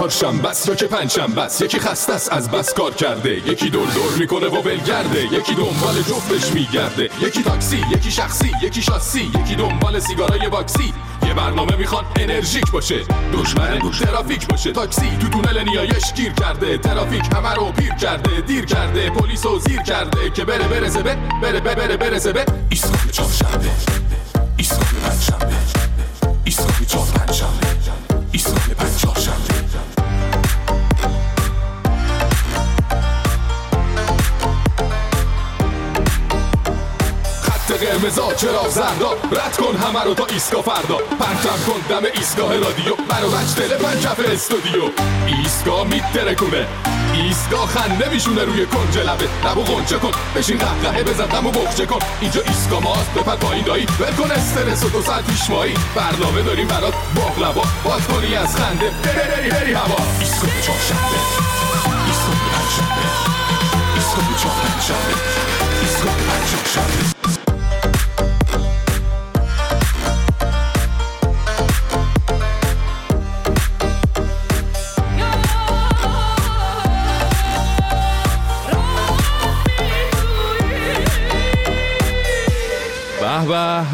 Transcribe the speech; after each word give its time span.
چهارشنبه 0.00 0.48
بس 0.48 0.68
یا 0.68 0.74
که 0.74 0.86
پنجشنبه 0.86 1.42
بس 1.42 1.60
یکی 1.60 1.78
خسته 1.78 2.12
است 2.12 2.32
از 2.32 2.50
بس 2.50 2.74
کار 2.74 2.94
کرده. 2.94 3.30
یکی 3.30 3.70
دور 3.70 3.88
دور 3.88 4.12
می‌کنه 4.18 4.46
و 4.46 4.62
ولگرده 4.62 5.24
یکی 5.24 5.54
دنبال 5.54 6.02
جفتش 6.02 6.52
میگرده. 6.54 7.10
یکی 7.22 7.42
تاکسی 7.42 7.84
یکی 7.90 8.10
شخصی 8.10 8.52
یکی 8.62 8.82
شاسی. 8.82 9.30
یکی 9.40 9.54
دنبال 9.54 9.98
سیگارای 9.98 10.48
باکسی. 10.48 10.94
یه 11.26 11.34
برنامه 11.34 11.76
می‌خواد 11.76 12.04
انرژیک 12.16 12.70
باشه. 12.70 13.00
دشمن 13.32 13.78
ترافیک 13.90 14.46
باشه. 14.48 14.72
تاکسی 14.72 15.18
تو 15.20 15.28
تونل 15.28 15.64
نیایش 15.64 16.12
گیر 16.16 16.32
کرده. 16.32 16.78
ترافیک 16.78 17.24
همه 17.36 17.54
رو 17.54 17.72
پیر 17.72 17.94
کرده 17.94 18.40
دیر 18.40 18.64
کرده. 18.64 19.10
پلیسو 19.10 19.58
زیر 19.58 19.82
کرده 19.82 20.30
که 20.30 20.44
بره 20.44 20.68
برسه 20.68 21.02
به 21.02 21.16
بره 21.42 21.60
بره 21.60 21.74
بره 21.74 21.96
برسه 21.96 22.32
به 22.32 22.44
ایستگاه 22.70 23.10
چهارشنبه. 23.12 23.70
ایستگاه 24.56 24.88
پنجشنبه. 25.04 25.54
ایستگاه 26.44 26.86
چهار 26.88 27.06
پنجشنبه 27.06 27.66
ایستگاه 28.32 28.68
پنج 28.68 29.59
قرمزا 38.00 38.34
چرا 38.34 38.68
زردا 38.68 39.12
رد 39.32 39.56
کن 39.56 39.76
همه 39.76 40.04
رو 40.04 40.14
تا 40.14 40.26
ایسکا 40.26 40.62
فردا. 40.62 40.96
پرتم 40.96 41.58
کن 41.66 41.80
دم 41.88 42.06
ایستگاه 42.14 42.56
رادیو. 42.56 42.94
برو 42.96 43.30
بچ 43.30 43.54
دل 43.56 43.76
پنکف 43.76 44.20
استودیو. 44.32 44.82
ایستگاه 45.26 45.86
میترکونه 45.86 46.66
ایستگاه 47.14 47.66
خنده 47.66 48.08
میشونه 48.08 48.44
روی 48.44 48.66
کنج 48.66 48.98
لبه. 48.98 49.28
لبو 49.50 49.62
غنچه 49.62 49.98
کن. 49.98 50.10
بشین 50.36 50.58
قهقهه 50.58 51.02
بزن 51.02 51.26
دمو 51.26 51.50
بخچه 51.50 51.86
کن. 51.86 51.98
اینجا 52.20 52.42
ایستگاه 52.42 52.82
ماست. 52.82 53.14
بپر 53.14 53.36
پایین 53.36 53.64
دایی. 53.64 53.86
ول 54.00 54.14
کن 54.14 54.30
استرس 54.30 54.84
و 54.84 54.88
دو 54.88 55.02
ساعت 55.02 55.24
پیش 55.26 55.50
مایی. 55.50 55.74
برنامه 55.94 56.42
داریم 56.42 56.68
برات. 56.68 56.94
باقلبا 57.14 57.62
باز 57.84 58.06
کنی 58.06 58.34
از 58.34 58.56
خنده. 58.56 58.90
بری 58.90 59.50
بری 59.50 59.72
هوا. 59.72 59.96
ایستگاه 60.20 60.50
چهارشنبه 60.62 61.20
ایستگاه 62.06 62.36
پنجشنبه 62.52 63.06
ایستگاه 63.94 64.36
چهارشنبه 64.42 65.14
ایستگاه 65.82 66.14
پنجشنبه 66.14 67.09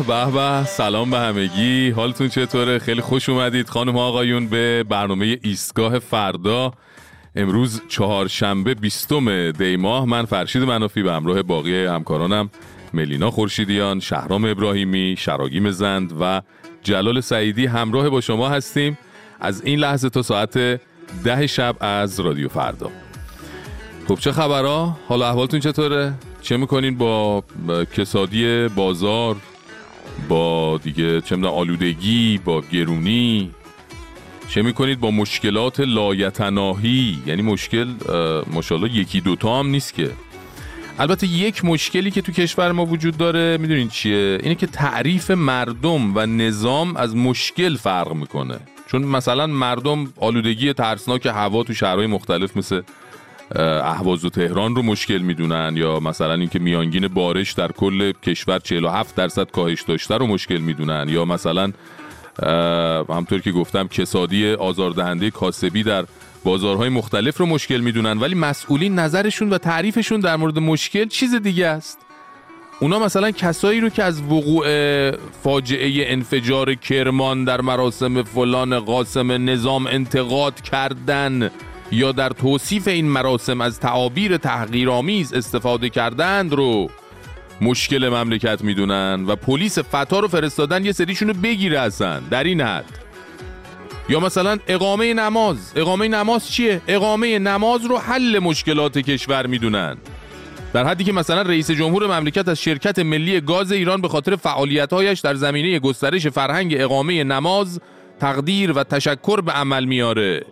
به 0.02 0.30
به 0.30 0.64
سلام 0.64 1.10
به 1.10 1.18
همگی. 1.18 1.90
حالتون 1.90 2.28
چطوره؟ 2.28 2.78
خیلی 2.78 3.00
خوش 3.00 3.28
اومدید. 3.28 3.68
خانم 3.68 3.96
آقایون 3.96 4.48
به 4.48 4.84
برنامه 4.88 5.38
ایستگاه 5.42 5.98
فردا. 5.98 6.72
امروز 7.36 7.82
چهارشنبه 7.88 8.74
بیستم 8.74 9.50
دی 9.50 9.76
ماه. 9.76 10.04
من 10.04 10.24
فرشید 10.24 10.62
منافی 10.62 11.02
به 11.02 11.12
همراه 11.12 11.42
باقی 11.42 11.84
همکارانم 11.84 12.50
ملینا 12.94 13.30
خورشیدیان 13.30 14.00
شهرام 14.00 14.44
ابراهیمی 14.44 15.14
شراگیم 15.18 15.70
زند 15.70 16.12
و 16.20 16.42
جلال 16.82 17.20
سعیدی 17.20 17.66
همراه 17.66 18.08
با 18.08 18.20
شما 18.20 18.48
هستیم. 18.48 18.98
از 19.40 19.62
این 19.64 19.78
لحظه 19.78 20.10
تا 20.10 20.22
ساعت 20.22 20.80
ده 21.24 21.46
شب 21.46 21.76
از 21.80 22.20
رادیو 22.20 22.48
فردا. 22.48 22.90
خب 24.08 24.18
چه 24.18 24.32
خبرها؟ 24.32 24.98
حالا 25.08 25.28
احوالتون 25.28 25.60
چطوره؟ 25.60 26.14
چه 26.42 26.56
می‌کنین 26.56 26.98
با 26.98 27.44
کسادی 27.96 28.68
بازار؟ 28.68 29.36
با 30.28 30.80
دیگه 30.82 31.20
چه 31.20 31.36
می‌دونم 31.36 31.54
آلودگی 31.54 32.40
با 32.44 32.62
گرونی. 32.72 33.50
چه 34.48 34.62
می‌کنید؟ 34.62 35.00
با 35.00 35.10
مشکلات 35.10 35.80
لایتناهی. 35.80 37.18
یعنی 37.26 37.42
مشکل 37.42 37.86
ماشاءالله 38.52 38.94
یکی 38.94 39.20
دوتا 39.20 39.58
هم 39.58 39.66
نیست 39.66 39.94
که. 39.94 40.10
البته 40.98 41.26
یک 41.26 41.64
مشکلی 41.64 42.10
که 42.10 42.22
تو 42.22 42.32
کشور 42.32 42.72
ما 42.72 42.86
وجود 42.86 43.16
داره 43.16 43.58
می‌دونین 43.60 43.88
چیه؟ 43.88 44.38
اینه 44.42 44.54
که 44.54 44.66
تعریف 44.66 45.30
مردم 45.30 46.16
و 46.16 46.26
نظام 46.26 46.96
از 46.96 47.16
مشکل 47.16 47.76
فرق 47.76 48.12
می‌کنه. 48.12 48.58
چون 48.86 49.02
مثلا 49.02 49.46
مردم 49.46 50.12
آلودگی 50.20 50.72
ترسناک 50.72 51.26
هوا 51.26 51.62
تو 51.62 51.74
شهرهای 51.74 52.06
مختلف 52.06 52.56
مثل 52.56 52.82
اهواز 53.54 54.24
و 54.24 54.30
تهران 54.30 54.76
رو 54.76 54.82
مشکل 54.82 55.18
می‌دونن 55.18 55.76
یا 55.76 56.00
مثلا 56.00 56.34
اینکه 56.34 56.58
میانگین 56.58 57.08
بارش 57.08 57.52
در 57.52 57.72
کل 57.72 58.12
کشور 58.12 58.58
47 58.58 59.14
درصد 59.14 59.50
کاهش 59.50 59.82
داشته 59.82 60.16
رو 60.16 60.26
مشکل 60.26 60.58
می‌دونن 60.58 61.06
یا 61.08 61.24
مثلا 61.24 61.72
همطور 63.08 63.40
که 63.40 63.52
گفتم 63.52 63.88
کسادی 63.88 64.52
آزاردهنده 64.52 65.30
کاسبی 65.30 65.82
در 65.82 66.04
بازارهای 66.44 66.88
مختلف 66.88 67.38
رو 67.38 67.46
مشکل 67.46 67.80
می‌دونن. 67.80 68.18
ولی 68.18 68.34
مسئولین 68.34 68.98
نظرشون 68.98 69.50
و 69.50 69.58
تعریفشون 69.58 70.20
در 70.20 70.36
مورد 70.36 70.58
مشکل 70.58 71.08
چیز 71.08 71.34
دیگه 71.34 71.66
است. 71.66 71.98
اونا 72.80 72.98
مثلا 72.98 73.30
کسایی 73.30 73.80
رو 73.80 73.88
که 73.88 74.04
از 74.04 74.22
وقوع 74.22 74.66
فاجعه 75.42 76.12
انفجار 76.12 76.74
کرمان 76.74 77.44
در 77.44 77.60
مراسم 77.60 78.22
فلان 78.22 78.80
قاسم 78.80 79.50
نظام 79.50 79.86
انتقاد 79.86 80.60
کردن 80.60 81.50
یا 81.92 82.12
در 82.12 82.28
توصیف 82.28 82.88
این 82.88 83.08
مراسم 83.08 83.60
از 83.60 83.80
تعابیر 83.80 84.36
تحقیرآمیز 84.36 85.32
استفاده 85.32 85.88
کردند 85.88 86.52
رو 86.52 86.90
مشکل 87.60 88.08
مملکت 88.08 88.64
می‌دونن 88.64 89.24
و 89.26 89.36
پلیس 89.36 89.78
فتا 89.78 90.20
رو 90.20 90.28
فرستادن 90.28 90.84
یه 90.84 90.92
سریشون 90.92 91.28
رو 91.28 91.34
بگیره 91.34 91.80
اصلا 91.80 92.20
در 92.20 92.44
این 92.44 92.60
حد. 92.60 92.84
یا 94.08 94.20
مثلا 94.20 94.58
اقامه 94.68 95.14
نماز. 95.14 95.72
اقامه 95.76 96.08
نماز 96.08 96.52
چیه؟ 96.52 96.80
اقامه 96.88 97.38
نماز 97.38 97.84
رو 97.84 97.98
حل 97.98 98.38
مشکلات 98.38 98.98
کشور 98.98 99.46
می‌دونن. 99.46 99.96
در 100.72 100.84
حدی 100.86 101.04
که 101.04 101.12
مثلا 101.12 101.42
رئیس 101.42 101.70
جمهور 101.70 102.06
مملکت 102.06 102.48
از 102.48 102.62
شرکت 102.62 102.98
ملی 102.98 103.40
گاز 103.40 103.72
ایران 103.72 104.00
به 104.00 104.08
خاطر 104.08 104.36
فعالیت‌هایش 104.36 105.20
در 105.20 105.34
زمینه 105.34 105.78
گسترش 105.78 106.26
فرهنگ 106.26 106.74
اقامه 106.78 107.24
نماز 107.24 107.80
تقدیر 108.20 108.72
و 108.72 108.84
تشکر 108.84 109.40
به 109.40 109.52
عمل 109.52 109.84
میاره 109.84 110.46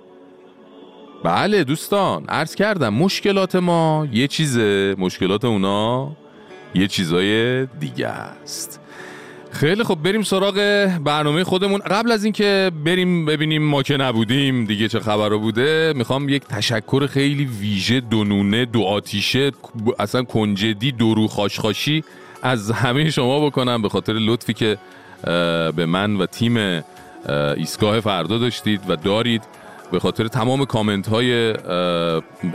بله 1.24 1.64
دوستان 1.64 2.24
عرض 2.28 2.54
کردم 2.54 2.94
مشکلات 2.94 3.56
ما 3.56 4.08
یه 4.12 4.28
چیزه 4.28 4.94
مشکلات 4.98 5.44
اونا 5.44 6.12
یه 6.74 6.86
چیزای 6.86 7.66
دیگه 7.66 8.08
است. 8.08 8.80
خیلی 9.50 9.84
خب 9.84 9.94
بریم 9.94 10.22
سراغ 10.22 10.54
برنامه 11.04 11.44
خودمون. 11.44 11.80
قبل 11.80 12.12
از 12.12 12.24
اینکه 12.24 12.70
بریم 12.84 13.26
ببینیم 13.26 13.62
ما 13.62 13.82
که 13.82 13.96
نبودیم 13.96 14.64
دیگه 14.64 14.88
چه 14.88 15.00
خبر 15.00 15.36
بوده 15.36 15.92
می‌خوام 15.96 16.28
یک 16.28 16.42
تشکر 16.42 17.06
خیلی 17.06 17.44
ویژه 17.44 18.00
دونونه 18.00 18.64
دو 18.64 18.82
آتیشه 18.82 19.52
اصلا 19.98 20.22
کنجدی 20.22 20.92
درو 20.92 21.28
خاشخاشی 21.28 22.04
از 22.42 22.70
همه 22.70 23.10
شما 23.10 23.46
بکنم. 23.46 23.82
به 23.82 23.88
خاطر 23.88 24.12
لطفی 24.12 24.52
که 24.52 24.78
به 25.76 25.86
من 25.86 26.16
و 26.16 26.26
تیم 26.26 26.56
اه، 26.56 26.82
ایستگاه 27.56 28.00
فردا 28.00 28.38
داشتید 28.38 28.80
و 28.88 28.96
دارید. 28.96 29.42
به 29.92 29.98
خاطر 29.98 30.28
تمام 30.28 30.64
کامنت 30.64 31.08
های 31.08 31.54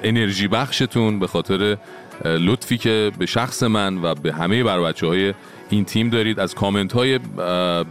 انرژی 0.04 0.48
بخشتون 0.48 1.20
به 1.20 1.28
خاطر 1.28 1.78
لطفی 2.26 2.78
که 2.78 3.12
به 3.20 3.26
شخص 3.26 3.64
من 3.64 4.04
و 4.04 4.16
به 4.16 4.34
همه 4.34 4.64
بر 4.64 4.94
های 5.04 5.34
این 5.70 5.86
تیم 5.86 6.10
دارید. 6.10 6.40
از 6.40 6.56
کامنت 6.56 6.94
های 6.94 7.20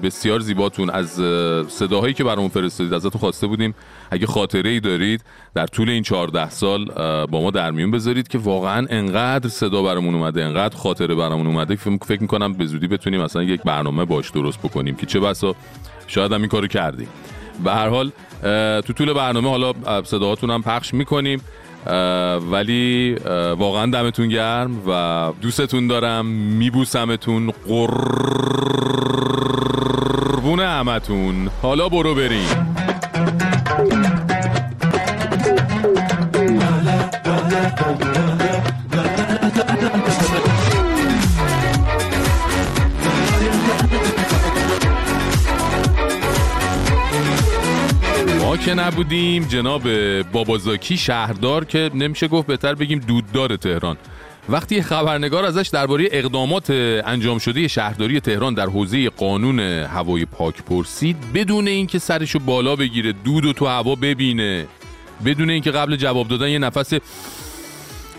بسیار 0.02 0.40
زیباتون 0.40 0.90
از 0.90 1.20
اه، 1.20 1.68
صداهایی 1.68 2.14
که 2.14 2.24
برامون 2.24 2.48
فرستادید 2.48 2.94
ازتون 2.94 3.20
خواسته 3.20 3.46
بودیم. 3.46 3.74
اگه 4.10 4.26
خاطره 4.26 4.70
ای 4.70 4.80
دارید 4.80 5.24
در 5.54 5.66
طول 5.66 5.90
این 5.90 6.02
14 6.02 6.50
سال 6.50 6.84
با 7.26 7.40
ما 7.40 7.50
در 7.50 7.70
میون 7.70 7.90
بذارید 7.90 8.28
که 8.28 8.38
واقعا 8.38 8.86
انقدر 8.90 9.48
صدا 9.48 9.82
برامون 9.82 10.14
اومده 10.14 10.44
انقدر 10.44 10.76
خاطره 10.76 11.14
برامون 11.14 11.46
اومده 11.46 11.76
که 11.76 11.98
فکر 12.06 12.22
می‌کنم 12.22 12.52
به 12.52 12.66
زودی 12.66 12.88
بتونیم 12.88 13.22
مثلا 13.22 13.42
یک 13.42 13.62
برنامه 13.62 14.04
باش 14.04 14.30
درست 14.30 14.58
بکنیم 14.58 14.94
که 14.94 15.06
چه 15.06 15.20
بسا 15.20 15.54
شاید 16.06 16.32
هم 16.32 16.40
این 16.40 16.48
کارو 16.48 16.66
کردیم. 16.66 17.08
به 17.64 17.72
هر 17.72 17.88
حال 17.88 18.12
تو 18.86 18.92
طول 18.92 19.12
برنامه 19.12 19.50
حالا 19.50 19.72
اه، 19.86 20.04
صداهاتون 20.04 20.50
هم 20.50 20.62
پخش 20.62 20.94
می‌کنیم. 20.94 21.40
ولی 22.50 23.16
واقعا 23.58 23.90
دمتون 23.90 24.28
گرم 24.28 24.88
و 24.88 25.32
دوستتون 25.42 25.86
دارم. 25.86 26.26
میبوسمتون. 26.26 27.52
قربون 27.68 27.90
همتون. 30.60 31.50
حالا 31.62 31.88
برو 31.88 32.14
بریم. 32.14 32.76
که 48.64 48.74
نبودیم 48.74 49.44
جناب 49.44 49.82
بابازاکی 50.22 50.96
شهردار 50.96 51.64
که 51.64 51.90
نمیشه 51.94 52.28
گفت 52.28 52.46
بهتر 52.46 52.74
بگیم 52.74 52.98
دوددار 52.98 53.56
تهران. 53.56 53.96
وقتی 54.48 54.82
خبرنگار 54.82 55.44
ازش 55.44 55.68
درباره 55.68 56.08
اقدامات 56.12 56.70
انجام 56.70 57.38
شده 57.38 57.68
شهرداری 57.68 58.20
تهران 58.20 58.54
در 58.54 58.66
حوزه 58.66 59.10
قانون 59.10 59.60
هوای 59.60 60.24
پاک 60.24 60.62
پرسید 60.62 61.16
بدون 61.34 61.68
اینکه 61.68 61.98
سرشو 61.98 62.38
بالا 62.38 62.76
بگیره 62.76 63.12
دود 63.12 63.44
و 63.44 63.52
تو 63.52 63.66
هوا 63.66 63.94
ببینه. 63.94 64.66
بدون 65.24 65.50
اینکه 65.50 65.70
قبل 65.70 65.96
جواب 65.96 66.28
دادن 66.28 66.48
یه 66.48 66.58
نفس 66.58 66.92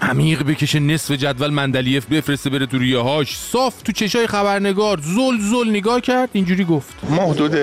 عمیق 0.01 0.43
بکشه 0.43 0.79
نصف 0.79 1.11
جدول 1.11 1.49
مندلیف 1.49 2.05
بفرسته 2.05 2.49
بره 2.49 2.65
تو 2.65 2.77
ریه 2.77 2.99
هاش 2.99 3.37
صاف 3.37 3.81
تو 3.81 3.91
چشای 3.91 4.27
خبرنگار. 4.27 4.99
زل 5.01 5.39
زل 5.39 5.69
نگاه 5.69 6.01
کرد 6.01 6.29
اینجوری 6.33 6.63
گفت. 6.63 6.93
ما 7.09 7.21
حدود 7.21 7.55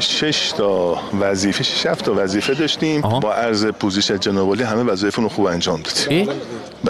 6 0.00 0.52
تا 0.56 1.00
وظیفه 1.20 1.64
6 1.64 1.82
تا 2.04 2.14
وظیفه 2.16 2.54
داشتیم. 2.54 3.04
آها. 3.04 3.20
با 3.20 3.34
عرض 3.34 3.66
پوزیش 3.66 4.10
جناب 4.10 4.60
همه 4.60 4.82
وظایفمون 4.82 5.28
رو 5.28 5.34
خوب 5.34 5.46
انجام 5.46 5.82
دادیم. 5.82 6.28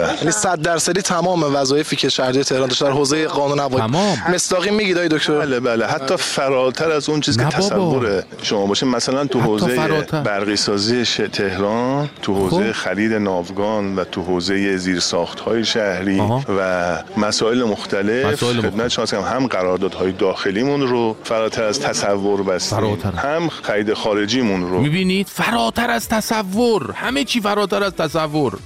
یعنی 0.03 0.31
100 0.31 0.61
درصدی 0.61 1.01
تمام 1.01 1.55
وظایفی 1.55 1.95
که 1.95 2.09
شهرداری 2.09 2.43
تهران 2.43 2.67
داشت 2.67 2.83
در 2.83 2.91
حوزه 2.91 3.27
قانون 3.27 3.59
هوایی 3.59 3.77
تمام. 3.77 4.17
مستاقیم 4.33 4.73
میگید 4.73 4.97
آقای 4.97 5.09
دکتر 5.09 5.39
بله 5.39 5.59
بله 5.59 5.87
حتی 5.87 6.17
فراتر 6.17 6.91
از 6.91 7.09
اون 7.09 7.21
چیزی 7.21 7.39
که. 7.39 7.45
تصور 7.45 8.23
شما 8.41 8.65
باشه 8.65 8.85
مثلا 8.85 9.25
تو 9.25 9.39
حوزه. 9.39 10.05
برقی 10.23 10.55
سازی 10.55 11.05
تهران 11.27 12.09
تو 12.21 12.35
حوزه 12.35 12.73
خب. 12.73 12.79
خرید 12.79 13.13
ناوگان 13.13 13.95
و 13.95 14.03
تو 14.03 14.21
حوزه 14.21 14.77
زیرساخت 14.77 15.39
های 15.39 15.65
شهری 15.65 16.19
آها. 16.19 16.43
و 16.59 16.97
مسائل 17.17 17.63
مختلف. 17.63 18.43
خدمت 18.43 18.87
شما 18.87 19.03
هستم 19.03 19.21
هم 19.21 19.47
قراردادهای 19.47 20.11
داخلیمون 20.11 20.81
رو 20.81 21.15
فراتر 21.23 21.63
از 21.63 21.79
تصور 21.79 22.43
بستیم 22.43 22.77
فراتر. 22.77 23.11
هم 23.11 23.49
خرید 23.49 23.93
خارجیمون 23.93 24.69
رو 24.69 24.81
می‌بینید 24.81 25.27
فراتر 25.27 25.89
از 25.89 26.09
تصور 26.09 26.91
همه 26.91 27.23
چی 27.23 27.41
فراتر 27.41 27.83
از 27.83 27.95
تصور 27.95 28.59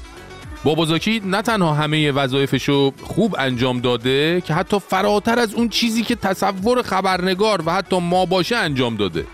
بابازاکی 0.63 1.21
نه 1.25 1.41
تنها 1.41 1.73
همه 1.73 2.11
وظایفشو 2.11 2.93
خوب 3.03 3.35
انجام 3.39 3.79
داده 3.79 4.41
که 4.41 4.53
حتی 4.53 4.79
فراتر 4.79 5.39
از 5.39 5.53
اون 5.53 5.69
چیزی 5.69 6.03
که 6.03 6.15
تصور 6.15 6.81
خبرنگار 6.81 7.63
و 7.65 7.71
حتی 7.71 7.99
ما 7.99 8.25
باشه 8.25 8.55
انجام 8.55 8.95
داده. 8.95 9.25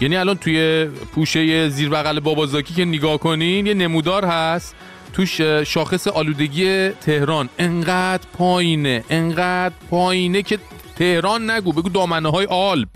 یعنی 0.00 0.16
الان 0.16 0.36
توی 0.36 0.84
پوشه 1.14 1.68
زیر 1.68 1.88
بغل 1.88 2.20
بابازاکی 2.20 2.74
که 2.74 2.84
نگاه 2.84 3.18
کنین 3.18 3.66
یه 3.66 3.74
نمودار 3.74 4.24
هست. 4.24 4.74
توش 5.12 5.40
شاخص 5.40 6.06
آلودگی 6.06 6.88
تهران. 6.88 7.48
انقدر 7.58 8.22
پایینه 8.38 9.04
انقدر 9.10 9.74
پایینه 9.90 10.42
که 10.42 10.58
تهران 10.96 11.50
نگو 11.50 11.72
بگو 11.72 11.88
دامنه 11.88 12.30
های 12.30 12.46
آلپ. 12.46 12.88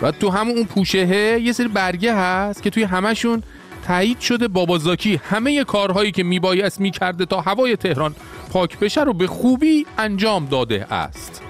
و 0.00 0.10
تو 0.10 0.30
همون 0.30 0.56
اون 0.56 0.66
پوشهه 0.66 1.40
یه 1.42 1.52
سری 1.52 1.68
برگه 1.68 2.14
هست 2.14 2.62
که 2.62 2.70
توی 2.70 2.82
همشون 2.82 3.42
تایید 3.86 4.20
شده. 4.20 4.48
بابازاکی 4.48 5.20
همه 5.24 5.64
کارهایی 5.64 6.12
که 6.12 6.22
میبایست 6.22 6.80
می‌کرده 6.80 7.26
تا 7.26 7.40
هوای 7.40 7.76
تهران 7.76 8.14
پاک 8.52 8.78
بشه 8.78 9.02
رو 9.02 9.12
به 9.12 9.26
خوبی 9.26 9.86
انجام 9.98 10.46
داده 10.46 10.86
است. 10.90 11.42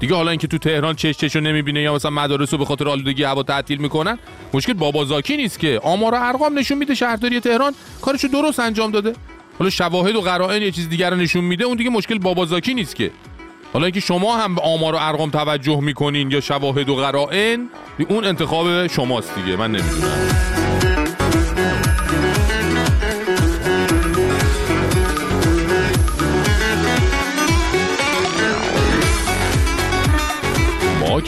دیگه 0.00 0.14
حالا 0.14 0.30
اینکه 0.30 0.46
تو 0.46 0.58
تهران 0.58 0.94
چش 0.94 1.16
چشو 1.16 1.40
نمی‌بینه 1.40 1.82
یا 1.82 1.94
مثلا 1.94 2.10
مدارس 2.10 2.52
رو 2.52 2.58
به 2.58 2.64
خاطر 2.64 2.88
آلودگی 2.88 3.22
هوا 3.22 3.42
تعطیل 3.42 3.78
می‌کنن 3.78 4.18
مشکل 4.54 4.72
بابازاکی 4.72 5.36
نیست 5.36 5.58
که. 5.58 5.80
آمار 5.82 6.14
و 6.14 6.18
ارقام 6.20 6.58
نشون 6.58 6.78
میده 6.78 6.94
شهرداری 6.94 7.40
تهران 7.40 7.74
کارشو 8.02 8.28
درست 8.28 8.60
انجام 8.60 8.90
داده. 8.90 9.12
حالا 9.58 9.70
شواهد 9.70 10.16
و 10.16 10.20
قرائن 10.20 10.62
یه 10.62 10.70
چیز 10.70 10.88
دیگر 10.88 11.10
رو 11.10 11.16
نشون 11.16 11.44
میده 11.44 11.64
اون 11.64 11.76
دیگه 11.76 11.90
مشکل 11.90 12.18
بابازاکی 12.18 12.74
نیست 12.74 12.96
که. 12.96 13.10
حالا 13.72 13.86
اینکه 13.86 14.00
شما 14.00 14.36
هم 14.36 14.54
به 14.54 14.60
آمار 14.60 14.94
و 14.94 14.98
ارقام 15.00 15.30
توجه 15.30 15.80
می‌کنین 15.80 16.30
یا 16.30 16.40
شواهد 16.40 16.88
و 16.88 16.94
قرائن 16.94 17.68
اون 18.08 18.24
انتخاب 18.24 18.86
شماست 18.86 19.34
دیگه 19.34 19.56
من 19.56 19.70
نمی‌دونم. 19.70 20.59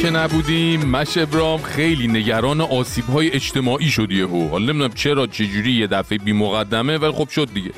که 0.03 0.11
نبودیم 0.11 0.81
مش 0.91 1.19
ابرام 1.19 1.59
خیلی 1.59 2.09
نگران 2.09 2.61
آسیب 2.61 3.05
های 3.05 3.31
اجتماعی 3.31 3.87
شد 3.87 4.13
یهو 4.13 4.49
حالا 4.49 4.65
نمی‌دونم 4.65 4.93
چرا 4.95 5.27
چجوری 5.27 5.73
یه 5.73 5.87
دفعه 5.87 6.19
بی 6.19 6.33
مقدمه 6.33 6.99
ولی 6.99 7.13
خب 7.13 7.29
شد 7.29 7.49
دیگه 7.55 7.71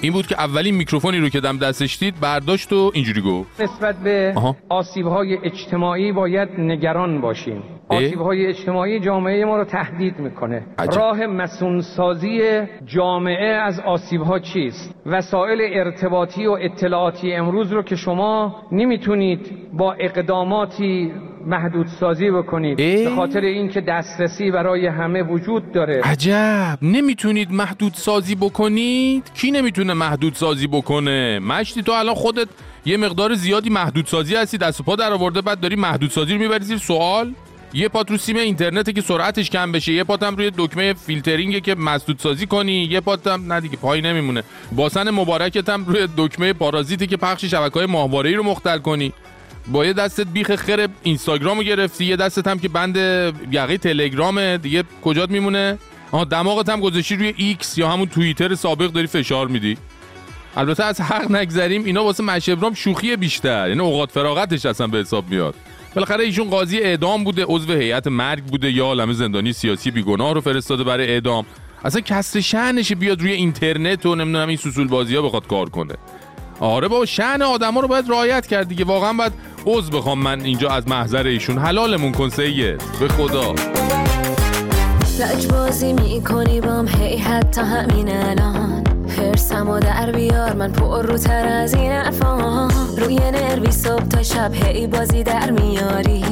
این 0.00 0.12
بود 0.12 0.26
که 0.26 0.34
اولین 0.38 0.74
میکروفونی 0.74 1.18
رو 1.18 1.28
که 1.28 1.40
دم 1.40 1.58
دستش 1.58 1.98
دید 1.98 2.20
برداشت 2.20 2.72
و 2.72 2.90
اینجوری 2.94 3.20
گفت 3.20 3.60
نسبت 3.60 3.96
به. 3.96 4.34
آسیب 4.68 5.06
های 5.06 5.38
اجتماعی 5.44 6.12
باید 6.12 6.48
نگران 6.58 7.20
باشیم؟ 7.20 7.62
آسیب 7.88 8.20
های 8.20 8.46
اجتماعی 8.46 9.00
جامعه 9.00 9.44
ما 9.44 9.56
رو 9.56 9.64
تهدید 9.64 10.18
می‌کنه 10.18 10.66
عجب. 10.78 11.00
راه 11.00 11.26
مسونسازی 11.26 12.40
جامعه 12.86 13.48
از 13.48 13.80
آسیب 13.80 14.20
ها 14.20 14.38
چیست 14.38 14.94
وسایل 15.06 15.58
ارتباطی 15.60 16.46
و 16.46 16.58
اطلاعاتی 16.60 17.32
امروز 17.32 17.72
رو 17.72 17.82
که 17.82 17.96
شما 17.96 18.62
نمی‌تونید 18.72 19.52
با 19.72 19.92
اقداماتی 19.92 21.12
محدود 21.46 21.86
سازی 22.00 22.30
بکنید؟ 22.30 22.76
به 22.76 23.12
خاطر 23.16 23.40
اینکه 23.40 23.80
دسترسی 23.80 24.50
برای 24.50 24.86
همه 24.86 25.22
وجود 25.22 25.72
داره. 25.72 26.00
عجب. 26.04 26.78
نمی‌تونید 26.82 27.52
محدود 27.52 27.92
سازی 27.94 28.34
بکنید؟ 28.34 29.30
کی 29.34 29.50
نمی‌تونه 29.50 29.94
محدود 29.94 30.34
سازی 30.34 30.66
بکنه؟ 30.66 31.38
مشتی 31.38 31.82
تو 31.82 31.92
الان 31.92 32.14
خودت 32.14 32.48
یه 32.84 32.96
مقدار 32.96 33.34
زیادی 33.34 33.70
محدود 33.70 34.06
سازی 34.06 34.34
هستی 34.34 34.58
دست 34.58 34.80
و 34.80 34.82
پا 34.82 34.96
در 34.96 35.12
آورده 35.12 35.40
بعد 35.40 35.60
داری 35.60 35.76
محدود 35.76 36.10
سازی 36.10 36.32
رو 36.32 36.38
می‌بری 36.38 36.64
زیر 36.64 36.78
سوال. 36.78 37.34
یه 37.76 37.88
پات 37.88 38.10
رو 38.10 38.16
سیم 38.16 38.36
اینترنته 38.36 38.92
که 38.92 39.00
سرعتش 39.00 39.50
کم 39.50 39.72
بشه 39.72 39.92
یه 39.92 40.04
پات 40.04 40.22
هم 40.22 40.36
روی 40.36 40.52
دکمه 40.58 40.92
فیلترینگه 40.92 41.60
که 41.60 41.74
مسدود 41.74 42.18
سازی 42.18 42.46
کنی 42.46 42.72
یه 42.72 43.00
پات 43.00 43.26
هم 43.26 43.52
نه 43.52 43.60
دیگه 43.60 43.76
پایی 43.76 44.00
نمیمونه. 44.00 44.42
باسن 44.72 45.10
مبارکت 45.10 45.68
هم 45.68 45.84
روی 45.84 46.08
دکمه 46.16 46.52
پارازیتی 46.52 47.06
که 47.06 47.16
پخش 47.16 47.44
شبکه 47.44 47.74
های 47.74 47.86
ماهواره‌ای 47.86 48.34
رو 48.34 48.42
مختل 48.42 48.78
کنی. 48.78 49.12
با 49.68 49.86
یه 49.86 49.92
دستت 49.92 50.26
بیخ 50.26 50.56
خر 50.56 50.88
اینستاگرامو 51.02 51.62
گرفتی 51.62 52.04
یه 52.04 52.16
دستت 52.16 52.46
هم 52.46 52.58
که 52.58 52.68
بند 52.68 52.96
یقه 53.50 53.78
تلگرامه 53.78 54.58
دیگه 54.58 54.84
کجات 55.04 55.30
میمونه؟ 55.30 55.78
آها 56.12 56.24
دماغت 56.24 56.68
هم 56.68 56.80
گذاشتی 56.80 57.16
روی 57.16 57.34
ایکس 57.36 57.78
یا 57.78 57.88
همون 57.88 58.06
توییتر 58.06 58.54
سابق 58.54 58.86
داری 58.86 59.06
فشار 59.06 59.48
میدی. 59.48 59.76
البته 60.56 60.84
از 60.84 61.00
حق 61.00 61.30
نگذریم 61.30 61.84
اینا 61.84 62.04
واسه 62.04 62.22
مشبرام 62.22 62.74
شوخی 62.74 63.16
بیشتر 63.16 63.68
یعنی 63.68 63.80
اوقات 63.80 64.10
فراغتش 64.10 64.66
اصلا 64.66 64.86
به 64.86 64.98
حساب 64.98 65.30
میاد. 65.30 65.54
بالاخره 65.94 66.24
ایشون 66.24 66.50
قاضی 66.50 66.78
اعدام 66.78 67.24
بوده 67.24 67.44
عضو 67.48 67.72
هیئت 67.72 68.06
مرگ 68.06 68.44
بوده 68.44 68.72
یا 68.72 68.84
عالم 68.84 69.12
زندانی 69.12 69.52
سیاسی 69.52 69.90
بیگناه 69.90 70.34
رو 70.34 70.40
فرستاده 70.40 70.84
برای 70.84 71.08
اعدام. 71.08 71.46
اصلا 71.84 72.00
کسر 72.00 72.40
شأنش 72.40 72.92
بیاد 72.92 73.20
روی 73.20 73.32
اینترنت 73.32 74.06
و 74.06 74.14
نمی‌دونم 74.14 74.48
این 74.48 74.56
سوسول 74.56 74.88
بازی 74.88 75.16
ها 75.16 75.22
بخواد 75.22 75.46
کار 75.46 75.68
کنه. 75.68 75.94
آره 76.60 76.88
بابا 76.88 77.06
شأن 77.06 77.42
آدما 77.42 77.80
رو 77.80 77.88
باید 77.88 78.10
رعایت 78.10 78.46
کرد 78.46 78.68
دیگه. 78.68 78.84
واقعا 78.84 79.12
باید 79.12 79.32
عضو 79.66 79.98
بخوام 79.98 80.18
من 80.18 80.40
اینجا 80.40 80.70
از 80.70 80.88
محضر 80.88 81.26
ایشون. 81.26 81.58
حلالمون 81.58 82.12
کن 82.12 82.28
سید. 82.28 82.82
به 83.00 83.08
خدا. 83.08 83.54
لج 85.18 85.46
بازی 85.46 85.92
می‌کنی 85.92 86.60
بام. 86.60 86.88
هی 86.88 87.16
حتی 87.16 87.60
همین 87.60 88.16
الان. 88.16 88.84
هرسمو 89.18 89.78
در 89.78 90.12
بیار. 90.12 90.52
من 90.52 90.72
پر 90.72 91.02
رو 91.02 91.18
تر 91.18 91.46
از 91.48 91.74
این 91.74 91.92
حرفان 91.92 92.70
روی 92.98 93.16
نروی 93.16 93.70
صبح 93.72 94.02
تا 94.02 94.22
شب. 94.22 94.54
هی 94.54 94.86
بازی 94.86 95.22
در 95.22 95.50
میاری. 95.50 96.24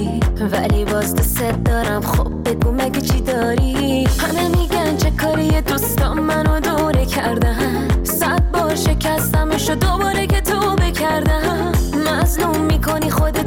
ولی 0.53 0.85
باز 0.85 1.15
دوست 1.15 1.43
دارم. 1.65 2.03
خب 2.03 2.49
بگو 2.51 2.73
مگه 2.73 3.01
چی 3.01 3.21
داری؟ 3.21 4.05
همه 4.05 4.49
میگن 4.49 4.97
چه 4.97 5.11
کاری 5.11 5.61
دوستان 5.61 6.21
منو 6.21 6.61
دوره 6.61 7.07
کردن. 7.07 7.89
صد 8.05 8.43
بار 8.53 8.75
شکستمش 8.75 9.42
دوباره 9.75 10.27
که 10.27 10.41
تو 10.41 10.77
بکردم. 10.77 11.73
مظلوم 12.07 12.61
می‌کنی 12.61 13.11
خودتو 13.11 13.42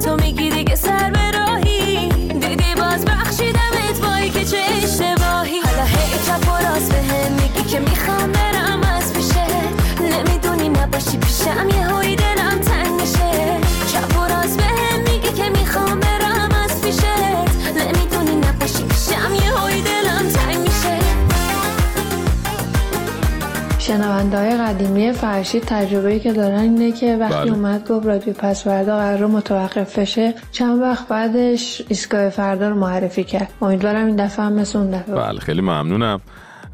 های 24.38 24.58
قدیمی 24.58 25.12
فرشید 25.12 25.64
تجربه‌ای 25.64 26.20
که 26.20 26.34
دارن 26.34 26.60
اینه 26.60 26.92
که 26.92 27.18
وقتی 27.20 27.36
بله. 27.36 27.52
اومد 27.52 27.88
گفت 27.88 28.06
رادیو 28.06 28.34
پس 28.34 28.64
فردا 28.64 28.98
قرار 28.98 29.28
متوقف 29.28 30.00
بشه 30.00 30.34
چند 30.52 30.82
وقت 30.82 31.08
بعدش 31.08 31.82
ایستگاه 31.88 32.30
فردا 32.30 32.70
رو 32.70 32.76
معرفی 32.76 33.24
کرد. 33.24 33.54
امیدوارم 33.62 34.06
این 34.06 34.16
دفعه 34.16 34.46
هم 34.46 34.54
مثل 34.54 34.80
اون 34.80 34.92
دفعه 34.92 35.16
بله 35.16 35.40
خیلی 35.40 35.62
ممنونم. 35.62 36.22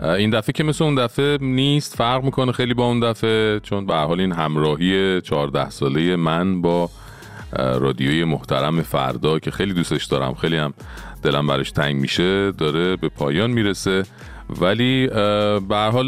این 0.03 0.30
دفعه 0.30 0.53
که 0.53 0.63
مثل 0.63 0.84
اون 0.84 0.96
دفعه 0.96 1.38
نیست 1.41 1.96
فرق 1.96 2.24
می‌کنه 2.24 2.51
خیلی 2.51 2.74
با 2.74 2.86
اون 2.86 3.00
دفعه 3.00 3.60
چون 3.60 3.86
به 3.86 3.94
حال 3.94 4.20
این 4.20 4.32
همراهی 4.32 5.22
14 5.22 5.70
ساله 5.70 6.15
من 6.15 6.62
با 6.62 6.89
رادیوی 7.53 8.24
محترم 8.24 8.82
فردا 8.82 9.39
که 9.39 9.51
خیلی 9.51 9.74
دوستش 9.74 10.06
دارم 10.06 10.34
خیلی 10.34 10.58
هم 10.58 10.74
دلم 11.24 11.48
برش 11.48 11.72
تنگ 11.72 11.96
میشه 11.96 12.51
داره 12.51 12.96
به 12.96 13.10
پایان 13.10 13.51
می‌رسه. 13.51 14.03
ولی 14.60 15.08
به 15.70 15.89
حال 15.93 16.08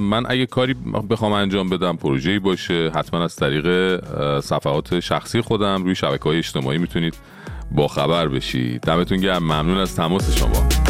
من 0.00 0.22
اگه 0.26 0.46
کاری 0.46 0.74
بخوام 1.10 1.32
انجام 1.32 1.68
بدم 1.68 1.96
پروژه‌ای 1.96 2.38
باشه. 2.38 2.90
حتما 2.94 3.24
از 3.24 3.36
طریق 3.36 4.00
صفحات 4.40 5.00
شخصی 5.00 5.40
خودم 5.40 5.84
روی 5.84 5.94
شبکه 5.94 6.24
های 6.24 6.38
اجتماعی 6.38 6.78
می‌تونید 6.78 7.14
با 7.70 7.88
خبر 7.88 8.28
بشید. 8.28 8.80
دمتون 8.80 9.18
گرم. 9.18 9.42
ممنون 9.42 9.78
از 9.78 9.96
تماس 9.96 10.38
شما. 10.38 10.83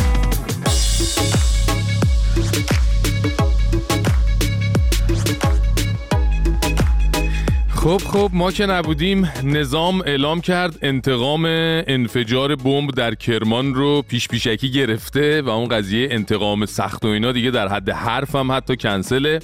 خب 7.84 7.96
خب 7.96 8.30
ما 8.32 8.52
که 8.52 8.66
نبودیم 8.66 9.32
نظام 9.42 10.00
اعلام 10.00 10.40
کرد 10.40 10.78
انتقام 10.82 11.44
انفجار 11.86 12.56
بمب 12.56 12.90
در 12.90 13.14
کرمان 13.14 13.74
رو 13.74 14.02
پیش 14.02 14.28
پیشکی 14.28 14.70
گرفته 14.70 15.42
و 15.42 15.48
اون 15.48 15.68
قضیه 15.68 16.08
انتقام 16.10 16.66
سخت 16.66 17.04
و 17.04 17.08
اینا 17.08 17.32
دیگه 17.32 17.50
در 17.50 17.68
حد 17.68 17.90
حرف 17.90 18.34
هم 18.34 18.52
حتی 18.52 18.76
کنسله. 18.76 19.40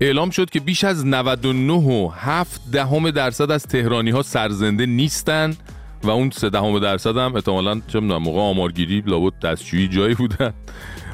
اعلام 0.00 0.30
شد 0.30 0.50
که 0.50 0.60
بیش 0.60 0.84
از 0.84 1.06
99 1.06 1.72
و 1.72 2.10
7 2.16 2.60
دهم 2.72 3.10
درصد 3.10 3.50
از 3.50 3.62
تهرانی 3.66 4.10
ها 4.10 4.22
سرزنده 4.22 4.86
نیستن 4.86 5.56
و 6.02 6.10
اون 6.10 6.30
3 6.30 6.50
دهم 6.50 6.78
درصد 6.78 7.16
هم 7.16 7.34
احتمالاً 7.34 7.80
چه 7.88 8.00
موقع 8.00 8.40
آمارگیری 8.40 9.02
لابد 9.06 9.38
دستشویی 9.42 9.88
جایی 9.88 10.14
بودن. 10.14 10.52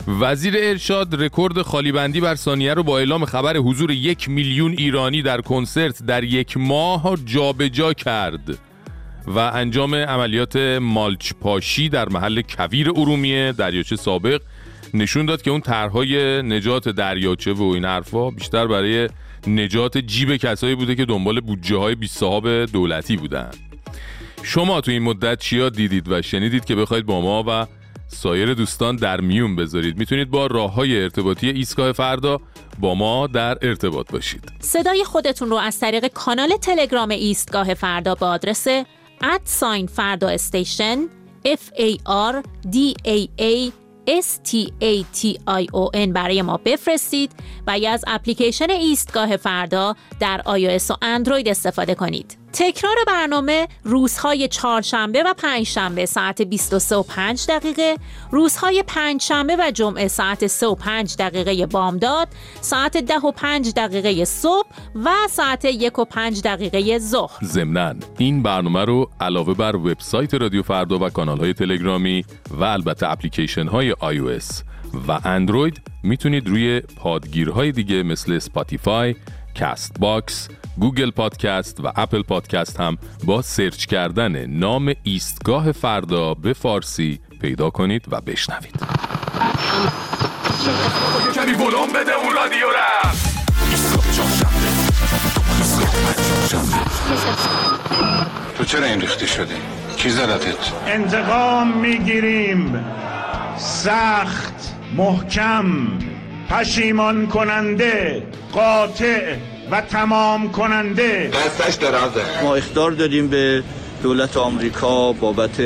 وزیر 0.09 0.55
ارشاد 0.59 1.23
رکورد 1.23 1.63
خالیبندی 1.63 2.21
بر 2.21 2.35
ثانیه 2.35 2.75
رو 2.75 2.83
با 2.83 2.99
اعلام 2.99 3.25
خبر 3.25 3.57
حضور 3.57 3.91
یک 3.91 4.29
میلیون 4.29 4.75
ایرانی 4.79 5.23
در 5.23 5.41
کنسرت 5.41 6.03
در 6.03 6.25
یک 6.25 6.57
ماه 6.57 7.17
جابجا 7.25 7.69
جا 7.69 7.93
کرد 7.93 8.59
و 9.27 9.39
انجام 9.39 9.95
عملیات 9.95 10.57
مالچ 10.81 11.33
پاشی 11.41 11.89
در 11.89 12.09
محل 12.09 12.43
کویر 12.43 12.91
ارومیه 12.91 13.53
دریاچه 13.53 13.97
سابق 13.97 14.41
نشون 14.95 15.27
داد 15.27 15.43
که 15.43 15.51
اون 15.51 15.61
طرحهای 15.61 16.43
نجات 16.43 16.89
دریاچه 16.89 17.53
و 17.53 17.63
این 17.63 17.85
حرفا 17.85 18.31
بیشتر 18.31 18.67
برای 18.67 19.09
نجات 19.47 19.99
جیب 19.99 20.37
کسایی 20.37 20.75
بوده 20.75 20.95
که 20.95 21.05
دنبال 21.05 21.41
بودجه 21.41 21.77
های 21.77 21.95
بی 21.95 22.07
صاحب 22.07 22.49
دولتی 22.49 23.17
بودن. 23.17 23.51
شما 24.43 24.81
تو 24.81 24.91
این 24.91 25.03
مدت 25.03 25.39
چیا 25.39 25.69
دیدید 25.69 26.09
و 26.09 26.23
شنیدید 26.23 26.65
که 26.65 26.75
بخواید 26.75 27.07
با 27.07 27.21
ما 27.21 27.45
و 27.49 27.67
سایر 28.13 28.55
دوستان 28.55 28.97
در 28.97 29.21
میون 29.21 29.57
بذارید 29.57 29.99
می‌تونید 29.99 30.31
با 30.31 30.47
راه 30.47 30.75
های 30.75 31.03
ارتباطی 31.03 31.51
ایستگاه 31.51 31.93
فردا 31.93 32.41
با 32.81 32.95
ما 32.95 33.27
در 33.27 33.59
ارتباط 33.63 34.11
باشید 34.13 34.53
صدای 34.61 35.05
خودتون 35.05 35.51
رو 35.51 35.57
از 35.57 35.81
طریق 35.81 36.07
کانال 36.07 36.57
تلگرام 36.57 37.09
ایستگاه 37.09 37.75
فردا 37.75 38.15
با 38.15 38.31
آدرس 38.31 38.67
ادساین 39.23 39.87
فردا 39.87 40.29
استیشن 40.29 40.99
F 41.45 41.73
A 41.79 41.97
R 42.33 42.43
D 42.73 42.95
A 43.07 43.29
A 43.41 43.73
S 44.07 44.41
T 44.49 44.53
A 44.81 45.05
T 45.15 45.37
I 45.49 45.67
O 45.73 45.91
N 45.95 46.09
برای 46.09 46.43
ما 46.43 46.57
بفرستید 46.65 47.33
و 47.67 47.79
یا 47.79 47.91
از 47.91 48.05
اپلیکیشن 48.07 48.71
ایستگاه 48.71 49.37
فردا 49.37 49.97
در 50.21 50.43
iOS 50.47 50.91
و 50.91 50.95
اندروید 51.03 51.49
استفاده 51.49 51.95
کنید. 51.95 52.40
تکرار 52.53 52.97
برنامه 53.07 53.69
روزهای 53.85 54.49
چهارشنبه 54.49 55.23
و 55.23 55.35
پنجشنبه 55.35 56.07
ساعت 56.07 56.43
23 56.43 56.97
و 56.97 57.03
5 57.03 57.47
دقیقه، 57.49 57.97
روزهای 58.31 58.85
پنجشنبه 58.87 59.57
و 59.59 59.71
جمعه 59.71 60.09
ساعت 60.09 60.47
3 60.47 60.67
و 60.67 60.75
5 60.75 61.17
دقیقه 61.19 61.67
بامداد، 61.67 62.29
ساعت 62.61 62.97
10 62.97 63.15
و 63.19 63.33
5 63.33 63.73
دقیقه 63.77 64.25
صبح 64.25 64.69
و 65.05 65.11
ساعت 65.31 65.65
1 65.65 65.99
و 65.99 66.05
5 66.05 66.43
دقیقه 66.43 66.99
ظهر. 66.99 67.45
ضمناً 67.45 67.95
این 68.19 68.43
برنامه 68.43 68.85
رو 68.85 69.11
علاوه 69.21 69.55
بر 69.55 69.77
وبسایت 69.77 70.35
رادیو 70.35 70.63
فردا 70.63 70.99
و 70.99 71.09
کانال 71.09 71.39
های 71.39 71.53
تلگرامی 71.53 72.25
و 72.51 72.65
البته 72.65 73.11
اپلیکیشن 73.11 73.67
های 73.67 73.93
iOS 73.93 74.65
و 75.09 75.19
اندروید 75.25 75.81
می‌تونید 76.03 76.49
روی 76.49 76.81
پادگیرهای 76.81 77.73
دیگه 77.73 78.03
مثل 78.03 78.39
Spotify، 78.39 79.15
Castbox، 79.61 80.49
Google 80.79 81.11
Podcast 81.11 81.81
و 81.81 81.93
Apple 81.97 82.23
Podcast 82.23 82.81
هم 82.81 82.97
با 83.25 83.43
سرچ 83.43 83.87
کردن 83.87 84.47
نام 84.47 84.95
ایستگاه 85.03 85.73
فردا 85.73 86.35
به 86.35 86.53
فارسی 86.53 87.21
پیدا 87.41 87.71
کنید 87.71 88.05
و 88.11 88.21
بشنوید 88.21 88.75
کمی 91.35 91.53
بلون 91.53 91.93
بده 91.95 92.15
اون 92.15 92.35
رادیو 92.35 92.67
را 92.67 93.11
تو 98.59 98.65
چرا 98.65 98.85
این 98.85 99.01
ریختی 99.01 99.27
شدی؟ 99.27 99.55
کی 99.97 100.11
زدتت؟ 100.11 100.73
انتقام 100.87 101.79
می‌گیریم 101.79 102.85
سخت 103.59 104.75
محکم 104.97 105.67
پشیمان 106.49 107.27
کننده 107.27 108.23
قاطع 108.53 109.37
و 109.71 109.81
تمام 109.81 110.53
کننده. 110.53 111.31
دستش 111.31 111.75
درازه. 111.75 112.43
ما 112.43 112.55
اختار 112.55 112.91
دادیم 112.91 113.29
به 113.29 113.63
دولت 114.03 114.37
آمریکا 114.37 115.13
بابت 115.13 115.61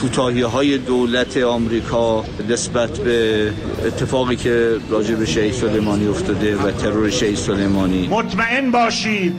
کوتاهی 0.00 0.42
های 0.42 0.78
دولت 0.78 1.36
آمریکا 1.36 2.24
نسبت 2.48 2.90
به 2.90 3.50
اتفاقی 3.86 4.36
که 4.36 4.76
راجع 4.90 5.14
به 5.14 5.26
شهید 5.26 5.52
سلیمانی 5.54 6.08
افتاده 6.08 6.56
و 6.56 6.70
ترور 6.70 7.10
شهید 7.10 7.36
سلیمانی. 7.36 8.08
مطمئن 8.08 8.70
باشید 8.70 9.34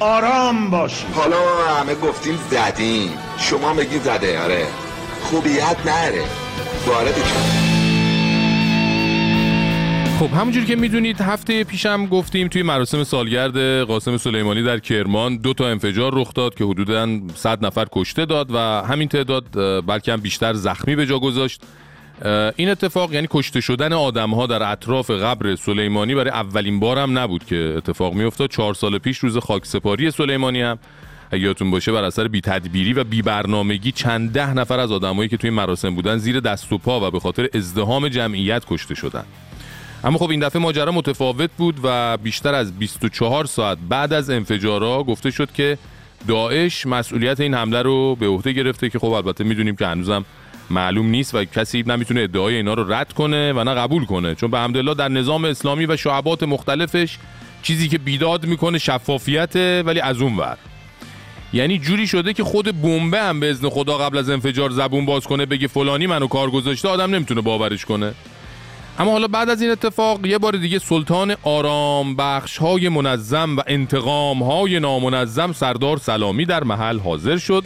آرام 0.00 0.70
باشید. 0.70 1.06
حالا 1.14 1.36
همه 1.80 1.94
گفتیم 1.94 2.38
زدیم. 2.50 3.10
شما 3.38 3.74
بگید 3.74 4.02
زده 4.02 4.40
آره. 4.40 4.66
خوبیت 5.22 5.76
نره. 5.86 6.22
وارد 6.86 7.14
خب 10.18 10.30
همونجور 10.30 10.64
که 10.64 10.76
می‌دونید 10.76 11.20
هفته 11.20 11.64
پیشم 11.64 12.06
گفتیم 12.06 12.48
توی 12.48 12.62
مراسم 12.62 13.04
سالگرد 13.04 13.58
قاسم 13.82 14.16
سلیمانی 14.16 14.62
در 14.62 14.78
کرمان 14.78 15.36
دو 15.36 15.54
تا 15.54 15.68
انفجار 15.68 16.14
رخ 16.14 16.34
داد 16.34 16.54
که 16.54 16.64
حدودا 16.64 17.08
100 17.34 17.64
نفر 17.66 17.86
کشته 17.92 18.24
داد 18.24 18.50
و 18.50 18.58
همین 18.58 19.08
تعداد 19.08 19.44
بلکه 19.86 20.12
هم 20.12 20.20
بیشتر 20.20 20.52
زخمی 20.52 20.96
به 20.96 21.06
جا 21.06 21.18
گذاشت. 21.18 21.62
این 22.56 22.68
اتفاق 22.68 23.12
یعنی 23.12 23.26
کشته 23.30 23.60
شدن 23.60 23.92
آدم 23.92 24.30
ها 24.30 24.46
در 24.46 24.72
اطراف 24.72 25.10
قبر 25.10 25.56
سلیمانی 25.56 26.14
برای 26.14 26.30
اولین 26.30 26.80
بار 26.80 26.98
هم 26.98 27.18
نبود 27.18 27.44
که 27.44 27.74
اتفاق 27.76 28.14
میافتاد. 28.14 28.50
چهار 28.50 28.74
سال 28.74 28.98
پیش 28.98 29.18
روز 29.18 29.38
خاک 29.38 29.66
سپاری 29.66 30.10
سلیمانی 30.10 30.62
هم 30.62 30.78
اگه 31.30 31.42
یادتون 31.42 31.70
باشه 31.70 31.92
بر 31.92 32.04
اثر 32.04 32.28
بی 32.28 32.40
تدبیری 32.40 32.92
و 32.92 33.04
بی 33.04 33.22
برنامگی 33.22 33.92
چند 33.92 34.32
ده 34.32 34.54
نفر 34.54 34.80
از 34.80 34.92
آدمایی 34.92 35.28
که 35.28 35.36
توی 35.36 35.50
مراسم 35.50 35.94
بودن 35.94 36.16
زیر 36.16 36.40
دست 36.40 36.72
و 36.72 36.78
پا 36.78 37.08
و 37.08 37.10
به 37.10 37.20
خاطر 37.20 37.48
ازدهام 37.54 38.08
جمعیت 38.08 38.64
کشته 38.68 38.94
شدن. 38.94 39.24
اما 40.04 40.18
خب 40.18 40.30
این 40.30 40.40
دفعه 40.40 40.62
ماجرا 40.62 40.92
متفاوت 40.92 41.50
بود 41.58 41.80
و 41.82 42.16
بیشتر 42.16 42.54
از 42.54 42.78
24 42.78 43.44
ساعت 43.44 43.78
بعد 43.88 44.12
از 44.12 44.30
انفجارا 44.30 45.02
گفته 45.02 45.30
شد 45.30 45.52
که 45.52 45.78
داعش 46.28 46.86
مسئولیت 46.86 47.40
این 47.40 47.54
حمله 47.54 47.82
رو 47.82 48.16
به 48.16 48.26
عهده 48.26 48.52
گرفته 48.52 48.90
که 48.90 48.98
خب 48.98 49.12
البته 49.12 49.44
می‌دونیم 49.44 49.76
که 49.76 49.86
هنوزم 49.86 50.24
معلوم 50.70 51.06
نیست 51.06 51.34
و 51.34 51.44
کسی 51.44 51.84
نمی‌تونه 51.86 52.20
ادعای 52.20 52.54
اینا 52.54 52.74
رو 52.74 52.92
رد 52.92 53.12
کنه 53.12 53.52
و 53.52 53.64
نه 53.64 53.74
قبول 53.74 54.04
کنه. 54.04 54.34
چون 54.34 54.50
به 54.50 54.58
حمدالله 54.58 54.94
در 54.94 55.08
نظام 55.08 55.44
اسلامی 55.44 55.86
و 55.86 55.96
شعبات 55.96 56.42
مختلفش 56.42 57.18
چیزی 57.62 57.88
که 57.88 57.98
بیداد 57.98 58.46
می‌کنه 58.46 58.78
شفافیت 58.78 59.56
ولی 59.86 60.00
از 60.00 60.20
اون 60.20 60.36
ور. 60.36 60.58
یعنی 61.52 61.78
جوری 61.78 62.06
شده 62.06 62.32
که 62.32 62.44
خود 62.44 62.82
بمبه 62.82 63.20
هم 63.20 63.40
به 63.40 63.50
اذن 63.50 63.68
خدا 63.68 63.98
قبل 63.98 64.18
از 64.18 64.30
انفجار 64.30 64.70
زبون 64.70 65.06
باز 65.06 65.24
کنه 65.24 65.46
بگه 65.46 65.66
فلانی 65.66 66.06
منو 66.06 66.26
کار 66.26 66.50
گذاشته 66.50 66.88
آدم 66.88 67.14
نمی‌تونه 67.14 67.40
باورش 67.40 67.84
کنه. 67.84 68.14
اما 68.98 69.10
حالا 69.10 69.28
بعد 69.28 69.50
از 69.50 69.62
این 69.62 69.70
اتفاق 69.70 70.26
یه 70.26 70.38
بار 70.38 70.56
دیگه 70.56 70.78
سلطان 70.78 71.36
آرام 71.42 72.16
بخش 72.16 72.56
های 72.58 72.88
منظم 72.88 73.56
و 73.56 73.62
انتقام 73.66 74.42
های 74.42 74.80
نامنظم 74.80 75.52
سردار 75.52 75.96
سلامی 75.98 76.44
در 76.44 76.64
محل 76.64 76.98
حاضر 76.98 77.36
شد 77.36 77.64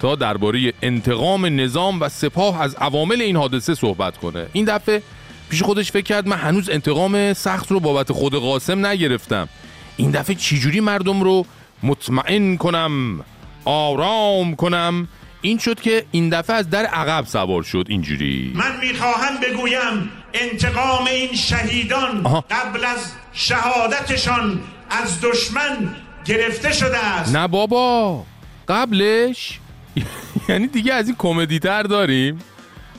تا 0.00 0.14
درباره 0.14 0.72
انتقام 0.82 1.60
نظام 1.60 2.00
و 2.00 2.08
سپاه 2.08 2.62
از 2.62 2.74
عوامل 2.74 3.20
این 3.20 3.36
حادثه 3.36 3.74
صحبت 3.74 4.16
کنه. 4.16 4.46
این 4.52 4.64
دفعه 4.64 5.02
پیش 5.50 5.62
خودش 5.62 5.92
فکر 5.92 6.04
کرد 6.04 6.28
من 6.28 6.36
هنوز 6.36 6.70
انتقام 6.70 7.32
سخت 7.32 7.70
رو 7.70 7.80
بابت 7.80 8.12
خود 8.12 8.34
قاسم 8.34 8.86
نگرفتم. 8.86 9.48
این 9.96 10.10
دفعه 10.10 10.36
چجوری 10.36 10.80
مردم 10.80 11.22
رو 11.22 11.46
مطمئن 11.82 12.56
کنم 12.56 13.20
آرام 13.64 14.56
کنم؟ 14.56 15.08
این 15.42 15.58
شد 15.58 15.80
که 15.80 16.04
این 16.10 16.28
دفعه 16.28 16.56
از 16.56 16.70
در 16.70 16.84
عقب 16.84 17.24
سوار 17.26 17.62
شد 17.62 17.86
اینجوری. 17.88 18.52
من 18.54 18.80
می‌خواهم 18.80 19.40
بگویم 19.40 20.10
انتقام 20.34 21.06
این 21.06 21.34
شهیدان 21.34 22.22
قبل 22.50 22.84
از 22.84 23.12
شهادتشان 23.32 24.60
از 24.90 25.20
دشمن 25.20 25.94
گرفته 26.24 26.72
شده 26.72 26.98
است. 26.98 27.36
نه 27.36 27.48
بابا 27.48 28.24
قبلش. 28.68 29.58
یعنی 30.48 30.66
دیگه 30.66 30.94
از 30.94 31.06
این 31.06 31.16
کمدی 31.18 31.58
تر 31.58 31.82
داریم. 31.82 32.38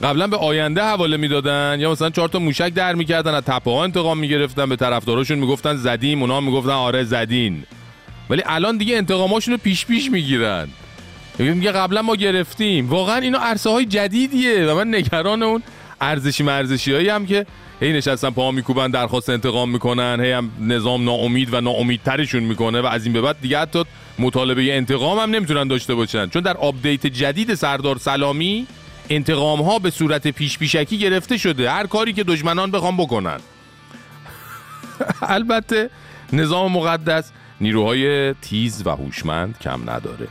قبلا 0.03 0.27
به 0.27 0.37
آینده 0.37 0.83
حواله 0.83 1.17
می‌دادن 1.17 1.77
یا 1.79 1.91
مثلا 1.91 2.09
چهار 2.09 2.29
تا 2.29 2.39
موشک 2.39 2.73
در 2.73 2.95
می‌کردن 2.95 3.33
از 3.33 3.43
تپه 3.43 3.71
ها 3.71 3.83
انتقام 3.83 4.17
می‌گرفتن 4.17 4.69
به 4.69 4.75
طرفداراشون 4.75 5.39
می‌گفتن 5.39 5.75
زدیم 5.75 6.21
اونا 6.21 6.39
می‌گفتن 6.39 6.69
آره 6.69 7.03
زدین. 7.03 7.63
ولی 8.29 8.43
الان 8.45 8.77
دیگه 8.77 8.97
انتقاماشون 8.97 9.51
رو 9.51 9.57
پیش 9.57 9.85
پیش 9.85 10.11
می‌گیرن. 10.11 10.67
میگه 11.43 11.71
قبلا 11.71 12.01
ما 12.01 12.15
گرفتیم. 12.15 12.89
واقعا 12.89 13.17
اینا 13.17 13.39
عرصه 13.39 13.69
های 13.69 13.85
جدیدیه 13.85 14.65
و 14.65 14.75
من 14.75 14.95
نگران 14.95 15.43
اون 15.43 15.63
ارزشی 16.01 16.43
مرزشی 16.43 16.93
هایی 16.93 17.09
هم 17.09 17.25
که 17.25 17.45
هی 17.79 17.93
نشستن 17.93 18.29
پا 18.29 18.51
میکوبن 18.51 18.91
درخواست 18.91 19.29
انتقام 19.29 19.69
می‌کنن 19.69 20.19
هی 20.23 20.31
هم 20.31 20.51
نظام 20.59 21.03
ناامید 21.03 21.53
و 21.53 21.61
ناامیدترشون 21.61 22.43
می‌کنه 22.43 22.81
و 22.81 22.85
از 22.85 23.05
این 23.05 23.13
به 23.13 23.21
بعد 23.21 23.41
دیگه 23.41 23.59
حتی 23.59 23.83
مطالبه 24.19 24.77
انتقام 24.77 25.19
هم 25.19 25.29
نمی‌تونن 25.29 25.67
داشته 25.67 25.95
باشن. 25.95 26.27
چون 26.29 26.41
در 26.41 26.57
آپدیت 26.57 27.07
جدید 27.07 27.53
سردار 27.53 27.97
سلامی 27.97 28.67
انتقام 29.09 29.61
ها 29.61 29.79
به 29.79 29.89
صورت 29.89 30.27
پیش 30.27 30.57
پیشکی 30.57 30.97
گرفته 30.97 31.37
شده. 31.37 31.71
هر 31.71 31.87
کاری 31.87 32.13
که 32.13 32.23
دشمنان 32.23 32.71
بخوان 32.71 32.97
بکنن. 32.97 33.39
البته 35.21 35.89
نظام 36.33 36.71
مقدس 36.71 37.31
نیروهای 37.61 38.33
تیز 38.33 38.87
و 38.87 38.89
هوشمند 38.89 39.59
کم 39.61 39.89
نداره. 39.89 40.27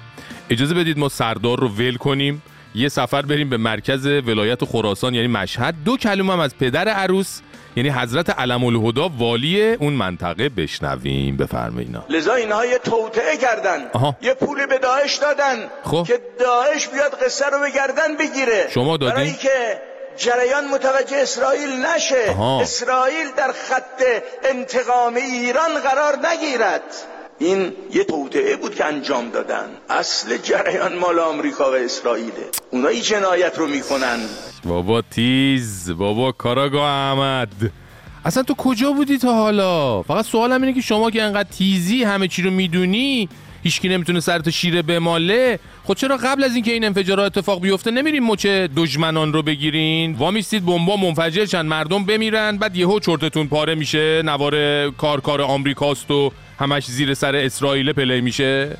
اجازه 0.51 0.75
بدید 0.75 0.99
ما 0.99 1.09
سردار 1.09 1.61
رو 1.61 1.69
ول 1.69 1.97
کنیم. 1.97 2.43
یه 2.75 2.89
سفر 2.89 3.23
بریم 3.23 3.51
به 3.51 3.57
مرکز 3.57 4.07
ولایت 4.07 4.65
خراسان 4.65 5.15
یعنی 5.15 5.29
مشهد. 5.29 5.75
دو 5.85 5.97
کلمه 5.97 6.33
هم 6.33 6.41
از 6.41 6.59
پدر 6.59 6.89
عروس 6.89 7.41
یعنی 7.77 7.89
حضرت 7.89 8.31
علم 8.31 8.65
الهدا 8.65 9.09
والی 9.09 9.73
اون 9.73 9.93
منطقه 9.93 10.49
بشنویم. 10.49 11.37
بفرمایینا 11.37 12.05
لذا 12.09 12.35
اینها 12.35 12.67
یه 12.67 12.79
توطعه 12.79 13.37
کردن. 13.37 13.91
آها. 13.93 14.17
یه 14.23 14.35
پول 14.35 14.67
به 14.67 14.79
داعش 14.79 15.17
دادن. 15.17 15.71
خب. 15.85 16.05
که 16.07 16.21
داعش 16.41 16.89
بیاد 16.89 17.25
قصه 17.25 17.45
رو 17.47 17.61
به 17.61 17.71
گردن 17.71 18.17
بگیره. 18.17 18.69
شما 18.75 18.97
دادین؟ 18.97 19.15
برای 19.15 19.33
که 19.33 19.81
جریان 20.17 20.69
متوجه 20.69 21.17
اسرائیل 21.17 21.71
نشه. 21.71 22.31
آها. 22.31 22.61
اسرائیل 22.61 23.27
در 23.37 23.53
خط 23.53 24.03
انتقام 24.45 25.15
ایران 25.15 25.71
قرار 25.85 26.19
نگیرد. 26.33 26.83
این 27.41 27.73
یه 27.95 28.05
توطعه 28.05 28.57
بود 28.57 28.75
که 28.75 28.85
انجام 28.85 29.31
دادن. 29.31 29.67
اصل 29.91 30.37
جریان 30.37 30.99
مال 30.99 31.19
آمریکا 31.19 31.71
و 31.73 31.75
اسرائیله. 31.75 32.51
اونا 32.71 32.89
این 32.89 33.03
جنایت 33.03 33.59
رو 33.59 33.67
می‌کنن. 33.67 34.19
بابا 34.65 35.03
تیز 35.03 35.91
بابا 35.91 36.33
کاراگاه 36.33 36.89
احمد. 36.89 37.49
اصلا 38.25 38.43
تو 38.43 38.55
کجا 38.55 38.93
بودی 38.93 39.19
تا 39.19 39.35
حالا؟ 39.35 40.03
فقط 40.03 40.25
سوالم 40.25 40.63
اینه 40.63 40.75
که 40.75 40.81
شما 40.81 41.11
که 41.11 41.23
انقدر 41.23 41.49
تیزی 41.49 42.05
همه 42.05 42.29
چی 42.29 42.43
رو 42.43 42.51
می‌دونی 42.51 43.29
هیچکی 43.63 43.89
نمی‌تونه 43.89 44.21
سرت 44.21 44.51
شیره 44.51 44.83
بماله. 44.83 45.59
خود 45.85 45.97
چرا 45.97 46.17
قبل 46.17 46.45
از 46.45 46.55
اینکه 46.55 46.73
این 46.73 46.85
انفجارات 46.85 47.39
اتفاق 47.39 47.61
بیفته 47.61 47.91
نمیرین 47.91 48.23
مچ 48.23 48.47
دشمنان 48.47 49.33
رو 49.33 49.43
بگیرین؟ 49.43 50.13
وامیستید 50.15 50.67
بمبا 50.67 50.97
منفجر 50.97 51.63
مردم 51.63 52.05
بمیرن 52.05 52.57
بعد 52.57 52.77
یهو 52.77 53.01
چرتتون 53.01 53.47
پاره 53.47 53.75
میشه 53.75 54.23
نوار 54.23 54.91
کارکار 54.91 55.43
آمریکاست 55.43 56.11
و 56.11 56.33
همش 56.61 56.87
زیر 56.87 57.15
سر 57.15 57.37
اسرائیل 57.37 57.93
پلی 57.93 58.21
میشه؟ 58.21 58.77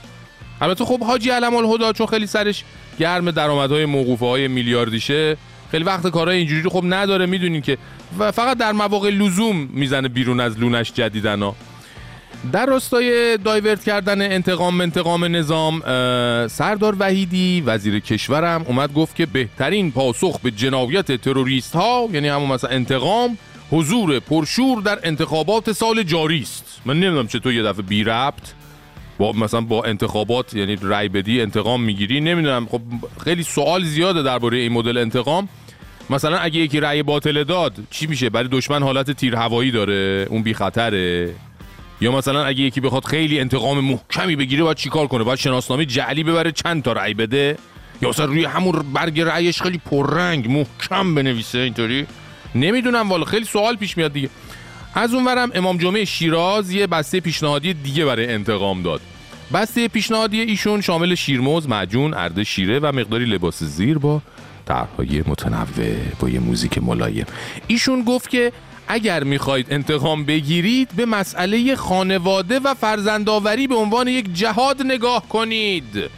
البته 0.61 0.85
خب 0.85 1.05
حاجی 1.05 1.31
علم 1.31 1.55
الهدا 1.55 1.93
چون 1.93 2.07
خیلی 2.07 2.27
سرش 2.27 2.65
گرم 2.99 3.31
درآمدهای 3.31 3.85
موقوفه 3.85 4.27
های 4.27 4.49
میلیاردیشه. 4.49 5.37
خیلی 5.71 5.85
وقت 5.85 6.07
کارهای 6.07 6.37
اینجوری 6.37 6.69
خب 6.69 6.85
نداره 6.87 7.27
می‌دونین 7.27 7.63
که. 7.63 7.79
و 8.19 8.33
فقط 8.33 8.59
در 8.59 8.73
مواقع 8.73 9.11
لزوم 9.11 9.69
می‌زنه 9.73 10.09
بیرون 10.09 10.41
از 10.41 10.59
لونش 10.59 10.93
جدیدن 10.93 11.43
ها 11.43 11.57
در 12.53 12.67
راستای 12.67 13.37
دایورت 13.37 13.85
کردن 13.85 14.33
انتقام 14.33 14.81
انتقام 14.81 15.37
نظام 15.37 15.81
سردار 16.47 16.97
وحیدی 16.99 17.63
وزیر 17.67 18.01
کشورم 18.01 18.65
اومد 18.69 18.93
گفت 18.93 19.17
که 19.17 19.27
بهترین 19.27 19.93
پاسخ 19.93 20.41
به 20.41 20.51
جنایت 20.51 21.13
تروریست 21.13 21.77
ها 21.77 22.09
یعنی 22.13 22.29
همون 22.29 22.49
مثلا 22.53 22.71
انتقام 22.71 23.39
حضور 23.71 24.21
پرشور 24.21 24.83
در 24.83 24.99
انتخابات 25.03 25.73
سال 25.73 26.03
جاری 26.03 26.41
است. 26.43 26.81
من 26.85 27.01
نمی‌دونم 27.01 27.27
چطور 27.27 27.53
یه 27.53 27.63
دفعه 27.63 27.83
بی 27.83 28.05
ربط 28.05 28.53
با 29.19 29.33
مثلا 29.33 29.61
با 29.61 29.85
انتخابات 29.85 30.55
یعنی 30.55 30.77
رای 30.77 31.09
بدی 31.09 31.41
انتقام 31.41 31.83
می‌گیری. 31.83 32.21
نمی‌دونم. 32.21 32.67
خب 32.67 32.81
خیلی 33.25 33.43
سوال 33.43 33.85
زیاده 33.85 34.23
درباره 34.23 34.59
این 34.59 34.73
مدل 34.73 34.99
انتقام. 34.99 35.49
مثلا 36.11 36.39
اگه 36.39 36.61
یکی 36.61 36.81
رأی 36.81 37.03
باطل 37.03 37.45
داد 37.45 37.75
چی 37.91 38.07
میشه؟ 38.07 38.31
برای 38.31 38.49
دشمن 38.49 38.83
حالت 38.83 39.11
تیر 39.11 39.37
هوایی 39.37 39.71
داره 39.71 40.27
اون 40.31 40.43
بی 40.43 40.55
خطره. 40.55 41.35
یا 42.01 42.13
مثلا 42.13 42.45
اگه 42.45 42.61
یکی 42.61 42.81
بخواد 42.81 43.05
خیلی 43.05 43.41
انتقام 43.41 43.81
محکمی 43.81 44.37
بگیره 44.37 44.63
باید 44.63 44.77
چیکار 44.77 45.07
کنه؟ 45.07 45.25
باید 45.25 45.39
شناسنامه 45.39 45.85
جعلی 45.85 46.25
ببره 46.25 46.53
چند 46.53 46.83
تا 46.83 46.93
رأی 46.93 47.15
بده؟ 47.15 47.57
یا 48.03 48.09
مثلا 48.09 48.25
روی 48.25 48.45
همون 48.45 48.93
برگ 48.93 49.21
رأیش 49.21 49.63
خیلی 49.63 49.79
پررنگ 49.79 50.49
محکم 50.51 51.15
بنویسه 51.15 51.59
اینطوری؟ 51.59 52.07
نمی‌دونم 52.55 53.09
والا 53.09 53.25
خیلی 53.25 53.45
سوال 53.45 53.77
پیش 53.77 53.97
میاد 53.97 54.13
دیگه. 54.13 54.31
از 54.95 55.15
اونورم 55.15 55.51
امام 55.55 55.79
جمعه 55.79 56.05
شیراز 56.05 56.71
یه 56.71 56.87
بسته 56.87 57.21
پیشنهادی 57.21 57.75
دیگه 57.75 58.05
برای 58.05 58.33
انتقام 58.33 58.83
داد. 58.83 59.01
بسته 59.53 59.89
پیشنهادی 59.89 60.41
ایشون 60.41 60.81
شامل 60.81 61.15
شیرموز، 61.15 61.69
معجون، 61.69 62.15
ارده 62.15 62.45
شیره 62.45 62.79
و 62.79 62.93
مقداری 62.93 63.25
لباس 63.25 63.63
زیر 63.63 63.99
با 63.99 64.23
طرحهای 64.67 65.23
متنوع 65.27 65.97
با 66.21 66.29
یه 66.29 66.41
موزیک 66.41 66.79
ملایم. 66.79 67.27
ایشون 67.67 68.03
گفت 68.03 68.31
که 68.31 68.53
اگر 68.89 69.25
می‌خواید 69.25 69.67
انتقام 69.71 70.25
بگیرید 70.25 70.89
به 70.97 71.07
مسئله 71.07 71.77
خانواده 71.77 72.59
و 72.59 72.75
فرزندآوری 72.75 73.67
به 73.67 73.75
عنوان 73.75 74.09
یک 74.09 74.35
جهاد 74.35 74.83
نگاه 74.83 75.29
کنید. 75.29 76.11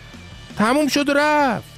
تموم 0.58 0.88
شد 0.88 1.08
و 1.08 1.12
رفت. 1.12 1.72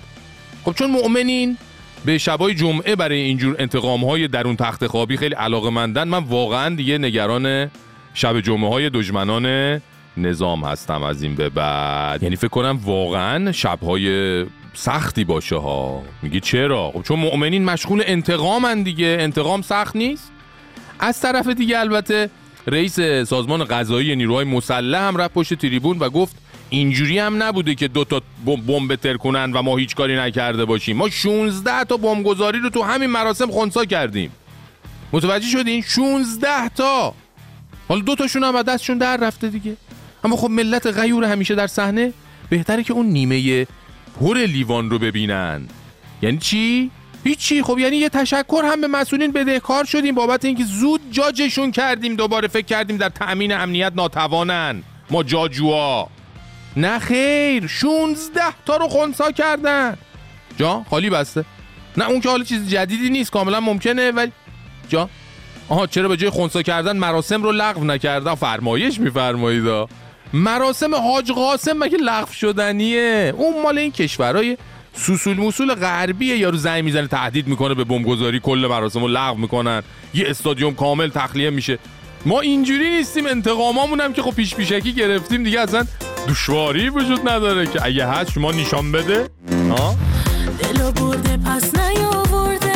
خب 0.64 0.72
چون 0.72 0.90
مؤمنین 0.90 1.58
به 2.04 2.18
شبای 2.18 2.54
جمعه 2.54 2.96
برای 2.96 3.20
اینجور 3.20 3.56
انتقام 3.58 4.04
های 4.04 4.28
درون 4.28 4.56
تخت 4.56 4.86
خوابی 4.86 5.16
خیلی 5.16 5.34
علاقه 5.34 5.70
مندن 5.70 6.08
من 6.08 6.24
واقعا 6.24 6.74
دیگه 6.74 6.98
نگران 6.98 7.70
شب 8.14 8.40
جمعه 8.40 8.70
های 8.70 8.90
دشمنان 8.90 9.80
نظام 10.16 10.64
هستم 10.64 11.02
از 11.02 11.22
این 11.22 11.34
به 11.34 11.48
بعد. 11.48 12.22
یعنی 12.22 12.36
فکر 12.36 12.48
کنم 12.48 12.80
واقعا 12.84 13.52
شبهای 13.52 14.46
سختی 14.74 15.24
باشه 15.24 15.56
ها. 15.56 16.02
میگی 16.22 16.40
چرا؟ 16.40 16.90
خب 16.90 17.02
چون 17.02 17.18
مؤمنین 17.18 17.64
مشغول 17.64 18.02
انتقامن 18.06 18.82
دیگه. 18.82 19.16
انتقام 19.20 19.62
سخت 19.62 19.96
نیست. 19.96 20.32
از 21.00 21.20
طرف 21.20 21.48
دیگه 21.48 21.78
البته 21.78 22.30
رئیس 22.66 23.00
سازمان 23.00 23.64
قضایی 23.64 24.16
نیروهای 24.16 24.44
مسلح 24.44 24.98
هم 24.98 25.16
رفت 25.16 25.34
پشت 25.34 25.54
تریبون 25.54 25.98
و 25.98 26.10
گفت 26.10 26.36
اینجوری 26.74 27.18
هم 27.18 27.42
نبوده 27.42 27.74
که 27.74 27.88
دو 27.88 28.04
تا 28.04 28.22
بمب 28.46 28.94
ترکونن 28.94 29.52
و 29.52 29.62
ما 29.62 29.76
هیچ 29.76 29.94
کاری 29.94 30.16
نکرده 30.16 30.64
باشیم. 30.64 30.96
ما 30.96 31.10
16 31.10 31.84
تا 31.84 31.96
بمبگذاری 31.96 32.60
رو 32.60 32.70
تو 32.70 32.82
همین 32.82 33.10
مراسم 33.10 33.50
خونسا 33.50 33.84
کردیم. 33.84 34.32
متوجه 35.12 35.48
شدین؟ 35.48 35.82
16 35.82 36.68
تا! 36.68 37.14
حالا 37.88 38.00
دو 38.00 38.14
تاشون 38.14 38.44
هم 38.44 38.62
دستشون 38.62 38.98
در 38.98 39.16
رفته 39.16 39.48
دیگه. 39.48 39.76
اما 40.24 40.36
خب 40.36 40.50
ملت 40.50 40.86
غیور 40.86 41.24
همیشه 41.24 41.54
در 41.54 41.66
صحنه. 41.66 42.12
بهتره 42.50 42.82
که 42.82 42.92
اون 42.92 43.06
نیمه 43.06 43.66
پر 44.20 44.38
لیوان 44.38 44.90
رو 44.90 44.98
ببینن. 44.98 45.68
یعنی 46.22 46.38
چی؟ 46.38 46.90
هیچی. 47.24 47.62
خب 47.62 47.78
یعنی 47.78 47.96
یه 47.96 48.08
تشکر 48.08 48.62
هم 48.64 48.80
به 48.80 48.86
مسئولین 48.86 49.32
بدهکار 49.32 49.84
شدیم. 49.84 50.14
بابت 50.14 50.44
اینکه 50.44 50.64
زود 50.64 51.00
جاجشون 51.10 51.70
کردیم. 51.70 52.16
دوباره 52.16 52.48
فکر 52.48 52.66
کردیم 52.66 52.96
در 52.96 53.08
تأمین 53.08 53.52
امنیت 53.52 53.92
ناتوانن. 53.96 54.82
ما 55.10 55.22
جاجوا 55.22 56.08
نه 56.76 56.98
خیر 56.98 57.66
16 57.66 58.40
تا 58.66 58.76
رو 58.76 58.88
خونسا 58.88 59.30
کردن. 59.30 59.96
جا 60.58 60.84
خالی 60.90 61.10
بسته. 61.10 61.44
نه 61.96 62.08
اون 62.08 62.20
که 62.20 62.28
حالا 62.28 62.44
چیز 62.44 62.68
جدیدی 62.68 63.10
نیست 63.10 63.30
کاملا 63.30 63.60
ممکنه 63.60 64.10
ولی 64.10 64.32
جا 64.88 65.08
آها 65.68 65.86
چرا 65.86 66.08
به 66.08 66.16
جای 66.16 66.30
خونسا 66.30 66.62
کردن 66.62 66.96
مراسم 66.96 67.42
رو 67.42 67.52
لغو 67.52 67.84
نکردن؟ 67.84 68.34
فرمایش 68.34 69.00
میفرمایید 69.00 69.88
مراسم 70.32 70.94
حاج 70.94 71.32
قاسم 71.32 71.72
مگه 71.78 71.98
لغو 71.98 72.32
شدنیه؟ 72.32 73.34
اون 73.36 73.62
مال 73.62 73.78
این 73.78 73.92
کشورهای 73.92 74.56
سوسول 74.96 75.36
موسول 75.36 75.74
غربیه. 75.74 76.36
یارو 76.36 76.56
زنگ 76.56 76.84
می‌زنه 76.84 77.06
تهدید 77.06 77.46
می‌کنه 77.46 77.74
به 77.74 77.84
بمبگذاری 77.84 78.40
کل 78.40 78.66
مراسم 78.70 79.00
رو 79.00 79.08
لغو 79.08 79.38
می‌کنن. 79.38 79.82
یه 80.14 80.24
استادیوم 80.28 80.74
کامل 80.74 81.08
تخلیه 81.08 81.50
میشه. 81.50 81.78
ما 82.26 82.40
اینجوری 82.40 82.90
نیستیم 82.90 83.26
انتقامامون 83.26 84.00
هم 84.00 84.12
که 84.12 84.22
خب 84.22 84.30
پیش 84.30 84.54
پیشکی 84.54 84.92
گرفتیم. 84.92 85.42
دیگه 85.42 85.60
اصلا 85.60 85.84
دشواری 86.28 86.88
وجود 86.88 87.28
نداره 87.28 87.66
که 87.66 87.84
اگه 87.84 88.06
هست 88.06 88.30
شما 88.30 88.52
نشان 88.52 88.92
بده. 88.92 89.28
ها 89.70 89.96
دلو 90.58 90.92
برده 90.92 91.36
پس 91.36 91.70
نیاورده. 91.74 92.72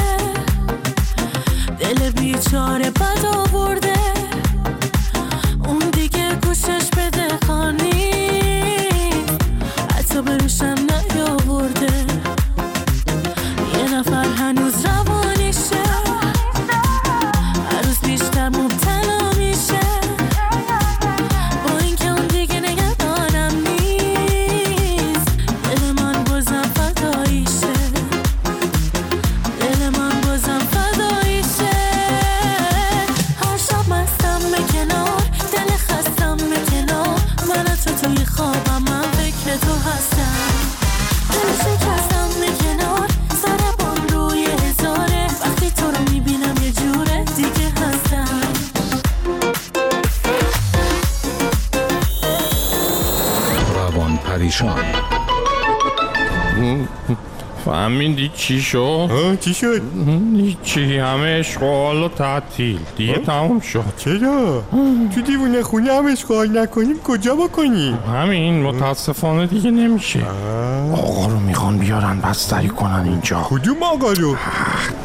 دل 1.81 2.11
بیچاره 2.11 2.91
بد 2.91 3.25
آورده. 3.35 3.95
اون 5.65 5.91
دیگه 5.91 6.35
گوشش 6.43 6.89
بده 6.97 7.29
خانی. 7.47 8.18
فهمیدی 57.99 58.31
چی 58.37 58.61
شد؟ 58.61 59.39
چی 59.41 59.55
شد؟ 59.55 59.83
چی 60.63 60.99
همه 60.99 61.37
اشغال 61.41 62.03
و 62.03 62.09
تعطیل 62.09 62.79
دیگه 62.97 63.19
تموم 63.19 63.61
شد 63.61 63.85
چرا؟ 63.97 64.63
تو 65.15 65.21
دیوونه 65.21 65.63
خونه 65.63 65.93
هم 65.93 66.07
اشغال 66.07 66.59
نکنیم 66.59 66.99
کجا 67.05 67.35
بکنیم؟ 67.35 67.95
همین 67.95 68.63
متاسفانه 68.63 69.47
دیگه 69.47 69.71
نمیشه 69.71 70.21
آقا 70.93 71.27
رو 71.27 71.41
می‌خوان 71.41 71.79
بیارن 71.79 72.21
بستری 72.21 72.69
کنن 72.69 73.05
اینجا 73.05 73.47
کدوم 73.51 73.83
آقا 73.83 74.13
رو؟ 74.13 74.37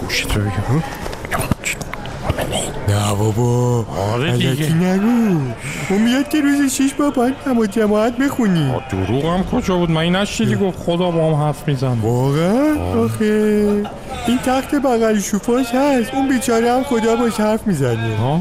گوشت 0.01 0.37
رو 0.37 0.43
نه 0.43 0.83
بابا 3.15 3.85
آره 4.13 4.37
دیگه. 4.37 4.75
نگو 4.75 5.39
اون 5.89 6.01
میاد 6.03 6.29
که 6.29 6.41
روز 6.41 6.73
شیش 6.73 6.93
با 6.93 7.09
باید 7.09 7.33
نماز 7.47 7.71
جماعت 7.71 8.17
بخونی. 8.17 8.71
دروغ 8.91 9.25
هم 9.25 9.43
کجا 9.43 9.77
بود؟ 9.77 9.91
من 9.91 9.97
این 10.01 10.15
نشیدی 10.15 10.55
گفت 10.55 10.79
خدا 10.79 11.11
با 11.11 11.27
هم 11.27 11.43
حرف 11.45 11.67
میزن 11.67 11.97
واقعا؟ 12.01 12.75
آخه. 13.03 13.83
این 14.27 14.37
تخت 14.37 14.75
بغل 14.75 15.19
شوفاش 15.19 15.65
هست. 15.75 16.13
اون 16.13 16.27
بیچاره 16.29 16.71
هم 16.71 16.83
خدا 16.83 17.15
باش 17.15 17.39
حرف 17.39 17.67
می‌زنه. 17.67 18.17
ها؟ 18.17 18.39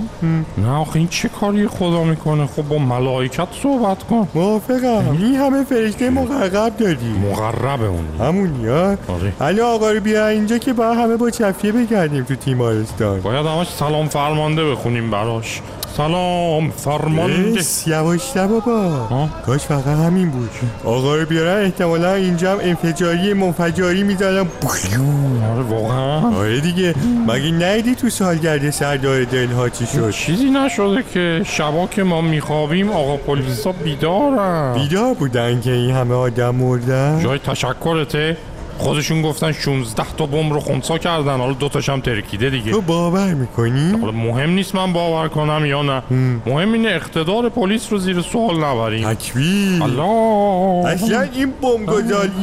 نه 0.59 0.71
آخه 0.71 0.97
این 0.97 1.09
چه 1.09 1.29
کاری 1.29 1.69
خدا 1.69 2.05
می‌کنه؟ 2.05 2.47
خب 2.47 2.63
با 2.63 2.79
ملائکت 2.79 3.49
صحبت 3.63 4.03
کن. 4.03 4.29
موافقم. 4.35 5.19
این 5.21 5.35
همه 5.35 5.65
فرشته 5.65 6.11
مقرب 6.11 6.77
داری. 6.77 7.15
مقربه 7.31 7.87
اون. 7.87 8.05
همونی 8.21 8.67
ها؟ 8.67 8.85
آره. 8.87 9.33
حالا 9.39 9.67
آقا 9.67 9.91
رو 9.91 10.01
بیا 10.01 10.29
اینجا 10.29 10.59
که 10.59 10.73
با 10.73 10.95
همه 10.95 11.17
با 11.17 11.31
چفیه 11.31 11.73
بگردیم 11.73 12.25
تو 12.25 12.35
تیمارستان 12.35 13.21
باید 13.21 13.47
همش 13.47 13.69
سلام 13.69 14.09
فرمانده 14.09 14.71
بخونیم 14.71 15.11
براش. 15.11 15.61
سلام 15.97 16.71
فرمانده 16.71 17.61
یواش 17.87 18.37
بابا. 18.37 19.29
کاش 19.47 19.61
فقط 19.61 19.87
همین 19.87 20.31
بود. 20.31 20.51
آقا 20.85 21.17
رو 21.17 21.27
بیارن 21.27 21.65
احتمالا 21.65 22.15
اینجا 22.15 22.53
هم 22.53 22.59
انفجاری 22.63 23.33
منفجاری 23.33 24.03
می‌زنم 24.03 24.47
آره 25.55 25.63
واقعا. 25.63 26.37
آره 26.37 26.61
دیگه. 26.61 26.95
مگه 27.29 27.51
نیدی 27.51 27.95
تو 27.95 28.11
سالگرد 28.11 28.71
سردار 28.71 29.25
دلها 29.25 29.69
چی 29.69 29.87
شد؟ 29.87 30.11
چیزی 30.11 30.51
نشده 30.51 31.05
که 31.15 31.43
شبا 31.45 31.87
که 31.87 32.03
ما 32.03 32.21
میخوابیم 32.21 32.91
آقا 32.91 33.17
پلیسا 33.17 33.73
بیدارن. 33.73 34.75
بیدار 34.75 35.15
بودن 35.15 35.61
که 35.61 35.73
این 35.73 35.91
همه 35.91 36.15
آدم 36.15 36.55
مردن؟ 36.55 37.21
جای 37.23 37.39
تشکرته. 37.39 38.37
خودشون 38.83 39.23
گفتن 39.23 39.53
16 39.53 40.05
تا 40.19 40.27
بمب 40.27 40.53
رو 40.53 40.61
خونسا 40.61 40.99
کردن. 40.99 41.39
حالا 41.39 41.53
دوتاش 41.53 41.89
هم 41.89 42.01
ترکیده 42.01 42.51
دیگه. 42.51 42.73
تو 42.73 42.81
باور 42.81 43.35
می‌کنی؟ 43.35 43.91
حالا 44.01 44.13
مهم 44.13 44.51
نیست 44.51 44.75
من 44.75 44.93
باور 44.93 45.29
کنم 45.29 45.67
یا 45.67 45.83
نه. 45.83 46.03
مهم 46.47 46.73
اینه 46.73 46.89
اقتدار 46.89 47.49
پلیس 47.49 47.93
رو 47.93 47.99
زیر 47.99 48.21
سوال 48.21 48.65
نبریم. 48.65 49.15
تکبیر 49.15 49.83
الله. 49.83 50.87
اصلا 50.87 51.21
این 51.21 51.53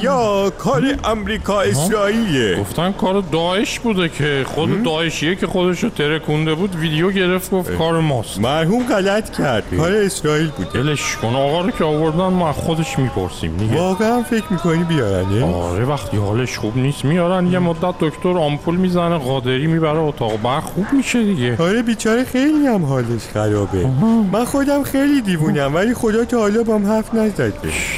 ها 0.07 0.49
کار 0.49 0.83
امریکا 1.03 1.61
اسرائیله 1.61 2.59
گفتن 2.59 2.91
کار 2.91 3.23
داعش 3.31 3.79
بوده 3.79 4.09
که 4.09 4.45
خود 4.47 4.83
داعشیه 4.83 5.35
که 5.35 5.47
خودش 5.47 5.83
رو 5.83 5.89
ترکونده 5.89 6.55
بود 6.55 6.75
ویدیو 6.75 7.11
گرفت 7.11 7.51
گفت 7.51 7.71
کار 7.71 7.99
ماست. 7.99 8.39
مرحوم 8.39 8.83
غلط 8.83 9.37
کرد. 9.37 9.63
کار 9.77 9.91
اسرائیل 9.91 10.49
بود 10.57 10.73
دلش 10.73 11.15
کن. 11.15 11.35
آقا 11.35 11.61
رو 11.61 11.71
که 11.71 11.83
آوردن 11.83 12.27
ما 12.27 12.53
خودش 12.53 12.99
می‌پرسیم. 12.99 13.73
واقعا 13.75 14.23
فکر 14.23 14.45
می‌کنی 14.49 14.83
بیارنه 14.83 15.55
آره 15.55 15.85
وقتی 15.85 16.17
حالش 16.29 16.57
خوب 16.57 16.77
نیست. 16.77 17.05
میارن 17.05 17.47
یه 17.47 17.59
مدت 17.59 17.93
دکتر 17.99 18.37
آمپول 18.37 18.75
می‌زنه 18.75 19.17
قادری 19.17 19.67
می‌بره 19.67 19.97
اتاق. 19.99 20.41
برق 20.41 20.63
خوب 20.63 20.85
میشه 20.93 21.23
دیگه. 21.23 21.57
آره 21.59 21.81
بیچاره 21.81 22.23
خیلی 22.23 22.67
هم 22.67 22.85
حالش 22.85 23.21
خرابه. 23.33 23.85
من 24.31 24.45
خودم 24.45 24.83
خیلی 24.83 25.21
دیوونم 25.21 25.75
ولی 25.75 25.93
خدا 25.93 26.25
تا 26.25 26.37
حالا 26.37 26.63
بام 26.63 26.85
حرف 26.85 27.15
نزده. 27.15 27.53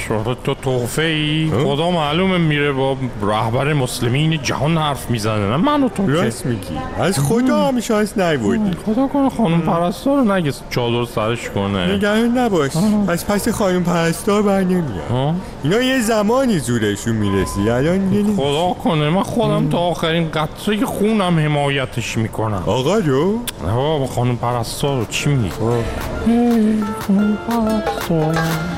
آره 0.10 0.38
تو 0.44 0.54
توفه 0.54 1.02
ای 1.02 1.52
خدا 1.64 1.92
معلومه 1.92 2.38
میره 2.38 2.72
با 2.72 2.98
رهبر 3.22 3.74
مسلمین 3.74 4.42
جهان 4.44 4.78
حرف 4.78 5.10
می‌زنه. 5.12 5.50
نه 5.50 5.58
من 5.58 5.84
و 5.84 5.90
تو. 5.90 6.08
راست 6.08 6.46
میگی. 6.46 6.68
از 7.00 7.20
خدا 7.20 7.68
هم 7.68 7.80
شانس 7.80 8.18
نیوردی 8.18 8.72
خدا 8.86 9.08
کنه 9.08 9.30
خانم 9.30 9.62
پرستار 9.62 10.18
رو 10.18 10.32
نگه 10.32 10.52
چادر 10.70 11.06
سرش 11.06 11.50
کنه. 11.50 11.96
نگران 11.96 12.38
نباش. 12.38 12.72
از 13.08 13.28
پس 13.28 13.50
خانم 13.50 13.84
پرستار 13.84 14.42
بر 14.42 14.62
نمیاد. 14.62 15.36
اینا 15.64 15.82
یه 15.82 16.02
زمانی 16.02 16.60
زورشون 16.60 17.16
می‌رسی 17.16 17.70
الان 17.70 18.11
نیست. 18.12 18.40
خدا 18.42 18.74
کنه 18.84 19.10
من 19.10 19.24
خودم 19.24 19.70
تا 19.70 19.78
آخرین 19.78 20.32
قطره 20.32 20.86
خونم 20.86 21.40
حمایتش 21.40 22.18
می‌کنم. 22.18 22.64
آقا 22.66 22.98
نه 22.98 23.74
بابا 23.76 24.08
خانم 24.08 24.36
پرستار 24.36 25.00
رو 25.00 25.06
چی 25.06 25.30
میگی؟ 25.30 25.56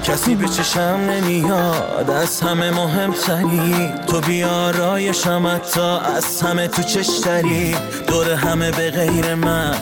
کسی 0.04 0.36
به 0.36 0.48
چشم 0.48 1.00
نمیاد 1.10 2.10
از 2.10 2.42
همه 2.42 2.72
مهمتری. 2.72 3.90
تو 4.08 4.22
بیارایشم 4.22 5.48
حتی 5.56 5.82
از 6.16 6.42
همه 6.42 6.68
تو 6.68 6.84
چشتری. 6.84 7.76
دور 8.08 8.34
همه 8.34 8.72
به 8.72 8.92
غیر 8.92 9.36
من 9.36 9.76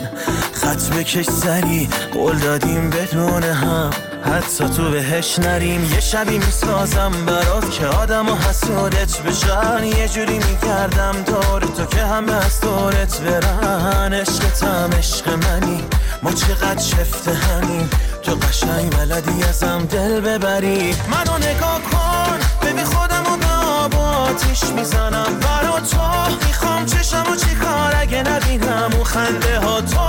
خط 0.52 0.90
بکش 0.90 1.30
سری 1.30 1.88
قول 2.14 2.38
دادیم 2.38 2.90
بدون 2.90 3.42
هم. 3.42 3.90
حتی 4.24 4.68
تو 4.68 4.90
بهش 4.90 5.38
نریم. 5.38 5.92
یه 5.92 6.00
شبی 6.00 6.38
می‌سازم 6.38 7.12
برات 7.26 7.70
که 7.70 7.86
آدم 7.86 8.28
و 8.28 8.36
حسودت 8.36 9.22
بشن. 9.22 9.84
یه 9.84 10.08
جوری 10.08 10.38
میگردم 10.38 11.12
دور 11.26 11.60
تو 11.60 11.86
که 11.86 12.04
همه 12.04 12.32
از 12.32 12.60
دورت 12.60 13.20
برن. 13.20 14.12
عشقتم 14.12 14.90
عشق 14.98 15.28
منی. 15.28 15.84
ما 16.22 16.32
چقدر 16.32 16.82
شفته 16.82 17.34
همیم 17.34 17.90
تو 18.22 18.34
قشنگ 18.34 18.96
بلدی 18.96 19.44
ازم 19.44 19.86
دل 19.90 20.20
ببری. 20.20 20.94
منو 21.10 21.38
نگاه 21.38 21.80
کن. 21.92 22.38
ببین 22.62 22.84
خودم 22.84 23.22
و 23.32 23.36
به 23.36 23.52
آب 23.82 23.94
و 23.94 23.98
آتیش 23.98 24.64
می‌زنم. 24.64 25.40
برا 25.40 25.80
تو 25.80 26.34
می‌خوام 26.46 26.86
چشم 26.86 27.32
و 27.32 27.36
چی 27.36 27.54
کار 27.54 27.94
اگه 27.96 28.22
نبینم. 28.22 28.90
اون 28.92 29.04
خنده 29.04 29.60
ها 29.60 29.80
تو. 29.80 30.02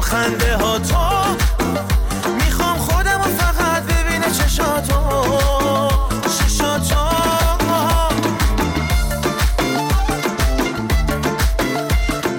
خنده 0.00 0.56
ها 0.56 0.78
تو. 0.78 0.96
می‌خوام 2.34 2.76
خودم 2.76 3.20
و 3.20 3.24
فقط 3.24 3.82
ببینه 3.82 4.30
چشاتو. 4.30 5.28
چشاتو. 6.38 7.10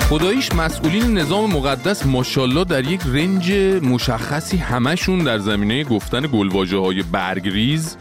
خداییش 0.10 0.52
مسئولین 0.52 1.18
نظام 1.18 1.52
مقدس 1.52 2.06
ماشاءالله 2.06 2.64
در 2.64 2.86
یک 2.86 3.02
رنج 3.06 3.52
مشخصی 3.84 4.58
همشون 4.58 5.20
در 5.20 5.38
زمینه 5.38 5.84
گفتن 5.84 6.22
گلواژه 6.22 6.78
های 6.78 7.04
برگریز 7.04 7.98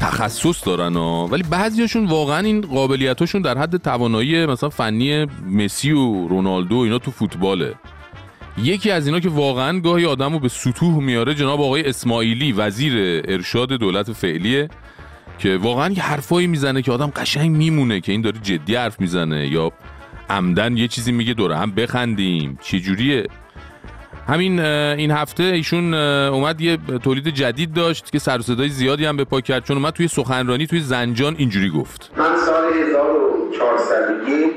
تخصص 0.00 0.66
دارن 0.66 0.94
ها. 0.96 1.26
ولی 1.26 1.42
بعضیاشون 1.42 2.06
واقعا 2.06 2.38
این 2.38 2.60
قابلیتاشون 2.60 3.42
در 3.42 3.58
حد 3.58 3.76
توانایی 3.76 4.46
مثلا 4.46 4.68
فنی 4.68 5.26
مسی 5.50 5.92
و 5.92 6.28
رونالدو 6.28 6.76
اینا 6.76 6.98
تو 6.98 7.10
فوتباله. 7.10 7.74
یکی 8.58 8.90
از 8.90 9.06
اینا 9.06 9.20
که 9.20 9.28
واقعا 9.28 9.80
گاهی 9.80 10.06
آدم 10.06 10.32
رو 10.32 10.38
به 10.38 10.48
سطوح 10.48 11.02
میاره 11.02 11.34
جناب 11.34 11.60
آقای 11.60 11.88
اسماعیلی 11.88 12.52
وزیر 12.52 13.22
ارشاد 13.28 13.68
دولت 13.68 14.12
فعلیه 14.12 14.68
که 15.38 15.56
واقعا 15.56 15.90
یه 15.90 16.02
حرفایی 16.02 16.46
می‌زنه 16.46 16.82
که 16.82 16.92
آدم 16.92 17.06
قشنگ 17.06 17.50
میمونه 17.50 18.00
که 18.00 18.12
این 18.12 18.20
داره 18.20 18.38
جدی 18.42 18.74
حرف 18.74 19.00
می‌زنه. 19.00 19.48
یا 19.48 19.72
عمدن 20.30 20.76
یه 20.76 20.88
چیزی 20.88 21.12
میگه 21.12 21.34
دوره 21.34 21.56
هم 21.56 21.70
بخندیم. 21.70 22.58
چه 22.62 22.80
جوریه 22.80 23.26
همین 24.28 24.60
این 24.60 25.10
هفته 25.10 25.42
ایشون 25.42 25.94
اومد 25.94 26.60
یه 26.60 26.76
تولید 27.02 27.28
جدید 27.28 27.72
داشت 27.72 28.12
که 28.12 28.18
سر 28.18 28.40
صدای 28.40 28.68
زیادی 28.68 29.04
هم 29.04 29.16
به 29.16 29.24
پا 29.24 29.40
کرد 29.40 29.64
چون 29.64 29.76
اومد 29.76 29.92
توی 29.92 30.08
سخنرانی 30.08 30.66
توی 30.66 30.80
زنجان 30.80 31.34
اینجوری 31.38 31.70
گفت. 31.70 32.10
من 32.16 32.36
سال 32.46 32.64
1401 32.64 34.52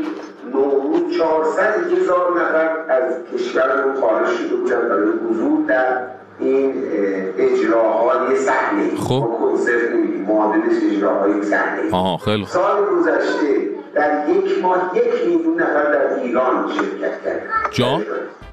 نوروز 0.97 1.17
400 1.17 1.93
هزار 1.93 2.41
نفر 2.41 2.91
از 2.91 3.13
کشورمون 3.33 4.01
خارج 4.01 4.27
شده 4.37 4.55
بودن 4.55 4.89
برای 4.89 5.09
حضور 5.29 5.65
در 5.67 6.01
این 6.39 6.65
اه، 6.69 7.45
اجراهای 7.45 8.35
صحنه. 8.35 8.95
خب. 8.95 9.19
کنسرت 9.39 9.91
نمیدیم. 9.91 10.21
معادلش 10.21 10.83
اجراهای 10.91 11.43
صحنه. 11.43 11.91
آها 11.91 12.17
خیلی 12.17 12.45
خوب. 12.45 12.53
سال 12.53 12.85
گذشته 12.85 13.69
در 13.95 14.29
یک 14.29 14.63
ماه 14.63 14.91
یک 14.95 15.27
میلیون 15.27 15.61
نفر 15.61 15.91
در 15.91 16.13
ایران 16.23 16.69
شرکت 16.75 17.23
کردن 17.23 17.41
جان؟ 17.71 18.03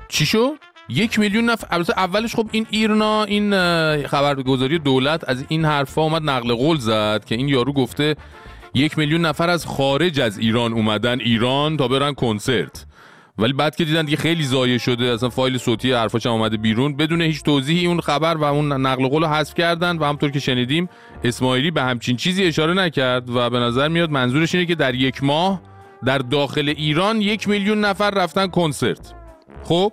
چی 0.09 0.27
شد؟ 0.27 0.51
یک 0.89 1.19
میلیون 1.19 1.45
نفر. 1.45 1.67
البته 1.71 1.99
اولش 1.99 2.35
خب 2.35 2.47
این 2.53 2.67
ایرنا 2.71 3.25
این 3.25 3.51
خبرگزاری 4.07 4.79
دولت 4.79 5.29
از 5.29 5.45
این 5.49 5.65
حرفا 5.65 6.03
اومد 6.03 6.23
نقل 6.23 6.55
قول 6.55 6.77
زد 6.77 7.25
که 7.25 7.35
این 7.35 7.49
یارو 7.49 7.73
گفته 7.73 8.17
یک 8.75 8.99
میلیون 8.99 9.21
نفر 9.21 9.51
از 9.51 9.67
خارج 9.67 10.21
از 10.21 10.39
ایران 10.39 10.73
اومدن 10.73 11.21
ایران 11.21 11.77
تا 11.77 11.89
برن 11.89 12.15
کنسرت. 12.15 12.87
ولی 13.39 13.53
بعد 13.53 13.77
که 13.77 13.85
دیدن 13.85 14.05
دیگه 14.05 14.17
خیلی 14.17 14.45
ضایع 14.45 14.79
شده 14.79 15.05
اصلا 15.05 15.29
فایل 15.29 15.59
صوتی 15.59 15.93
حرفاش 15.93 16.27
هم 16.27 16.33
اومده 16.33 16.57
بیرون. 16.57 16.97
بدون 16.97 17.23
هیچ 17.23 17.43
توضیحی 17.43 17.87
اون 17.87 18.01
خبر 18.01 18.35
و 18.35 18.45
اون 18.45 18.73
نقل 18.73 19.09
قول 19.09 19.23
رو 19.23 19.29
حذف 19.29 19.55
کردن 19.55 19.99
و 19.99 20.05
همطور 20.05 20.31
که 20.31 20.39
شنیدیم 20.39 20.89
اسماعیلی 21.25 21.71
به 21.71 21.83
همچین 21.83 22.17
چیزی 22.17 22.45
اشاره 22.45 22.75
نکرد 22.75 23.31
و 23.31 23.51
به 23.51 23.59
نظر 23.59 23.89
میاد 23.89 24.11
منظورش 24.11 24.55
اینه 24.55 24.67
که 24.67 24.75
در 24.75 24.95
یک 24.95 25.25
ماه 25.25 25.63
در 26.05 26.19
داخل 26.19 26.75
ایران 26.77 27.21
یک 27.21 27.49
میلیون 27.49 27.85
نفر 27.85 28.11
رفتن 28.11 28.47
کنسرت. 28.47 29.15
خب 29.63 29.93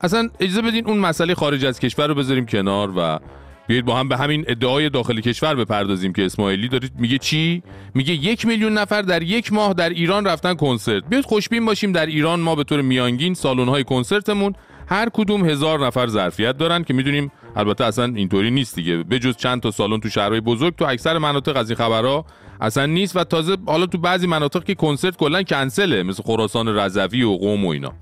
اصلا 0.00 0.28
اجازه 0.40 0.62
بدین 0.62 0.86
اون 0.86 0.98
مسئله 0.98 1.34
خارج 1.34 1.64
از 1.64 1.80
کشور 1.80 2.06
رو 2.06 2.14
بذاریم 2.14 2.46
کنار 2.46 2.92
و 2.96 3.18
بیایید 3.66 3.84
با 3.84 3.96
هم 3.96 4.08
به 4.08 4.16
همین 4.16 4.44
ادعای 4.48 4.90
داخل 4.90 5.20
کشور 5.20 5.54
بپردازیم 5.54 6.12
که 6.12 6.24
اسماعیلی 6.24 6.68
دارید 6.68 6.92
میگه 6.98 7.18
چی؟ 7.18 7.62
میگه 7.94 8.14
یک 8.14 8.46
میلیون 8.46 8.72
نفر 8.72 9.02
در 9.02 9.22
یک 9.22 9.52
ماه 9.52 9.72
در 9.72 9.88
ایران 9.88 10.26
رفتن 10.26 10.54
کنسرت. 10.54 11.04
بیاید 11.04 11.24
خوشبین 11.24 11.64
باشیم 11.64 11.92
در 11.92 12.06
ایران 12.06 12.40
ما 12.40 12.54
به 12.54 12.64
طور 12.64 12.80
میانگین 12.80 13.34
سالن 13.34 13.82
کنسرتمون 13.82 14.54
هر 14.88 15.08
کدوم 15.08 15.48
هزار 15.48 15.86
نفر 15.86 16.06
ظرفیت 16.06 16.56
دارن 16.56 16.84
که 16.84 16.94
می‌دونیم 16.94 17.32
البته 17.56 17.84
اصلا 17.84 18.04
اینطوری 18.04 18.50
نیست 18.50 18.74
دیگه. 18.74 18.96
بجز 18.96 19.36
چند 19.36 19.60
تا 19.60 19.70
سالن 19.70 20.00
تو 20.00 20.08
شهرهای 20.08 20.40
بزرگ 20.40 20.76
تو 20.76 20.84
اکثر 20.84 21.18
مناطق 21.18 21.56
از 21.56 21.70
این 21.70 21.76
خبرها 21.76 22.24
اصلا 22.60 22.86
نیست 22.86 23.16
و 23.16 23.24
تازه 23.24 23.56
حالا 23.66 23.86
تو 23.86 23.98
بعضی 23.98 24.26
مناطق 24.26 24.64
که 24.64 24.74
کنسرت 24.74 25.16
کلا 25.16 25.42
کنسله 25.42 26.02
مثل 26.02 26.22
خراسان 26.22 26.68
رضوی 26.68 27.22
و 27.22 27.36
قم 27.36 27.64
و 27.64 27.68
اینا. 27.68 27.92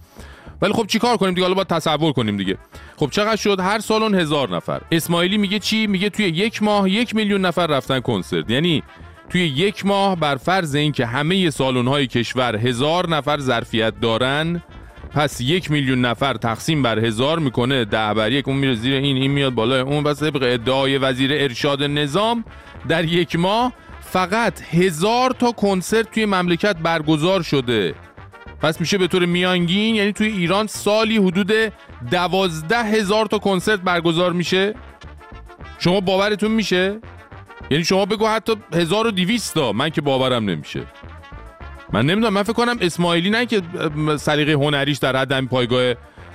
ولی 0.62 0.72
خب 0.72 0.86
چیکار 0.86 1.16
کنیم 1.16 1.34
دیگه؟ 1.34 1.42
حالا 1.42 1.54
باید 1.54 1.66
تصور 1.66 2.12
کنیم 2.12 2.36
دیگه. 2.36 2.58
خب 2.96 3.10
چقدر 3.10 3.36
شد؟ 3.36 3.60
هر 3.60 3.78
سالن 3.78 4.14
هزار 4.14 4.56
نفر. 4.56 4.80
اسماعیلی 4.92 5.38
میگه 5.38 5.58
چی؟ 5.58 5.86
میگه 5.86 6.10
توی 6.10 6.24
یک 6.24 6.62
ماه 6.62 6.90
یک 6.90 7.14
میلیون 7.14 7.40
نفر 7.40 7.66
رفتن 7.66 8.00
کنسرت. 8.00 8.50
یعنی 8.50 8.82
توی 9.30 9.46
یک 9.46 9.86
ماه 9.86 10.16
بر 10.16 10.36
فرض 10.36 10.74
اینکه 10.74 11.06
همه 11.06 11.50
سالن 11.50 11.88
های 11.88 12.06
کشور 12.06 12.56
هزار 12.56 13.08
نفر 13.08 13.38
ظرفیت 13.38 14.00
دارن 14.00 14.62
پس 15.14 15.40
یک 15.40 15.70
میلیون 15.70 16.00
نفر 16.00 16.34
تقسیم 16.34 16.82
بر 16.82 16.98
هزار 16.98 17.38
می‌کنه 17.38 17.84
ده 17.84 18.14
بر 18.14 18.32
یک 18.32 18.48
اون 18.48 18.56
میره 18.56 18.74
زیر 18.74 18.94
این 18.94 19.16
این 19.16 19.30
میاد 19.30 19.54
بالا 19.54 19.82
اون. 19.82 20.04
بس 20.04 20.22
طبق 20.22 20.42
ادعای 20.42 20.98
وزیر 20.98 21.32
ارشاد 21.32 21.82
نظام 21.82 22.44
در 22.88 23.04
یک 23.04 23.36
ماه 23.36 23.72
فقط 24.00 24.62
هزار 24.62 25.30
تا 25.30 25.52
کنسرت 25.52 26.10
توی 26.10 26.26
مملکت 26.26 26.76
برگزار 26.76 27.42
شده. 27.42 27.94
پس 28.60 28.80
میشه 28.80 28.98
به 28.98 29.06
طور 29.06 29.24
میانگین 29.26 29.94
یعنی 29.94 30.12
توی 30.12 30.26
ایران 30.26 30.66
سالی 30.66 31.16
حدود 31.16 31.52
دوازده 32.10 32.84
هزار 32.84 33.26
تا 33.26 33.38
کنسرت 33.38 33.80
برگزار 33.80 34.32
میشه. 34.32 34.74
شما 35.78 36.00
باورتون 36.00 36.50
میشه؟ 36.50 36.98
یعنی 37.70 37.84
شما 37.84 38.06
بگو 38.06 38.26
حتی 38.26 38.52
1200 38.72 39.54
تا. 39.54 39.72
من 39.72 39.90
که 39.90 40.00
باورم 40.00 40.50
نمیشه. 40.50 40.82
من 41.92 42.06
نمی‌دونم 42.06 42.32
من 42.32 42.42
فکر 42.42 42.52
کنم 42.52 42.76
اسماعیلی 42.80 43.30
نه 43.30 43.46
که 43.46 43.62
سلیقه 44.18 44.52
هنریش 44.52 44.98
در 44.98 45.16
حد 45.16 45.32
همین 45.32 45.48
پایگاه 45.48 45.94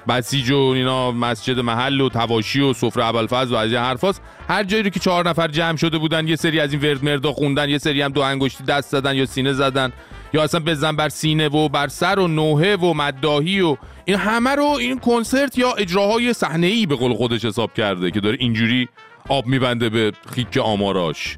بسیج 0.10 0.52
و 0.52 0.58
اینا 0.58 1.12
مسجد 1.12 1.60
محل 1.60 2.02
و 2.02 2.10
تواشی 2.10 2.62
و 2.62 2.74
سفره 2.74 3.06
ابوالفضل 3.06 3.54
و 3.54 3.58
از 3.58 3.72
این 3.72 3.82
حرفاست 3.82 4.22
هر 4.50 4.64
جایی 4.64 4.84
رو 4.84 4.90
که 4.90 5.00
چهار 5.00 5.30
نفر 5.30 5.48
جمع 5.48 5.78
شده 5.78 5.98
بودن 5.98 6.28
یه 6.28 6.36
سری 6.36 6.60
از 6.60 6.74
این 6.74 6.82
ورد 6.82 7.06
مردا 7.06 7.34
خوندن 7.34 7.70
یه 7.70 7.78
سری 7.78 8.02
هم 8.02 8.12
دو 8.12 8.22
انگشتی 8.22 8.64
دست 8.64 8.90
زدن 8.90 9.16
یا 9.16 9.26
سینه 9.26 9.54
زدن. 9.54 9.92
یا 10.34 10.44
اصلا 10.44 10.60
بزن 10.60 10.96
بر 10.96 11.10
سینه 11.10 11.48
و 11.48 11.70
بر 11.70 11.88
سر 11.88 12.20
و 12.20 12.28
نوحه 12.28 12.76
و 12.76 12.94
مداهی 12.94 13.62
و 13.62 13.78
این 14.06 14.18
همه 14.18 14.56
رو 14.56 14.64
این 14.64 15.00
کنسرت 15.00 15.58
یا 15.58 15.74
اجراهای 15.74 16.34
صحنه 16.34 16.68
ای 16.68 16.86
به 16.86 16.96
قول 16.96 17.14
خودش 17.14 17.46
حساب 17.46 17.74
کرده 17.74 18.12
که 18.12 18.20
داره 18.20 18.38
اینجوری 18.40 18.90
آب 19.30 19.46
میبنده 19.46 19.90
به 19.90 20.12
خیک 20.36 20.58
آماراش. 20.58 21.38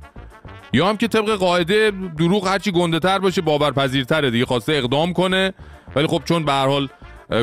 یا 0.73 0.89
هم 0.89 0.97
که 0.97 1.07
طبق 1.07 1.29
قاعده 1.29 1.91
دروغ 2.17 2.47
هرچی 2.47 2.71
گنده 2.71 2.99
تر 2.99 3.19
باشه 3.19 3.41
باورپذیرتره 3.41 4.31
دیگه 4.31 4.45
خواسته 4.45 4.73
اقدام 4.73 5.13
کنه. 5.13 5.53
ولی 5.95 6.07
خب 6.07 6.21
چون 6.25 6.45
به 6.45 6.51
هر 6.51 6.67
حال 6.67 6.89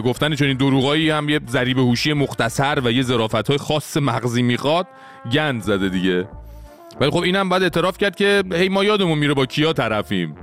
گفتن 0.05 0.35
چون 0.35 0.49
این 0.49 0.57
دروغایی 0.57 1.11
هم 1.11 1.29
یه 1.29 1.41
ذریب 1.51 1.79
هوشی 1.79 2.13
مختصر 2.13 2.81
و 2.85 2.93
یه 2.93 3.03
ظرافت 3.03 3.49
های 3.49 3.59
خاص 3.59 3.97
مغزی 3.97 4.43
می‌خواد 4.43 4.87
گند 5.33 5.63
زده 5.63 5.89
دیگه. 5.89 6.29
ولی 7.01 7.11
خب 7.11 7.23
اینم 7.23 7.49
بعد 7.49 7.63
اعتراف 7.63 7.99
کرد 7.99 8.17
که 8.17 8.43
هی 8.53 8.69
ما 8.69 8.85
یادمون 8.85 9.19
میره 9.19 9.35
با 9.35 9.47
کیا 9.47 9.73
طرفیم. 9.73 10.35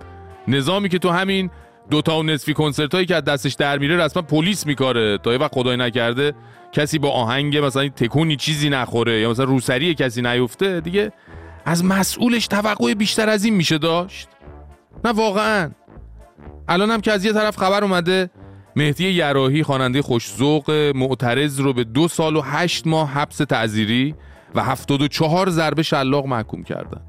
نظامی 0.47 0.89
که 0.89 0.99
تو 0.99 1.09
همین 1.09 1.49
دوتا 1.89 2.19
و 2.19 2.23
نصفی 2.23 2.53
کنسرت 2.53 2.93
هایی 2.93 3.05
که 3.05 3.15
از 3.15 3.23
دستش 3.23 3.53
در 3.53 3.77
میره 3.77 3.97
رسما 3.97 4.21
پلیس 4.21 4.65
میکاره. 4.65 5.17
تا 5.17 5.31
یه 5.31 5.37
وقت 5.37 5.53
خدای 5.53 5.77
نکرده 5.77 6.33
کسی 6.71 6.99
با 6.99 7.09
آهنگ 7.09 7.57
مثلا 7.57 7.89
تکونی 7.89 8.35
چیزی 8.35 8.69
نخوره 8.69 9.19
یا 9.19 9.29
مثلا 9.29 9.45
روسری 9.45 9.93
کسی 9.93 10.21
نیفته 10.21 10.81
دیگه 10.81 11.11
از 11.65 11.85
مسئولش 11.85 12.47
توقع 12.47 12.93
بیشتر 12.93 13.29
از 13.29 13.45
این 13.45 13.53
میشه 13.53 13.77
داشت. 13.77 14.29
نه 15.05 15.11
واقعا. 15.11 15.71
الان 16.67 16.91
هم 16.91 17.01
که 17.01 17.11
از 17.11 17.25
یه 17.25 17.33
طرف 17.33 17.57
خبر 17.57 17.83
اومده 17.83 18.29
مهدی 18.75 19.09
یراهی 19.09 19.63
خواننده 19.63 20.01
خوشذوق 20.01 20.71
معترض 20.95 21.59
رو 21.59 21.73
به 21.73 21.83
دو 21.83 22.07
سال 22.07 22.35
و 22.35 22.41
هشت 22.41 22.87
ماه 22.87 23.09
حبس 23.09 23.37
تعذیری 23.37 24.15
و 24.55 24.63
هفتاد 24.63 25.01
و 25.01 25.07
چهار 25.07 25.49
ضربه 25.49 25.83
شلاق 25.83 26.25
محکوم 26.25 26.63
کردن. 26.63 27.01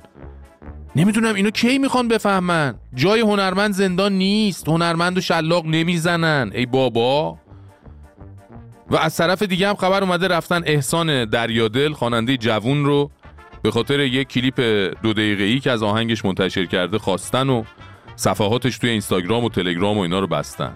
نمی‌دونم 0.97 1.35
اینو 1.35 1.51
کی 1.51 1.79
می‌خوان 1.79 2.09
بفهمن. 2.09 2.75
جای 2.95 3.21
هنرمند 3.21 3.73
زندان 3.73 4.13
نیست. 4.13 4.69
هنرمند 4.69 5.19
و 5.19 5.21
شلاق 5.21 5.67
نمی‌زنن. 5.67 6.51
ای 6.55 6.67
بابا. 6.67 7.39
و 8.91 8.97
از 8.97 9.17
طرف 9.17 9.43
دیگه 9.43 9.69
هم 9.69 9.75
خبر 9.75 10.03
اومده 10.03 10.29
رفتن 10.29 10.63
احسان 10.67 11.25
دریادل 11.25 11.93
خواننده 11.93 12.37
جوون 12.37 12.85
رو 12.85 13.11
به 13.63 13.71
خاطر 13.71 14.01
یک 14.01 14.29
کلیپ 14.29 14.61
دو 15.03 15.13
دقیقه 15.13 15.45
ای 15.45 15.61
که 15.61 15.71
از 15.71 15.83
آهنگش 15.83 16.25
منتشر 16.25 16.65
کرده 16.65 16.99
خواستن 16.99 17.49
و 17.49 17.65
صفحاتش 18.17 18.79
توی 18.79 18.91
اینستاگرام 18.91 19.45
و 19.45 19.49
تلگرام 19.49 19.99
و 19.99 20.01
اینا 20.01 20.21
رو 20.21 20.27
بستن. 20.27 20.73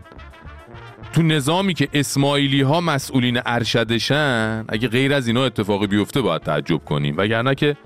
تو 1.12 1.22
نظامی 1.22 1.74
که 1.74 1.88
اسماعیلی 1.94 2.60
ها 2.60 2.80
مسئولین 2.80 3.40
ارشدشن 3.46 4.64
اگه 4.68 4.88
غیر 4.88 5.14
از 5.14 5.26
اینا 5.26 5.44
اتفاقی 5.44 5.86
بیفته 5.86 6.20
باید 6.20 6.42
تعجب 6.42 6.84
کنیم. 6.84 7.14
وگرنه 7.18 7.54
که 7.54 7.76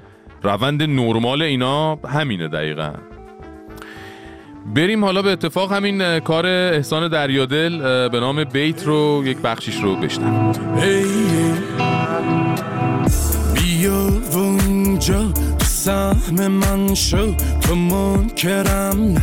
روند 0.44 0.82
نرمال 0.82 1.42
اینا 1.42 1.94
همینه 1.94 2.48
دقیقا. 2.48 2.92
بریم 4.74 5.04
حالا 5.04 5.22
به 5.22 5.30
اتفاق 5.30 5.72
همین 5.72 6.20
کار 6.20 6.46
احسان 6.46 7.08
دریادل 7.08 8.08
به 8.08 8.20
نام 8.20 8.44
بیت 8.44 8.86
رو 8.86 9.22
یک 9.26 9.38
بخشیش 9.38 9.76
رو 9.82 9.96
بشنم 9.96 10.52
بیا 13.54 14.08
اونجا 14.32 15.24
سهم 15.62 16.48
من 16.48 16.94
شو 16.94 17.34
تو 17.60 17.74
منکرم 17.74 19.14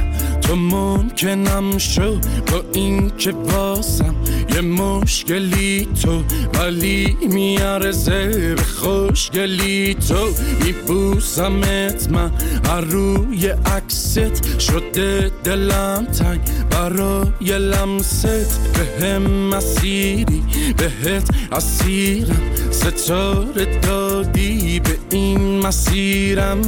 تو 0.52 0.58
ممکنم 0.58 1.78
شو 1.78 2.20
با 2.20 2.64
این 2.74 3.12
که 3.18 3.32
واسم 3.32 4.16
یه 4.56 4.62
مشکلی 4.62 5.88
تو 6.04 6.24
ولی 6.60 7.18
میارزه 7.30 8.56
به 8.56 8.62
خوشگلی 8.62 9.94
تو. 9.94 10.30
میبوسمت 10.66 12.10
من 12.12 12.32
هر 12.66 12.82
روی 12.82 13.48
عکست 13.48 14.60
شده 14.60 15.32
دلم 15.44 16.06
تنگ 16.06 16.42
برای 16.70 17.60
لمست. 17.60 18.60
به 18.74 19.06
هم 19.06 19.22
مسیری 19.22 20.44
بهت 20.78 21.30
اسیرم 21.52 22.42
ستاره 22.72 23.80
دادی 23.80 24.80
به 24.80 24.98
این 25.12 25.60
مسیرم. 25.60 26.62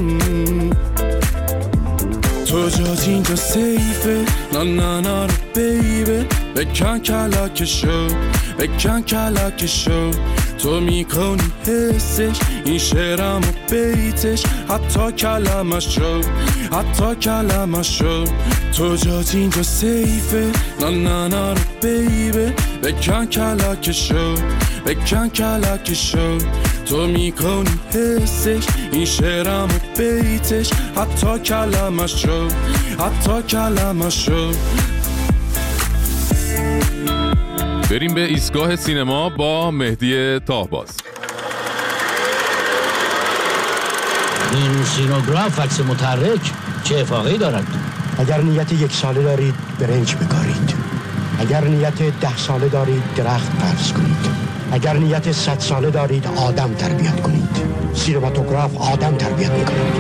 تو 2.54 2.70
جات 2.70 3.08
اینجا 3.08 3.36
سیفه. 3.36 4.26
نه 4.54 4.64
نه 4.64 5.02
نه 5.02 5.28
بیبه 5.56 6.26
بکن 6.56 7.00
کلک 7.00 7.66
شو 7.66 8.08
بکن 8.60 9.02
کلک 9.02 9.66
شو 9.66 10.12
تو 10.64 10.80
می‌کنی 10.80 11.44
حسش؟ 11.68 12.40
این 12.66 12.78
شعرم 12.78 13.42
و 13.42 13.72
بیتش. 13.72 14.44
حتی 14.70 15.12
کلمش 15.12 15.96
شو. 15.96 16.22
حتی 16.72 17.16
کلمش 17.16 17.98
شو. 17.98 18.24
تو 18.78 18.96
جات 18.96 19.36
اینجا 19.36 19.64
سیفه. 19.64 20.52
نه 20.80 20.90
نه 20.90 21.28
نه 21.28 21.56
بیبه. 21.82 22.54
بکن 22.84 23.26
کلک 23.26 23.92
شو. 23.92 24.36
بکن 24.86 25.30
کلک 25.30 25.94
شو. 25.94 26.38
تو 26.86 27.08
می‌کنی 27.08 27.70
حسش؟ 27.90 28.64
این 28.92 29.06
شعرم 29.06 29.68
و 29.68 29.98
بیتش. 29.98 30.70
حتی 30.96 31.40
کلمش 31.40 32.22
شو. 32.22 32.48
حتی 33.00 33.42
کلمش 33.50 34.26
شو. 34.26 34.52
بریم 37.94 38.14
به 38.14 38.22
ایستگاه 38.22 38.76
سینما 38.76 39.30
با 39.30 39.72
مهدی 39.72 40.40
تاهباز. 40.40 40.90
این 44.54 44.84
سینوگراف 44.84 45.60
عکس 45.60 45.80
متحرک 45.80 46.52
چه 46.84 47.00
افاقی 47.00 47.38
دارد؟ 47.38 47.68
اگر 48.18 48.42
نیت 48.42 48.72
یک 48.72 48.92
ساله 48.92 49.24
دارید 49.24 49.54
برنج 49.80 50.16
بکارید. 50.16 50.74
اگر 51.40 51.64
نیت 51.64 52.20
ده 52.22 52.38
ساله 52.38 52.70
دارید 52.70 53.04
درخت 53.16 53.52
قرض 53.62 53.92
کنید. 53.92 54.26
اگر 54.72 54.94
نیت 54.94 55.32
صد 55.32 55.60
ساله 55.60 55.92
دارید 55.92 56.28
آدم 56.28 56.74
تربیت 56.74 57.22
کنید. 57.22 57.58
سینماتوگراف 57.94 58.78
آدم 58.78 59.16
تربیت 59.16 59.52
می‌کنید 59.52 59.94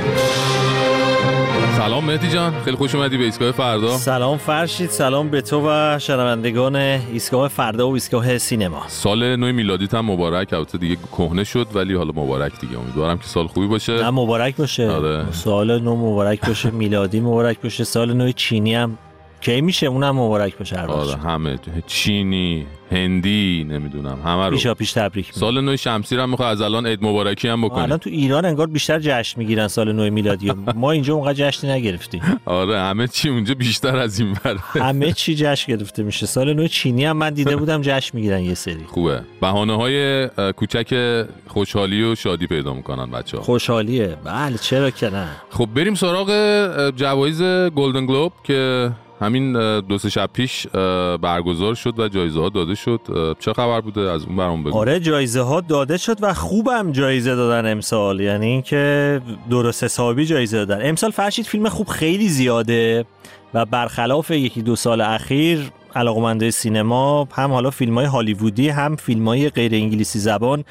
سلام 1.83 2.05
مهدی 2.05 2.29
جان. 2.29 2.53
خیلی 2.65 2.77
خوش 2.77 2.95
اومدی 2.95 3.17
به 3.17 3.23
ایستگاه 3.23 3.51
فردا. 3.51 3.97
سلام 3.97 4.37
فرشید 4.37 4.89
سلام 4.89 5.29
به 5.29 5.41
تو 5.41 5.69
و 5.69 5.99
شنوندگان 5.99 6.75
ایستگاه 6.75 7.47
فردا 7.47 7.89
و 7.89 7.93
ایستگاه 7.93 8.37
سینما. 8.37 8.83
سال 8.87 9.35
نو 9.35 9.53
میلادیت 9.53 9.93
هم 9.93 10.05
مبارک 10.05 10.53
البته 10.53 10.77
دیگه 10.77 10.95
کهنه 11.17 11.43
شد 11.43 11.67
ولی 11.73 11.93
حالا 11.93 12.11
مبارک 12.15 12.59
دیگه. 12.59 12.79
امیدوارم 12.79 13.17
که 13.17 13.23
سال 13.23 13.47
خوبی 13.47 13.67
باشه. 13.67 13.93
نه 13.93 14.09
مبارک 14.09 14.55
باشه. 14.55 14.89
آره. 14.89 15.31
سال 15.31 15.81
نو 15.81 15.95
مبارک 15.95 16.47
باشه 16.47 16.71
میلادی 16.81 17.19
مبارک 17.19 17.61
باشه. 17.61 17.83
سال 17.83 18.13
نو 18.13 18.31
چینی 18.31 18.75
هم 18.75 18.97
کی 19.43 19.61
میشه 19.61 19.85
اونم 19.85 20.15
مبارک 20.15 20.57
باشه 20.57 20.77
هر 20.77 20.85
آره. 20.85 21.17
همه. 21.17 21.59
چینی 21.87 22.65
هندی 22.91 23.65
نمی‌دونم 23.69 24.17
همه 24.25 24.45
رو. 24.45 24.51
پیشا 24.51 24.73
پیش 24.73 24.93
تبریک 24.93 25.27
میگم. 25.27 25.39
سال 25.39 25.61
نو 25.61 25.77
شمسی 25.77 26.15
رو 26.15 26.21
هم 26.21 26.29
می‌خوای 26.29 26.49
از 26.49 26.61
الان 26.61 26.87
عید 26.87 26.99
مبارکی 27.01 27.47
هم 27.47 27.61
بکنی. 27.61 27.83
الان 27.83 27.97
تو 27.97 28.09
ایران 28.09 28.45
انگار 28.45 28.67
بیشتر 28.67 28.99
جشن 28.99 29.39
می‌گیرن 29.39 29.67
سال 29.67 29.91
نو 29.91 30.11
میلادی. 30.11 30.51
ما 30.75 30.91
اینجا 30.91 31.13
اونقدر 31.13 31.49
جشنی 31.49 31.71
نگرفتیم. 31.71 32.21
آره 32.45 32.79
همه 32.79 33.07
چی 33.07 33.29
اونجا 33.29 33.53
بیشتر 33.53 33.97
از 33.97 34.19
این 34.19 34.33
بره. 34.43 34.59
همه 34.59 35.11
چی 35.11 35.35
جشن 35.35 35.75
گرفته 35.75 36.03
میشه. 36.03 36.25
سال 36.25 36.53
نو 36.53 36.67
چینی 36.67 37.05
هم 37.05 37.17
من 37.17 37.29
دیده 37.29 37.55
بودم 37.55 37.81
جشن 37.81 38.17
می‌گیرن 38.17 38.41
یه 38.41 38.53
سری. 38.53 38.83
خوبه. 38.87 39.21
بهانه 39.41 39.75
های 39.75 40.27
کوچک 40.27 41.23
خوشحالی 41.47 42.03
و 42.03 42.15
شادی 42.15 42.47
پیدا 42.47 42.73
می‌کنن 42.73 43.11
بچه 43.11 43.37
ها 43.37 43.43
خوشحالیه. 43.43 44.17
بله 44.23 44.57
چرا 44.57 44.89
که 44.89 45.09
نه؟ 45.09 45.27
خب 45.49 45.69
بریم 45.75 45.95
سراغ 45.95 46.29
جوایز 46.95 47.41
گلدن 47.69 48.05
گلوب 48.05 48.31
که 48.43 48.91
همین 49.23 49.79
دو 49.79 49.97
سه 49.97 50.09
شب 50.09 50.29
پیش 50.33 50.67
برگزار 51.21 51.75
شد 51.75 51.99
و 51.99 52.07
جایزه 52.07 52.39
ها 52.39 52.49
داده 52.49 52.75
شد. 52.75 52.99
چه 53.39 53.53
خبر 53.53 53.81
بوده؟ 53.81 54.01
از 54.01 54.25
اون 54.25 54.35
برام 54.35 54.63
بگو. 54.63 54.77
آره 54.77 54.99
جایزه 54.99 55.41
ها 55.41 55.61
داده 55.61 55.97
شد 55.97 56.17
و 56.21 56.33
خوبم 56.33 56.91
جایزه 56.91 57.35
دادن 57.35 57.71
امسال. 57.71 58.19
یعنی 58.19 58.45
اینکه 58.45 59.21
درست 59.49 59.83
حسابی 59.83 60.25
جایزه 60.25 60.65
دادن. 60.65 60.89
امسال 60.89 61.11
فرشید 61.11 61.45
فیلم 61.45 61.69
خوب 61.69 61.87
خیلی 61.87 62.29
زیاده 62.29 63.05
و 63.53 63.65
برخلاف 63.65 64.31
یکی 64.31 64.61
دو 64.61 64.75
سال 64.75 65.01
اخیر 65.01 65.71
علاقمنده 65.95 66.51
سینما 66.51 67.27
هم 67.31 67.51
حالا 67.51 67.69
فیلم 67.69 67.95
های 67.95 68.05
هالیوودی 68.05 68.69
هم 68.69 68.95
فیلم 68.95 69.27
های 69.27 69.49
غیر 69.49 69.73
انگلیسی 69.73 70.19
زبان 70.19 70.63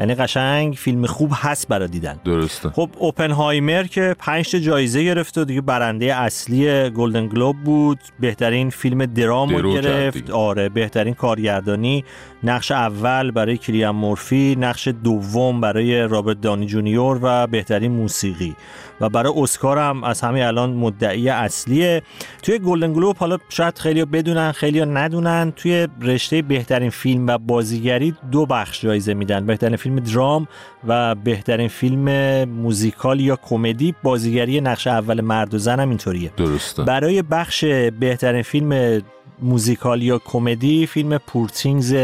یعنی 0.00 0.14
قشنگ 0.14 0.74
فیلم 0.74 1.06
خوب 1.06 1.30
هست 1.34 1.68
برای 1.68 1.88
دیدن. 1.88 2.20
درسته. 2.24 2.70
خب 2.70 2.90
اوپنهایمر 2.98 3.82
که 3.82 4.14
پنج 4.18 4.50
تا 4.52 4.58
جایزه 4.58 5.04
گرفت 5.04 5.38
و 5.38 5.44
دیگه 5.44 5.60
برنده 5.60 6.14
اصلی 6.14 6.90
گلدن 6.90 7.26
گلوب 7.26 7.56
بود. 7.64 7.98
بهترین 8.20 8.70
فیلم 8.70 9.06
درام 9.06 9.56
رو 9.56 9.72
گرفت. 9.72 10.16
دیگه. 10.18 10.32
آره 10.32 10.68
بهترین 10.68 11.14
کارگردانی. 11.14 12.04
نقش 12.42 12.72
اول 12.72 13.30
برای 13.30 13.56
کلیان 13.56 13.94
مورفی 13.94 14.56
نقش 14.60 14.88
دوم 14.88 15.60
برای 15.60 16.08
رابرت 16.08 16.40
دانی 16.40 16.66
جونیور 16.66 17.18
و 17.22 17.46
بهترین 17.46 17.92
موسیقی. 17.92 18.56
و 19.00 19.08
برای 19.08 19.32
اسکار 19.36 19.78
هم 19.78 20.04
از 20.04 20.20
همین 20.20 20.42
الان 20.42 20.70
مدعی 20.70 21.28
اصلیه. 21.28 22.02
توی 22.42 22.58
گلدن 22.58 22.92
گلوب 22.92 23.16
حالا 23.16 23.38
شاید 23.48 23.78
خیلی 23.78 24.04
بدونن 24.04 24.52
خیلی 24.52 24.84
ندونن. 24.84 25.52
توی 25.56 25.88
رشته 26.02 26.42
بهترین 26.42 26.90
فیلم 26.90 27.26
و 27.26 27.38
بازیگری 27.38 28.14
دو 28.32 28.46
بخش 28.46 28.80
جایزه 28.80 29.14
میدن. 29.14 29.46
بهترین 29.46 29.76
فیلم 29.76 29.87
درام 29.96 30.48
و 30.88 31.14
بهترین 31.14 31.68
فیلم 31.68 32.44
موزیکال 32.44 33.20
یا 33.20 33.38
کمدی 33.42 33.94
بازیگری 34.02 34.60
نقش 34.60 34.86
اول 34.86 35.20
مرد 35.20 35.54
و 35.54 35.58
زن 35.58 35.80
هم 35.80 35.88
اینطوریه. 35.88 36.32
درسته. 36.36 36.82
برای 36.82 37.22
بخش 37.22 37.64
بهترین 38.00 38.42
فیلم 38.42 39.02
موزیکال 39.42 40.02
یا 40.02 40.18
کمدی 40.18 40.86
فیلم 40.86 41.18
Poor 41.18 41.48
Things 41.48 41.94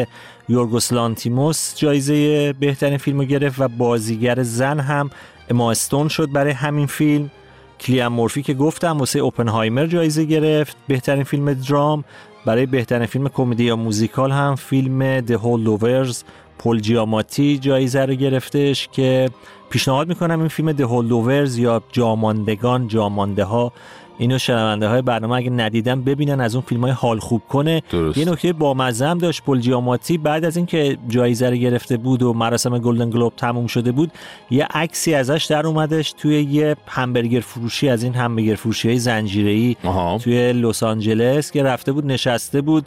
یورگوس 0.49 0.93
لانتیموس 0.93 1.75
جایزه 1.77 2.53
بهترین 2.53 2.99
فیلم 2.99 3.19
رو 3.21 3.25
گرفت 3.25 3.61
و 3.61 3.69
بازیگر 3.69 4.43
زن 4.43 4.81
هم 4.81 5.11
اما 5.51 5.71
استون 5.71 6.09
شد 6.09 6.33
برای 6.33 6.53
همین 6.53 6.87
فیلم. 6.87 7.31
کلیان 7.81 8.13
مورفی 8.13 8.43
که 8.43 8.55
گفتم 8.55 8.99
واسه 8.99 9.19
اوپنهایمر 9.19 9.87
جایزه 9.87 10.25
گرفت. 10.25 10.77
بهترین 10.89 11.25
فیلم 11.25 11.53
درام. 11.53 12.05
برای 12.47 12.67
بهترین 12.67 13.07
فیلم 13.07 13.29
کمدی 13.29 13.65
یا 13.65 13.77
موزیکال 13.77 14.33
هم 14.33 14.55
فیلم 14.55 15.21
The 15.21 15.39
Holdovers 15.39 16.17
پل 16.59 16.81
جیاماتی 16.81 17.59
جایزه 17.59 18.05
رو 18.05 18.15
گرفتش 18.15 18.89
که 18.93 19.31
پیشنهاد 19.71 20.09
می‌کنم 20.09 20.39
این 20.39 20.49
فیلم 20.49 20.73
The 20.73 20.81
Holdovers 20.81 21.59
یا 21.59 21.83
جاماندگان 21.93 22.89
جامانده 22.89 23.45
ها 23.45 23.73
اینو 24.19 24.39
شنونده 24.39 24.89
های 24.89 25.03
برنامه 25.03 25.35
اگه 25.35 25.51
ندیدن 25.51 26.03
ببینن 26.03 26.41
از 26.41 26.55
اون 26.55 26.65
فیلم 26.67 26.81
های 26.81 26.91
حال 26.91 27.19
خوب 27.19 27.43
کنه. 27.49 27.83
درست. 27.91 28.19
یه 28.19 28.25
نکته 28.25 28.53
با 28.53 28.75
هم 28.75 29.19
داشت 29.19 29.43
پل 29.45 29.61
جیاماتی. 29.61 30.19
بعد 30.19 30.45
از 30.45 30.57
اینکه 30.57 30.99
جایزه 31.09 31.51
رو 31.51 31.57
گرفته 31.57 31.97
بود 31.97 32.23
و 32.23 32.33
مراسم 32.33 32.79
گلدن 32.79 33.11
گلوب 33.11 33.33
تموم 33.37 33.67
شده 33.67 33.93
بود 33.93 34.13
یه 34.51 34.67
عکسی 34.71 35.15
ازش 35.15 35.47
در 35.51 35.67
اومدش 35.67 36.13
توی 36.13 36.43
یه 36.43 36.77
همبرگر 36.87 37.41
فروشی 37.41 37.89
از 37.89 38.03
این 38.03 38.15
همبرگر 38.15 38.55
فروشی 38.55 38.89
های 38.89 38.99
زنجیره‌ای 38.99 39.77
توی 40.23 40.53
لس 40.53 40.83
آنجلس 40.83 41.51
که 41.51 41.63
رفته 41.63 41.93
بود 41.93 42.07
نشسته 42.07 42.61
بود. 42.61 42.87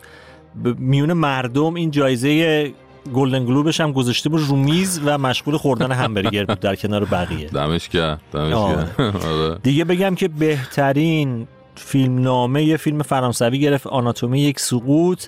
میون 0.78 1.14
مردم 1.14 1.74
این 1.74 1.92
جایزه 1.92 2.74
گلدن 3.14 3.46
گلوبش 3.46 3.82
هم 3.82 3.92
گذاشته 3.92 4.30
بود 4.30 4.42
رو 4.42 4.56
میز 4.56 5.02
و 5.06 5.18
مشغول 5.18 5.58
خوردن 5.58 5.92
همبرگر 5.92 6.46
بود 6.46 6.60
در 6.60 6.76
کنار 6.76 7.06
بقیه. 7.06 7.48
دمش 7.48 7.90
گرم 7.90 8.20
آره. 8.34 9.58
دیگه 9.64 9.86
بگم 9.86 10.16
که 10.16 10.28
بهترین 10.28 11.48
فیلم 11.76 12.22
نامه 12.22 12.64
یه 12.64 12.78
فیلم 12.78 13.02
فرانسوی 13.02 13.60
گرفت 13.60 13.88
آناتومی 13.88 14.42
یک 14.42 14.60
سقوط 14.60 15.26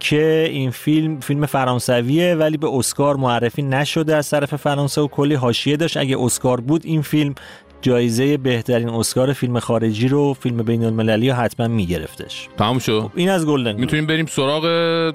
که 0.00 0.48
این 0.50 0.70
فیلم 0.70 1.20
فیلم 1.20 1.46
فرانسویه 1.46 2.34
ولی 2.34 2.56
به 2.56 2.68
اسکار 2.74 3.16
معرفی 3.16 3.62
نشده 3.62 4.16
از 4.16 4.30
طرف 4.30 4.54
فرانسه 4.54 5.00
و 5.00 5.08
کلی 5.08 5.34
حاشیه 5.34 5.76
داشت. 5.76 5.96
اگه 5.96 6.16
اسکار 6.20 6.60
بود 6.60 6.86
این 6.86 7.02
فیلم 7.02 7.34
جایزه 7.82 8.36
بهترین 8.36 8.88
اسکار 8.88 9.32
فیلم 9.32 9.60
خارجی 9.60 10.08
رو 10.08 10.34
فیلم 10.34 10.56
بین 10.56 10.84
المللی 10.84 11.30
رو 11.30 11.36
حتما 11.36 11.68
میگرفتش 11.68 12.48
تمام 12.58 12.78
شد 12.78 13.10
این 13.14 13.28
از 13.28 13.46
گلدن. 13.46 13.80
می‌تونیم 13.80 14.06
بریم 14.06 14.26
سراغ 14.26 14.64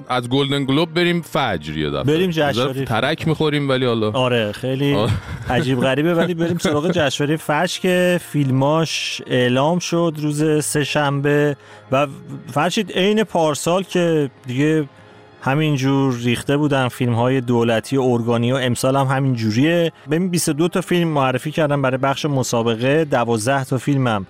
از 0.08 0.28
گلدن 0.28 0.64
گلوب 0.64 0.94
بریم 0.94 1.22
فجر 1.22 1.76
یه 1.78 1.90
دفعه 1.90 2.02
بریم 2.02 2.30
جشنواره. 2.30 2.84
ترک 2.84 3.28
می‌خوریم 3.28 3.68
ولی 3.68 3.86
حالا 3.86 4.10
آره 4.10 4.52
خیلی 4.52 4.94
آه. 4.94 5.10
عجیب 5.50 5.80
غریبه 5.80 6.14
ولی 6.14 6.34
بریم 6.34 6.58
سراغ 6.58 6.90
جشنواره 6.96 7.36
فجر 7.36 7.80
که 7.80 8.20
فیلماش 8.32 9.22
اعلام 9.26 9.78
شد 9.78 10.14
روز 10.18 10.64
سه 10.64 10.84
شنبه 10.84 11.56
و 11.92 12.06
فرشید 12.52 12.92
عین 12.92 13.24
پارسال 13.24 13.82
که 13.82 14.30
دیگه 14.46 14.84
همینجور 15.40 16.14
ریخته 16.14 16.56
بودن 16.56 16.88
فیلم 16.88 17.14
های 17.14 17.40
دولتی 17.40 17.96
و 17.96 18.02
ارگانی 18.02 18.52
و 18.52 18.56
امسال 18.56 18.96
هم 18.96 19.06
همین 19.06 19.34
جوریه. 19.34 19.92
ببین 20.10 20.28
22 20.28 20.68
تا 20.68 20.80
فیلم 20.80 21.08
معرفی 21.08 21.50
کردم 21.50 21.82
برای 21.82 21.98
بخش 21.98 22.26
مسابقه 22.26 23.04
12 23.04 23.64
تا 23.64 23.78
فیلمم 23.78 24.26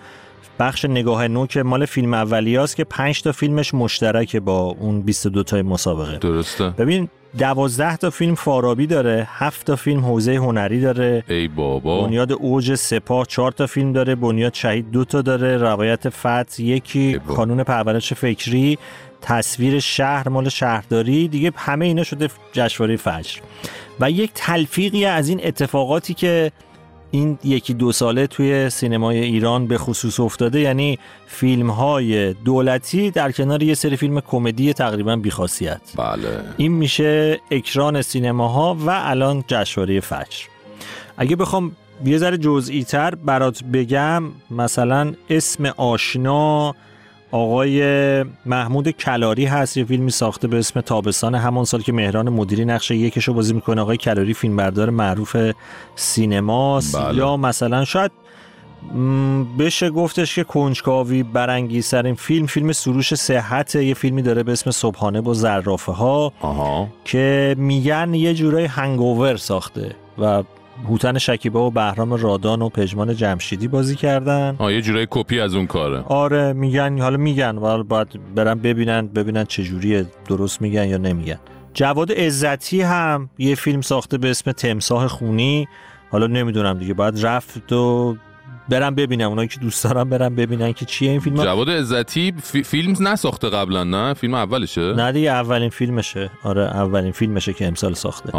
بخش 0.58 0.84
نگاه 0.84 1.28
نو 1.28 1.46
که 1.46 1.62
مال 1.62 1.86
فیلم 1.86 2.14
اولیاست 2.14 2.76
که 2.76 2.84
5 2.84 3.22
تا 3.22 3.32
فیلمش 3.32 3.74
مشترکه 3.74 4.40
با 4.40 4.76
اون 4.80 5.02
22 5.02 5.42
تا 5.42 5.62
مسابقه. 5.62 6.18
درسته. 6.18 6.68
ببین 6.70 7.08
دوازده 7.38 7.96
تا 7.96 8.10
فیلم 8.10 8.34
فارابی 8.34 8.86
داره 8.86 9.26
هفت 9.30 9.66
تا 9.66 9.76
فیلم 9.76 10.04
حوزه 10.04 10.34
هنری 10.34 10.80
داره. 10.80 11.24
ای 11.28 11.48
بابا. 11.48 12.06
بنیاد 12.06 12.32
اوج 12.32 12.74
سپاه 12.74 13.26
چهار 13.26 13.52
تا 13.52 13.66
فیلم 13.66 13.92
داره 13.92 14.14
بنیاد 14.14 14.54
شهید 14.54 14.90
دو 14.90 15.04
تا 15.04 15.22
داره 15.22 15.56
روایت 15.56 16.08
فتح 16.08 16.62
یکی 16.62 17.18
کانون 17.18 17.62
پرورش 17.62 18.12
فکری. 18.12 18.78
تصویر 19.22 19.80
شهر 19.80 20.28
مال 20.28 20.48
شهرداری 20.48 21.28
دیگه 21.28 21.52
همه 21.56 21.84
اینا 21.84 22.02
شده 22.02 22.28
جشنواره 22.52 22.96
فجر. 22.96 23.40
و 24.00 24.10
یک 24.10 24.30
تلفیقی 24.34 25.04
از 25.04 25.28
این 25.28 25.40
اتفاقاتی 25.44 26.14
که 26.14 26.52
این 27.10 27.38
یکی 27.44 27.74
دو 27.74 27.92
ساله 27.92 28.26
توی 28.26 28.70
سینمای 28.70 29.18
ایران 29.18 29.66
به 29.66 29.78
خصوص 29.78 30.20
افتاده 30.20 30.60
یعنی 30.60 30.98
فیلم 31.26 31.70
های 31.70 32.32
دولتی 32.32 33.10
در 33.10 33.32
کنار 33.32 33.62
یه 33.62 33.74
سری 33.74 33.96
فیلم 33.96 34.20
کمدی 34.20 34.72
تقریبا 34.72 35.16
بیخاصیت. 35.16 35.80
بله. 35.96 36.40
این 36.56 36.72
میشه 36.72 37.40
اکران 37.50 38.02
سینماها 38.02 38.74
و 38.74 38.90
الان 38.90 39.44
جشنواره 39.46 40.00
فجر. 40.00 40.44
اگه 41.16 41.36
بخوام 41.36 41.76
یه 42.04 42.18
ذره 42.18 42.38
جزئی 42.38 42.84
تر 42.84 43.14
برات 43.14 43.64
بگم 43.64 44.22
مثلا 44.50 45.14
اسم 45.30 45.66
آشنا 45.66 46.74
آقای 47.30 47.82
محمود 48.46 48.90
کلاری 48.90 49.44
هست 49.44 49.76
یه 49.76 49.84
فیلمی 49.84 50.10
ساخته 50.10 50.48
به 50.48 50.58
اسم 50.58 50.80
تابستان 50.80 51.34
همان 51.34 51.64
سال 51.64 51.82
که 51.82 51.92
مهران 51.92 52.28
مدیری 52.28 52.64
نقش 52.64 52.90
یکشو 52.90 53.34
بازی 53.34 53.54
می‌کنه. 53.54 53.80
آقای 53.80 53.96
کلاری 53.96 54.34
فیلمبردار 54.34 54.90
معروف 54.90 55.36
سینماست. 55.96 56.96
بله. 56.96 57.16
یا 57.16 57.36
مثلا 57.36 57.84
شاید 57.84 58.10
بشه 59.58 59.90
گفتش 59.90 60.34
که 60.34 60.44
کنجکاوی 60.44 61.22
برانگیزترین 61.22 62.14
فیلم 62.14 62.46
فیلم 62.46 62.72
سروش 62.72 63.14
صحت. 63.14 63.74
یه 63.74 63.94
فیلمی 63.94 64.22
داره 64.22 64.42
به 64.42 64.52
اسم 64.52 64.70
صبحانه 64.70 65.20
با 65.20 65.34
زرافه 65.34 65.92
ها 65.92 66.32
که 67.04 67.54
میگن 67.58 68.14
یه 68.14 68.34
جورای 68.34 68.64
هنگوور 68.64 69.36
ساخته 69.36 69.96
و 70.18 70.42
هوتن 70.88 71.18
شکیبا 71.18 71.66
و 71.66 71.70
بهرام 71.70 72.14
رادان 72.14 72.62
و 72.62 72.68
پژمان 72.68 73.16
جمشیدی 73.16 73.68
بازی 73.68 73.96
کردن. 73.96 74.56
آه 74.58 74.74
یه 74.74 74.82
جورای 74.82 75.06
کپی 75.10 75.40
از 75.40 75.54
اون 75.54 75.66
کاره. 75.66 76.02
آره 76.08 76.52
میگن 76.52 76.98
حالا 76.98 77.16
میگن 77.16 77.56
ولی 77.56 77.82
باید 77.82 78.34
برن 78.34 78.58
ببینن 78.58 79.06
ببینن 79.06 79.44
چجوریه 79.44 80.06
درست 80.28 80.62
میگن 80.62 80.88
یا 80.88 80.98
نمیگن. 80.98 81.38
جواد 81.74 82.12
عزتی 82.12 82.82
هم 82.82 83.30
یه 83.38 83.54
فیلم 83.54 83.80
ساخته 83.80 84.18
به 84.18 84.30
اسم 84.30 84.52
تمساح 84.52 85.06
خونی. 85.06 85.68
حالا 86.10 86.26
نمی‌دونم 86.26 86.78
دیگه 86.78 86.94
باید 86.94 87.26
رفت 87.26 87.72
و 87.72 88.16
برم 88.68 88.94
ببینم 88.94 89.28
اونایی 89.28 89.48
که 89.48 89.60
دوست 89.60 89.84
دارم 89.84 90.08
برم 90.10 90.34
ببینن 90.34 90.72
که 90.72 90.84
چیه 90.84 91.10
این 91.10 91.20
فیلم 91.20 91.44
جواد 91.44 91.70
عزتی 91.70 92.34
فی- 92.42 92.62
فیلم 92.62 93.08
نساخته 93.08 93.48
قبلا 93.50 93.84
نه؟ 93.84 94.14
فیلم 94.14 94.34
اولشه 94.34 94.80
نه 94.92 95.12
دیگه 95.12 95.30
اولین 95.30 95.68
فیلمشه. 95.70 96.30
آره 96.42 96.62
اولین 96.62 97.12
فیلمشه 97.12 97.52
که 97.52 97.66
امسال 97.66 97.94
ساخته. 97.94 98.32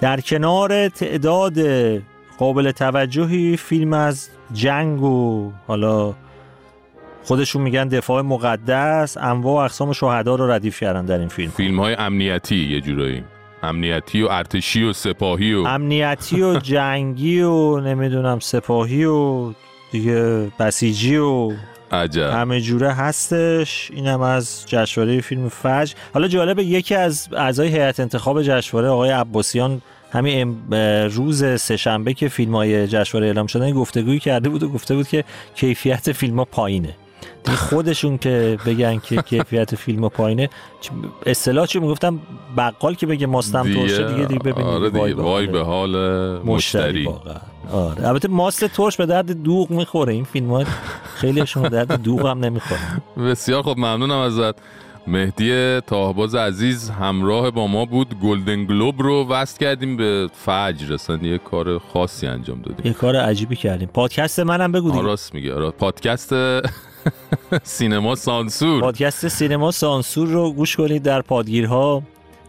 در 0.00 0.20
کنار 0.20 0.88
تعداد 0.88 1.58
قابل 2.38 2.70
توجهی 2.70 3.56
فیلم 3.56 3.92
از 3.92 4.28
جنگ 4.52 5.02
و 5.02 5.52
حالا 5.66 6.14
خودشون 7.24 7.62
میگن 7.62 7.88
دفاع 7.88 8.22
مقدس 8.22 9.16
انواع 9.16 9.54
و 9.54 9.64
اقسام 9.64 9.92
شهدا 9.92 10.34
رو 10.34 10.50
ردیف 10.50 10.80
کردن 10.80 11.04
در 11.04 11.18
این 11.18 11.28
فیلم. 11.28 11.50
فیلم 11.50 11.80
های 11.80 11.94
امنیتی 11.94 12.56
یه 12.56 12.80
جورایی. 12.80 13.22
امنیتی 13.62 14.22
و 14.22 14.28
ارتشی 14.30 14.84
و 14.84 14.92
سپاهی 14.92 15.54
و 15.54 15.58
امنیتی 15.58 16.42
و 16.42 16.56
جنگی 16.58 17.40
و 17.42 17.80
نمی‌دونم 17.80 18.38
سپاهی 18.38 19.04
و 19.04 19.52
دیگه 19.94 20.50
بسیجی 20.58 21.16
و 21.16 21.52
عجب. 21.92 22.32
همه 22.32 22.60
جوره 22.60 22.92
هستش. 22.92 23.90
اینم 23.94 24.20
از 24.20 24.64
جشنواره 24.66 25.20
فیلم 25.20 25.48
فجر. 25.48 25.94
حالا 26.14 26.28
جالبه 26.28 26.64
یکی 26.64 26.94
از 26.94 27.28
اعضای 27.32 27.68
هیئت 27.68 28.00
انتخاب 28.00 28.42
جشنواره 28.42 28.88
آقای 28.88 29.10
عباسیان 29.10 29.82
همین 30.12 30.72
روز 31.10 31.44
سهشنبه 31.60 32.14
که 32.14 32.28
فیلم 32.28 32.54
های 32.54 32.86
جشنواره 32.86 33.26
اعلام 33.26 33.46
شدن 33.46 33.70
گفتگویی 33.72 34.18
کرده 34.18 34.48
بود 34.48 34.62
و 34.62 34.68
گفته 34.68 34.94
بود 34.94 35.08
که 35.08 35.24
کیفیت 35.54 36.12
فیلم 36.12 36.38
ها 36.38 36.44
پایینه. 36.44 36.94
دیگه 37.44 37.56
خودشون 37.56 38.18
که 38.18 38.58
بگن 38.66 38.98
که 38.98 39.22
کیفیت 39.30 39.74
فیلم 39.74 40.08
پایینه 40.08 40.50
اصطلاح 41.26 41.66
چی 41.66 41.78
می‌گفتم؟ 41.78 42.20
بقال 42.56 42.94
که 42.94 43.06
بگه 43.06 43.26
ماستم 43.26 43.74
ترشه 43.74 44.12
دیگه 44.12 44.24
دیگه 44.24 44.40
ببینید. 44.40 44.70
آره 44.70 44.90
دیگه 44.90 45.14
وای 45.14 45.46
به 45.46 45.62
حال 45.62 45.90
مشتری 46.38 47.08
مشتری. 47.08 47.44
آره. 47.72 48.08
البته 48.08 48.28
ماست 48.28 48.64
ترش 48.64 48.96
به 48.96 49.06
درد 49.06 49.42
دوغ 49.42 49.70
می‌خوره. 49.70 50.12
این 50.12 50.24
فیلم 50.24 50.50
ها 50.50 50.64
خیلیشون 51.14 51.62
به 51.62 51.68
درد 51.68 52.02
دوغ 52.02 52.26
هم 52.26 52.44
نمی‌خوره. 52.44 52.80
بسیار 53.30 53.62
خب 53.62 53.74
ممنونم 53.78 54.18
ازت. 54.18 54.54
مهدی 55.06 55.80
تاهباز 55.80 56.34
عزیز 56.34 56.90
همراه 56.90 57.50
با 57.50 57.66
ما 57.66 57.84
بود. 57.84 58.20
گلدن 58.22 58.64
گلوب 58.64 59.02
رو 59.02 59.28
وصل 59.28 59.58
کردیم 59.58 59.96
به 59.96 60.28
فجر. 60.32 60.94
اصلا 60.94 61.16
یه 61.16 61.38
کار 61.38 61.78
خاصی 61.78 62.26
انجام 62.26 62.62
دادیم. 62.62 62.86
یه 62.86 62.92
کار 62.92 63.16
عجیبی 63.16 63.56
کردیم. 63.56 63.88
پادکست 63.88 64.40
منم 64.40 64.72
بگو 64.72 64.90
دیگه. 64.90 65.02
راست 65.02 65.34
میگه. 65.34 65.54
آره. 65.54 65.70
پادکست 65.70 66.34
سینما 67.62 68.14
سانسور. 68.14 68.80
پادکست 68.80 69.28
سینما 69.28 69.70
سانسور 69.70 70.28
رو 70.28 70.52
گوش 70.52 70.76
کنید 70.76 71.02
در 71.02 71.22
پادگیرها. 71.22 72.02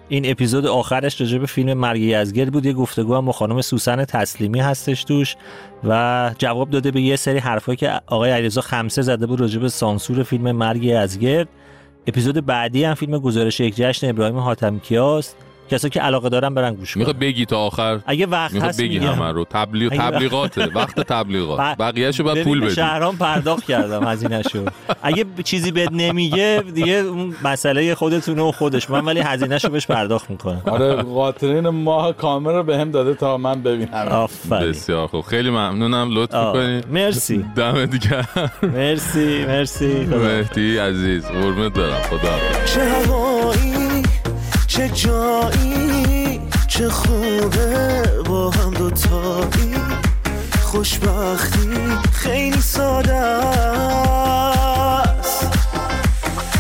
این 0.10 0.32
اپیزود 0.32 0.66
آخرش 0.66 1.22
راجع 1.22 1.38
به 1.38 1.46
فیلم 1.46 1.74
مرگ 1.74 2.02
یزگرد 2.02 2.52
بود. 2.52 2.66
یه 2.66 2.74
گفتگو 2.74 3.16
هم 3.16 3.26
با 3.26 3.32
خانم 3.32 3.62
سوسن 3.62 4.06
تسلیمی 4.06 4.60
هستش 4.60 5.04
توش 5.04 5.36
و 5.84 6.32
جواب 6.38 6.70
داده 6.70 6.92
به 6.92 7.02
یه 7.02 7.16
سری 7.16 7.38
حرفایی 7.38 7.76
که 7.76 8.02
آقای 8.08 8.32
علیرضا 8.32 8.62
خمسه 8.62 9.02
زده 9.02 9.26
بود 9.26 9.40
راجع 9.42 9.60
به 9.60 9.70
سانسور 9.70 10.24
فیلم 10.24 10.52
مرگ 10.52 10.84
یزگرد. 10.84 11.48
اپیزود 12.08 12.46
بعدی 12.46 12.84
هم 12.84 12.94
فیلم 12.94 13.18
گزارش 13.20 13.60
یک 13.60 13.76
جشن 13.76 14.10
ابراهیم 14.10 14.38
حاتم 14.38 14.80
کیاست. 14.80 15.38
کسایی 15.72 15.92
که 15.92 16.02
علاقه 16.02 16.30
دارن 16.30 16.54
برن 16.54 16.76
گوش 16.76 16.98
کنن. 16.98 17.14
بگی 17.14 17.46
تا 17.46 17.60
آخر؟ 17.60 18.00
اگه 18.06 18.26
وقت 18.26 18.56
هست 18.56 18.82
بگی 18.82 19.00
میگم. 19.00 19.12
همه 19.12 19.32
رو. 19.32 19.46
تبلیغ 19.50 19.94
تبلیغاته. 19.94 20.66
وقت 20.76 21.00
تبلیغات. 21.00 21.60
ب- 21.60 21.76
بقیه‌شو 21.80 22.24
ببین، 22.24 22.44
پول 22.44 22.62
بدی. 22.62 22.76
شهرام 22.76 23.18
پرداخت 23.18 23.66
کردم 23.66 24.08
هزینه‌شو. 24.08 24.66
اگه 25.04 25.26
چیزی 25.44 25.72
بهت 25.72 25.92
نمیگه 25.92 26.64
دیگه 26.74 26.94
اون 26.94 27.36
مسئله 27.44 27.96
خودتونه 27.96 28.42
و 28.42 28.52
خودش. 28.52 28.90
من 28.90 29.06
ولی 29.06 29.20
هزینه‌شو 29.20 29.70
بهش 29.70 29.88
پرداخت 29.88 30.30
می‌کنم. 30.30 30.62
آره 30.66 30.94
قاطرین 30.94 31.70
ماه 31.70 32.14
کامل 32.14 32.52
رو 32.54 32.64
به 32.64 32.78
هم 32.78 32.92
داده 32.92 33.14
تا 33.14 33.38
من 33.38 33.62
ببینم. 33.62 34.08
آفرین. 34.12 34.70
بسیار 34.70 35.08
خوب. 35.08 35.22
خیلی 35.26 35.50
ممنونم. 35.50 36.10
لطف 36.12 36.36
می‌کنی؟ 36.36 36.82
مرسی. 36.92 37.46
دم 37.56 37.86
دیگه 37.86 38.28
مرسی 38.64 39.46
مرسی. 39.46 40.06
خدا. 40.06 40.18
مهدی 40.18 40.78
عزیز. 40.78 41.26
قربونت 41.26 41.74
دارم 41.74 42.02
خدا 42.02 42.66
چه 42.66 42.82
هوایی 42.84 43.75
چه 44.76 44.90
جایی 44.90 46.42
چه 46.68 46.90
خوبه 46.90 48.04
با 48.26 48.50
هم 48.50 48.74
دوتایی. 48.74 49.76
خوشبختی 50.62 51.70
خیلی 52.12 52.62
ساده 52.62 53.16
است. 53.16 55.48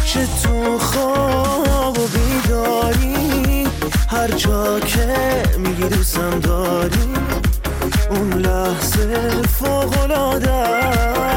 چه 0.05 0.27
تو 0.43 0.79
خواب 0.79 1.99
و 1.99 2.07
بیداری 2.07 3.67
هر 4.09 4.27
جا 4.27 4.79
که 4.79 5.43
میگی 5.57 5.89
دوستم 5.89 6.39
داری. 6.39 7.13
اون 8.09 8.33
لحظه 8.33 9.41
فوقلاده 9.41 10.51
است 10.51 11.34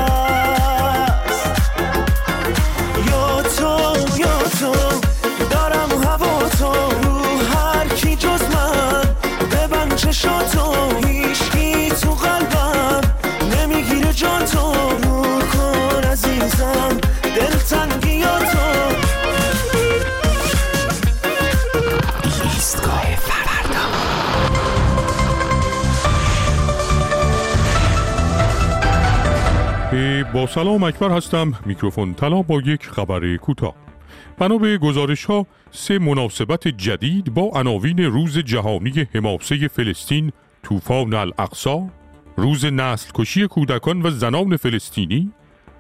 با 30.35 30.47
سلام 30.47 30.83
اکبر 30.83 31.11
هستم. 31.11 31.53
میکروفون 31.67 32.15
طلا 32.15 32.43
با 32.43 32.61
یک 32.61 32.87
خبر 32.87 33.37
کوتاه. 33.37 33.75
بنا 34.39 34.59
به 34.59 34.79
گزارش 34.79 35.25
ها 35.25 35.47
سه 35.71 35.99
مناسبت 35.99 36.69
جدید 36.69 37.35
با 37.35 37.43
عناوین 37.43 37.99
روز 37.99 38.39
جهانی 38.39 39.07
حماسه 39.15 39.69
فلسطین 39.69 40.33
طوفان 40.63 41.15
الاقصا 41.15 41.89
روز 42.37 42.65
نسل 42.65 43.11
کشی 43.15 43.47
کودکان 43.47 44.03
و 44.03 44.11
زنان 44.11 44.57
فلسطینی 44.57 45.33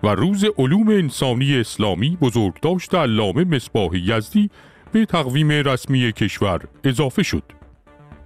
و 0.03 0.09
روز 0.09 0.44
علوم 0.59 0.88
انسانی 0.88 1.57
اسلامی 1.57 2.18
بزرگداشت 2.20 2.94
علامه 2.94 3.44
مصباح 3.44 3.96
یزدی 3.96 4.51
به 4.92 5.07
تقویم 5.07 5.51
رسمی 5.51 6.12
کشور 6.12 6.61
اضافه 6.84 7.22
شد. 7.22 7.42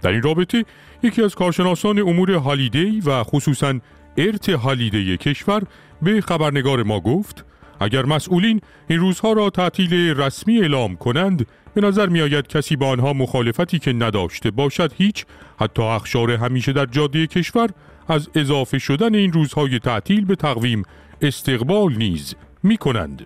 در 0.01 0.11
این 0.11 0.21
رابطه 0.21 0.65
یکی 1.03 1.23
از 1.23 1.35
کارشناسان 1.35 1.99
امور 1.99 2.31
هالیدی 2.31 3.01
و 3.05 3.23
خصوصا 3.23 3.79
ارت 4.17 4.49
هالیدی 4.49 5.17
کشور 5.17 5.63
به 6.03 6.21
خبرنگار 6.21 6.83
ما 6.83 6.99
گفت 6.99 7.45
اگر 7.79 8.05
مسئولین 8.05 8.61
این 8.87 8.99
روزها 8.99 9.33
را 9.33 9.49
تعطیل 9.49 9.93
رسمی 9.93 10.61
اعلام 10.61 10.95
کنند 10.95 11.47
به 11.73 11.81
نظر 11.81 12.07
می 12.07 12.21
آید 12.21 12.47
کسی 12.47 12.75
با 12.75 12.87
آنها 12.87 13.13
مخالفتی 13.13 13.79
که 13.79 13.93
نداشته 13.93 14.51
باشد 14.51 14.93
هیچ 14.97 15.25
حتی 15.59 15.81
اخشار 15.81 16.31
همیشه 16.31 16.73
در 16.73 16.85
جاده 16.85 17.27
کشور 17.27 17.69
از 18.07 18.29
اضافه 18.35 18.79
شدن 18.79 19.15
این 19.15 19.33
روزهای 19.33 19.79
تعطیل 19.79 20.25
به 20.25 20.35
تقویم 20.35 20.83
استقبال 21.21 21.93
نیز 21.93 22.35
می 22.63 22.77
کنند. 22.77 23.25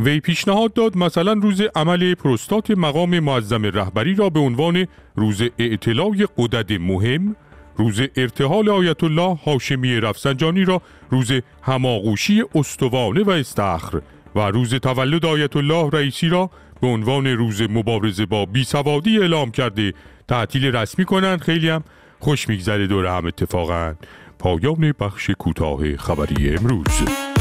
وی 0.00 0.20
پیشنهاد 0.20 0.72
داد 0.72 0.96
مثلا 0.96 1.32
روز 1.32 1.62
عمل 1.74 2.14
پروستات 2.14 2.70
مقام 2.70 3.20
معظم 3.20 3.64
رهبری 3.64 4.14
را 4.14 4.30
به 4.30 4.40
عنوان 4.40 4.86
روز 5.16 5.42
اعتلاع 5.58 6.16
قدد 6.38 6.72
مهم 6.72 7.36
روز 7.76 8.00
ارتحال 8.16 8.68
آیت 8.68 9.04
الله 9.04 9.38
هاشمی 9.46 10.00
رفسنجانی 10.00 10.64
را 10.64 10.82
روز 11.10 11.32
هماغوشی 11.62 12.42
استوانه 12.54 13.22
و 13.22 13.30
استخر 13.30 14.00
و 14.34 14.40
روز 14.40 14.74
تولد 14.74 15.26
آیت 15.26 15.56
الله 15.56 15.90
رئیسی 15.90 16.28
را 16.28 16.50
به 16.80 16.86
عنوان 16.86 17.26
روز 17.26 17.62
مبارزه 17.62 18.26
با 18.26 18.46
بیسوادی 18.46 19.18
اعلام 19.18 19.50
کرده. 19.50 19.94
تعطیل 20.28 20.76
رسمی 20.76 21.04
کنند. 21.04 21.40
خیلی 21.40 21.68
هم 21.68 21.84
خوش 22.20 22.48
میگذره. 22.48 22.86
دور 22.86 23.06
هم 23.06 23.26
اتفاقا. 23.26 23.94
پایان 24.38 24.94
بخش 25.00 25.30
کوتاه 25.30 25.96
خبری 25.96 26.56
امروز. 26.56 27.31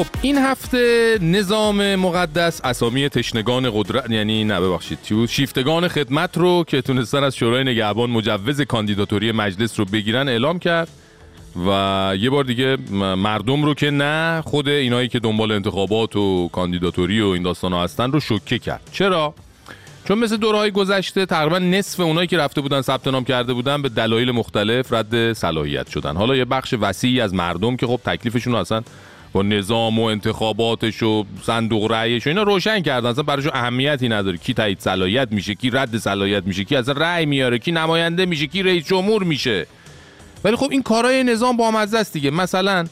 خب 0.00 0.06
این 0.22 0.38
هفته 0.38 1.18
نظام 1.22 1.96
مقدس 1.96 2.60
اسامی 2.64 3.08
تشنگان 3.08 3.70
قدرت 3.74 4.10
یعنی 4.10 4.44
نه 4.44 4.60
ببخشید 4.60 4.98
شیفتگان 5.28 5.88
خدمت 5.88 6.38
رو 6.38 6.64
که 6.66 6.82
تونستن 6.82 7.24
از 7.24 7.36
شورای 7.36 7.64
نگهبان 7.64 8.10
مجوز 8.10 8.60
کاندیداتوری 8.60 9.32
مجلس 9.32 9.78
رو 9.78 9.84
بگیرن 9.84 10.28
اعلام 10.28 10.58
کرد 10.58 10.88
و 11.66 12.12
یه 12.18 12.30
بار 12.30 12.44
دیگه 12.44 12.76
مردم 13.16 13.64
رو 13.64 13.74
که 13.74 13.90
نه 13.90 14.40
خود 14.40 14.68
اینایی 14.68 15.08
که 15.08 15.18
دنبال 15.18 15.52
انتخابات 15.52 16.16
و 16.16 16.48
کاندیداتوری 16.48 17.20
و 17.20 17.26
این 17.26 17.42
داستان 17.42 17.72
ها 17.72 17.84
هستن 17.84 18.12
رو 18.12 18.20
شوکه 18.20 18.58
کرد. 18.58 18.90
چرا؟ 18.92 19.34
چون 20.04 20.18
مثل 20.18 20.36
دورهای 20.36 20.70
گذشته 20.70 21.26
تقریبا 21.26 21.58
نصف 21.58 22.00
اونایی 22.00 22.26
که 22.26 22.38
رفته 22.38 22.60
بودن 22.60 22.80
ثبت 22.80 23.08
نام 23.08 23.24
کرده 23.24 23.52
بودن 23.52 23.82
به 23.82 23.88
دلایل 23.88 24.30
مختلف 24.30 24.92
رد 24.92 25.32
صلاحیت 25.32 25.88
شدن. 25.88 26.16
حالا 26.16 26.36
یه 26.36 26.44
بخش 26.44 26.74
وسیعی 26.80 27.20
از 27.20 27.34
مردم 27.34 27.76
که 27.76 27.86
خب 27.86 28.00
تکلیفشون 28.04 28.52
رو 28.52 28.58
اصلا 28.58 28.82
با 29.32 29.42
نظام 29.42 29.98
و 29.98 30.04
انتخاباتش 30.04 31.02
و 31.02 31.24
صندوق 31.42 31.92
رأیش 31.92 32.26
و 32.26 32.30
اینا 32.30 32.42
روشن 32.42 32.80
کردن. 32.80 33.08
اصلا 33.08 33.22
براشون 33.22 33.52
اهمیتی 33.54 34.08
نداره 34.08 34.36
کی 34.36 34.54
تایید 34.54 34.80
صلاحیت 34.80 35.28
میشه 35.32 35.54
کی 35.54 35.70
رد 35.70 35.98
صلاحیت 35.98 36.46
میشه 36.46 36.64
کی 36.64 36.76
اصلا 36.76 36.94
رأی 36.94 37.26
میاره 37.26 37.58
کی 37.58 37.72
نماینده 37.72 38.26
میشه 38.26 38.46
کی 38.46 38.62
رئیس 38.62 38.86
جمهور 38.86 39.22
میشه. 39.22 39.66
ولی 40.44 40.56
خب 40.56 40.68
این 40.70 40.82
کارهای 40.82 41.24
نظام 41.24 41.56
با 41.56 41.80
است 41.80 42.12
دیگه. 42.12 42.30
مثلا 42.30 42.86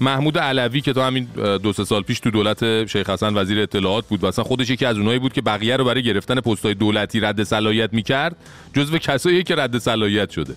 محمود 0.00 0.38
علوی 0.38 0.80
که 0.80 0.92
تا 0.92 1.06
همین 1.06 1.28
دو 1.62 1.72
سه 1.72 1.84
سال 1.84 2.02
پیش 2.02 2.20
تو 2.20 2.30
دولت 2.30 2.86
شیخ 2.86 3.10
حسن 3.10 3.36
وزیر 3.36 3.60
اطلاعات 3.60 4.08
بود 4.08 4.24
و 4.24 4.26
اصلا 4.26 4.44
خودش 4.44 4.70
یکی 4.70 4.86
از 4.86 4.96
اونایی 4.96 5.18
بود 5.18 5.32
که 5.32 5.42
بقیه 5.42 5.76
رو 5.76 5.84
برای 5.84 6.02
گرفتن 6.02 6.40
پستهای 6.40 6.74
دولتی 6.74 7.20
رد 7.20 7.42
صلاحیت 7.42 7.92
می‌کرد 7.92 8.36
جزو 8.72 8.98
کسایی 8.98 9.42
که 9.42 9.54
رد 9.56 9.78
صلاحیت 9.78 10.30
شده. 10.30 10.54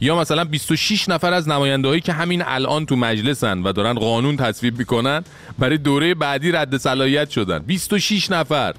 یا 0.00 0.16
مثلا 0.16 0.44
26 0.44 1.08
نفر 1.08 1.32
از 1.32 1.48
نمایندهایی 1.48 2.00
که 2.00 2.12
همین 2.12 2.42
الان 2.46 2.86
تو 2.86 2.96
مجلسن 2.96 3.62
و 3.62 3.72
دارن 3.72 3.94
قانون 3.94 4.36
تصویب 4.36 4.78
می‌کنن 4.78 5.24
برای 5.58 5.78
دوره 5.78 6.14
بعدی 6.14 6.52
رد 6.52 6.76
صلاحیت 6.76 7.30
شدن. 7.30 7.58
26 7.58 8.30
نفر. 8.30 8.74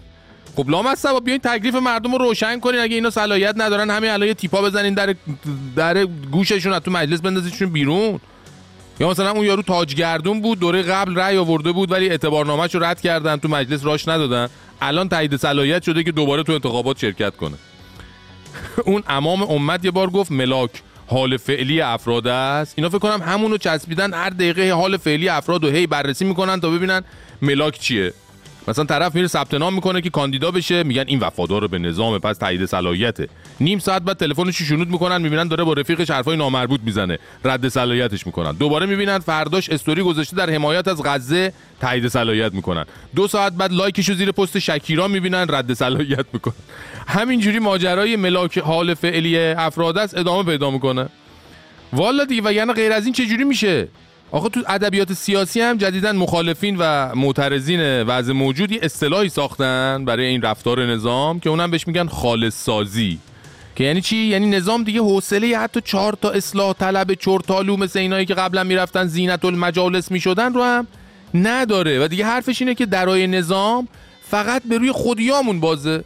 خب 0.55 0.69
لامصب 0.69 1.23
بیاین 1.25 1.39
تکلیف 1.39 1.75
مردم 1.75 2.11
رو 2.11 2.17
روشن 2.17 2.59
کنین. 2.59 2.79
اگه 2.79 2.95
اینا 2.95 3.09
صلاحیت 3.09 3.55
ندارن 3.57 3.89
همین 3.89 4.09
الان 4.09 4.33
تیپا 4.33 4.61
بزنین 4.61 4.93
در 4.93 5.15
در 5.75 6.05
گوششون 6.05 6.73
از 6.73 6.81
تو 6.81 6.91
مجلس 6.91 7.21
بندازیشون 7.21 7.69
بیرون. 7.69 8.19
یا 8.99 9.09
مثلا 9.09 9.31
اون 9.31 9.45
یارو 9.45 9.61
تاجگردون 9.61 10.41
بود 10.41 10.59
دوره 10.59 10.81
قبل 10.81 11.15
رأی 11.15 11.37
آورده 11.37 11.71
بود 11.71 11.91
ولی 11.91 12.09
اعتبارنامه‌شو 12.09 12.79
رد 12.79 13.01
کردن 13.01 13.37
تو 13.37 13.47
مجلس 13.47 13.85
راش 13.85 14.07
ندادن. 14.07 14.47
الان 14.81 15.09
تایید 15.09 15.35
صلاحیت 15.35 15.83
شده 15.83 16.03
که 16.03 16.11
دوباره 16.11 16.43
تو 16.43 16.53
انتخابات 16.53 16.99
شرکت 16.99 17.35
کنه. 17.35 17.57
اون 18.85 19.03
امام 19.07 19.41
امت 19.41 19.85
یه 19.85 19.91
بار 19.91 20.09
گفت 20.09 20.31
ملاک. 20.31 20.71
حال 21.11 21.37
فعلی 21.37 21.81
افراد 21.81 22.27
است. 22.27 22.73
اینا 22.77 22.89
فکر 22.89 22.99
کنم 22.99 23.21
همونو 23.21 23.57
چسبیدن 23.57 24.13
هر 24.13 24.29
دقیقه 24.29 24.71
حال 24.71 24.97
فعلی 24.97 25.29
افراد 25.29 25.63
رو 25.63 25.69
هی 25.69 25.87
بررسی 25.87 26.25
می‌کنن 26.25 26.59
تا 26.59 26.69
ببینن 26.69 27.01
ملاک 27.41 27.79
چیه. 27.79 28.13
مثلا 28.67 28.85
طرف 28.85 29.15
میره 29.15 29.27
ثبت 29.27 29.53
نام 29.53 29.73
می‌کنه 29.73 30.01
که 30.01 30.09
کاندیدا 30.09 30.51
بشه 30.51 30.83
میگن 30.83 31.03
این 31.07 31.19
وفادار 31.19 31.67
به 31.67 31.79
نظام 31.79 32.19
پس 32.19 32.37
تایید 32.37 32.65
صلاحیته. 32.65 33.27
نیم 33.59 33.79
ساعت 33.79 34.01
بعد 34.01 34.17
تلفنش 34.17 34.57
رو 34.57 34.65
شنود 34.65 34.89
می‌کنن 34.89 35.21
می‌بینن 35.21 35.47
داره 35.47 35.63
با 35.63 35.73
رفیقش 35.73 36.11
حرفای 36.11 36.37
نامربوط 36.37 36.81
می‌زنه. 36.83 37.19
رد 37.45 37.69
صلاحیتش 37.69 38.25
می‌کنن. 38.25 38.51
دوباره 38.51 38.85
می‌بینن 38.85 39.19
فرداش 39.19 39.69
استوری 39.69 40.03
گذاشته 40.03 40.35
در 40.35 40.49
حمایت 40.49 40.87
از 40.87 41.03
غزه 41.03 41.53
تایید 41.81 42.07
صلاحیت 42.07 42.53
می‌کنن. 42.53 42.85
دو 43.15 43.27
ساعت 43.27 43.53
بعد 43.53 43.73
لایکش 43.73 44.09
رو 44.09 44.15
زیر 44.15 44.31
پست 44.31 44.59
شکیرا 44.59 45.07
می‌بینن 45.07 45.45
رد 45.49 45.73
صلاحیت 45.73 46.25
می‌کنن. 46.33 46.55
همینجوری 47.07 47.59
ماجرای 47.59 48.15
ملاک 48.15 48.57
حال 48.57 48.93
فعلی 48.93 49.37
افراد 49.37 49.97
است 49.97 50.17
ادامه 50.17 50.43
پیدا 50.51 50.71
می‌کنه. 50.71 51.09
والا 51.93 52.25
دیگه 52.25 52.41
وگرنه 52.41 52.73
غیر 52.73 52.91
از 52.91 53.05
این 53.05 53.13
چجوری 53.13 53.43
میشه؟ 53.43 53.87
آخه 54.31 54.49
تو 54.49 54.61
ادبیات 54.67 55.13
سیاسی 55.13 55.61
هم 55.61 55.77
جدیدا 55.77 56.11
مخالفین 56.11 56.75
و 56.79 57.15
معترضین 57.15 58.03
وضع 58.03 58.33
موجود 58.33 58.71
یه 58.71 58.79
اصطلاحی 58.81 59.29
ساختن 59.29 60.05
برای 60.05 60.25
این 60.25 60.41
رفتار 60.41 60.85
نظام 60.85 61.39
که 61.39 61.49
اونم 61.49 61.71
بهش 61.71 61.87
میگن 61.87 62.07
خالص 62.07 62.63
سازی. 62.63 63.19
که 63.75 63.83
یعنی 63.83 64.01
چی؟ 64.01 64.15
یعنی 64.15 64.45
نظام 64.49 64.83
دیگه 64.83 64.99
حوصله 64.99 65.57
حتی 65.57 65.81
چهار 65.81 66.17
تا 66.21 66.29
اصلاح 66.29 66.73
طلب 66.73 67.13
چرتالو 67.13 67.77
مثل 67.77 67.99
اینایی 67.99 68.25
که 68.25 68.33
قبلا 68.33 68.63
می‌رفتن 68.63 69.07
زینت 69.07 69.45
المجالس 69.45 70.11
می‌شدن 70.11 70.53
رو 70.53 70.63
هم 70.63 70.87
نداره. 71.33 72.03
و 72.05 72.07
دیگه 72.07 72.25
حرفش 72.25 72.61
اینه 72.61 72.75
که 72.75 72.85
درای 72.85 73.27
نظام 73.27 73.87
فقط 74.21 74.61
به 74.69 74.77
روی 74.77 74.91
خودیامون 74.91 75.59
بازه. 75.59 76.03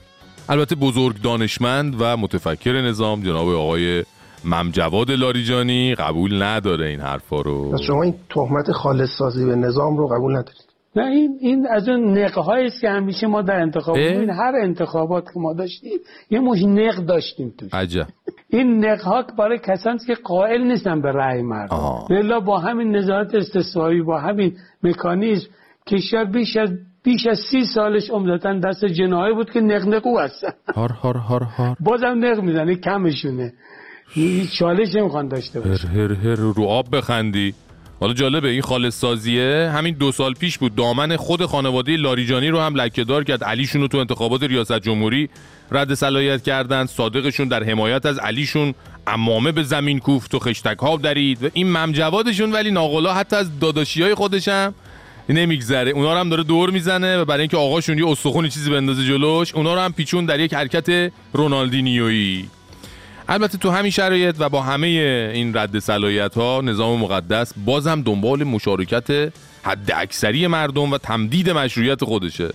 البته 0.50 0.76
بزرگ 0.76 1.22
دانشمند 1.22 1.96
و 2.00 2.18
متفکر 2.18 2.82
نظام 2.82 3.24
جناب 3.24 3.50
آقای 3.50 4.04
ممجواد 4.46 5.12
لاریجانی 5.12 5.96
قبول 5.96 6.44
نداره 6.44 6.88
این 6.88 7.00
حرفا 7.00 7.42
رو. 7.42 7.72
پس 7.72 7.82
شما 7.82 8.04
این 8.04 8.14
تهمت 8.30 8.72
خالص 8.72 9.10
سازی 9.18 9.46
به 9.46 9.56
نظام 9.56 9.98
رو 9.98 10.08
قبول 10.08 10.32
ندارید. 10.32 10.66
نه 10.96 11.06
این 11.06 11.38
این 11.42 11.68
از 11.68 11.90
اون 11.90 12.18
نقه 12.18 12.52
است 12.52 12.82
که 12.82 12.90
همیشه 12.90 13.28
ما 13.28 13.42
در 13.42 13.62
انتخاب 13.62 13.96
این 13.96 14.30
هر 14.30 14.54
انتخابات 14.62 15.24
که 15.24 15.40
ما 15.40 15.54
داشتیم 15.54 16.00
یه 16.30 16.40
مش 16.40 16.64
نق 16.64 16.96
داشتیم 16.96 17.54
توش. 17.58 17.74
عجب. 17.74 18.08
این 18.50 18.86
نق 18.86 19.02
ها 19.02 19.24
برای 19.38 19.60
کسانی 19.64 20.00
که 20.08 20.14
قائل 20.14 20.62
نیستن 20.62 21.02
به 21.02 21.12
رأی 21.12 21.42
مردم. 21.42 22.06
الا 22.10 22.40
با 22.40 22.60
همین 22.60 22.96
نظارت 22.96 23.36
استثنایی 23.36 24.02
با 24.02 24.20
همین 24.20 24.56
مکانیزم 24.84 25.48
کشور 25.88 26.26
بیش 26.26 26.58
از 26.58 26.70
بیش 27.04 27.28
از 27.28 27.40
سی 27.52 27.66
سالش 27.66 28.10
عمدتا 28.10 28.60
دست 28.60 28.86
جناهی 28.86 29.34
بود 29.34 29.52
که 29.52 29.62
نقنقو 29.62 30.20
هستن. 30.20 30.52
هار 30.76 30.92
هار 30.92 31.18
هار 31.18 31.44
هار. 31.44 31.78
بازم 31.80 32.16
نق 32.20 32.40
می‌زنه 32.40 32.76
کمشونه. 32.76 33.54
هیچ 34.10 34.50
چالش 34.60 34.96
نمی‌خوان 34.96 35.28
داشته 35.28 35.60
باشه 35.60 35.88
هر 35.88 36.00
هر 36.00 36.14
هر 36.14 36.36
رو 36.36 36.64
آب 36.64 36.96
بخندی. 36.96 37.54
حالا 38.00 38.14
جالبه 38.14 38.50
این 38.50 38.62
خالص 38.62 39.00
سازیه 39.00 39.72
همین 39.76 39.94
دو 39.94 40.12
سال 40.12 40.34
پیش 40.34 40.58
بود. 40.58 40.76
دامن 40.76 41.16
خود 41.16 41.46
خانواده 41.46 41.98
لاریجانی 41.98 42.48
رو 42.48 42.60
هم 42.60 42.76
لکهدار 42.76 43.24
کرد. 43.24 43.44
علیشون 43.44 43.82
رو 43.82 43.88
تو 43.88 43.98
انتخابات 43.98 44.44
ریاست 44.44 44.80
جمهوری 44.80 45.30
رد 45.72 45.94
صلاحیت 45.94 46.44
کردن. 46.44 46.86
صادقشون 46.86 47.48
در 47.48 47.64
حمایت 47.64 48.06
از 48.06 48.20
علیشون. 48.20 48.74
امامه 49.08 49.52
به 49.52 49.64
زمین 49.64 50.00
کوفت 50.00 50.36
و 50.36 50.40
خشتک 50.40 50.78
ها 50.80 50.98
درید. 50.98 51.44
و 51.44 51.50
این 51.54 51.70
ممجوادشون 51.70 52.52
ولی 52.52 52.72
ناقلا 52.72 53.14
حتی 53.14 53.36
از 53.36 53.60
داداشی 53.60 54.04
های 54.04 54.16
خودشم 54.16 54.74
نمیگذره. 55.30 55.92
اونا 55.92 56.14
رو 56.14 56.20
هم 56.20 56.30
داره 56.30 56.44
دور 56.44 56.70
می‌زنه 56.70 57.18
و 57.18 57.26
برای 57.26 57.42
اینکه 57.42 57.58
آقاشون 57.58 57.98
یه 57.98 58.08
استخونی 58.08 58.50
چیزی 58.50 58.72
بندازه 58.72 59.06
جلوش 59.06 59.56
اونا 59.56 59.74
رو 59.74 59.80
هم 59.80 59.94
پیچون 59.94 60.26
در 60.26 60.40
یک 60.40 60.54
حرکت 60.54 61.12
رونالدینیویی. 61.34 62.50
البته 63.30 63.58
تو 63.58 63.70
همین 63.70 63.92
شرایط 63.92 64.36
و 64.40 64.50
با 64.50 64.62
همه 64.62 64.88
این 65.34 65.58
رد 65.58 65.80
صلاحیت 65.80 66.36
ها 66.36 66.62
نظام 66.64 67.00
مقدس 67.00 67.54
بازم 67.66 68.02
دنبال 68.02 68.44
مشارکت 68.44 69.34
حد 69.64 69.92
اکثری 69.96 70.48
مردم 70.48 70.92
و 70.92 70.98
تمدید 70.98 71.50
مشروعیت 71.50 72.04
خودشه. 72.04 72.50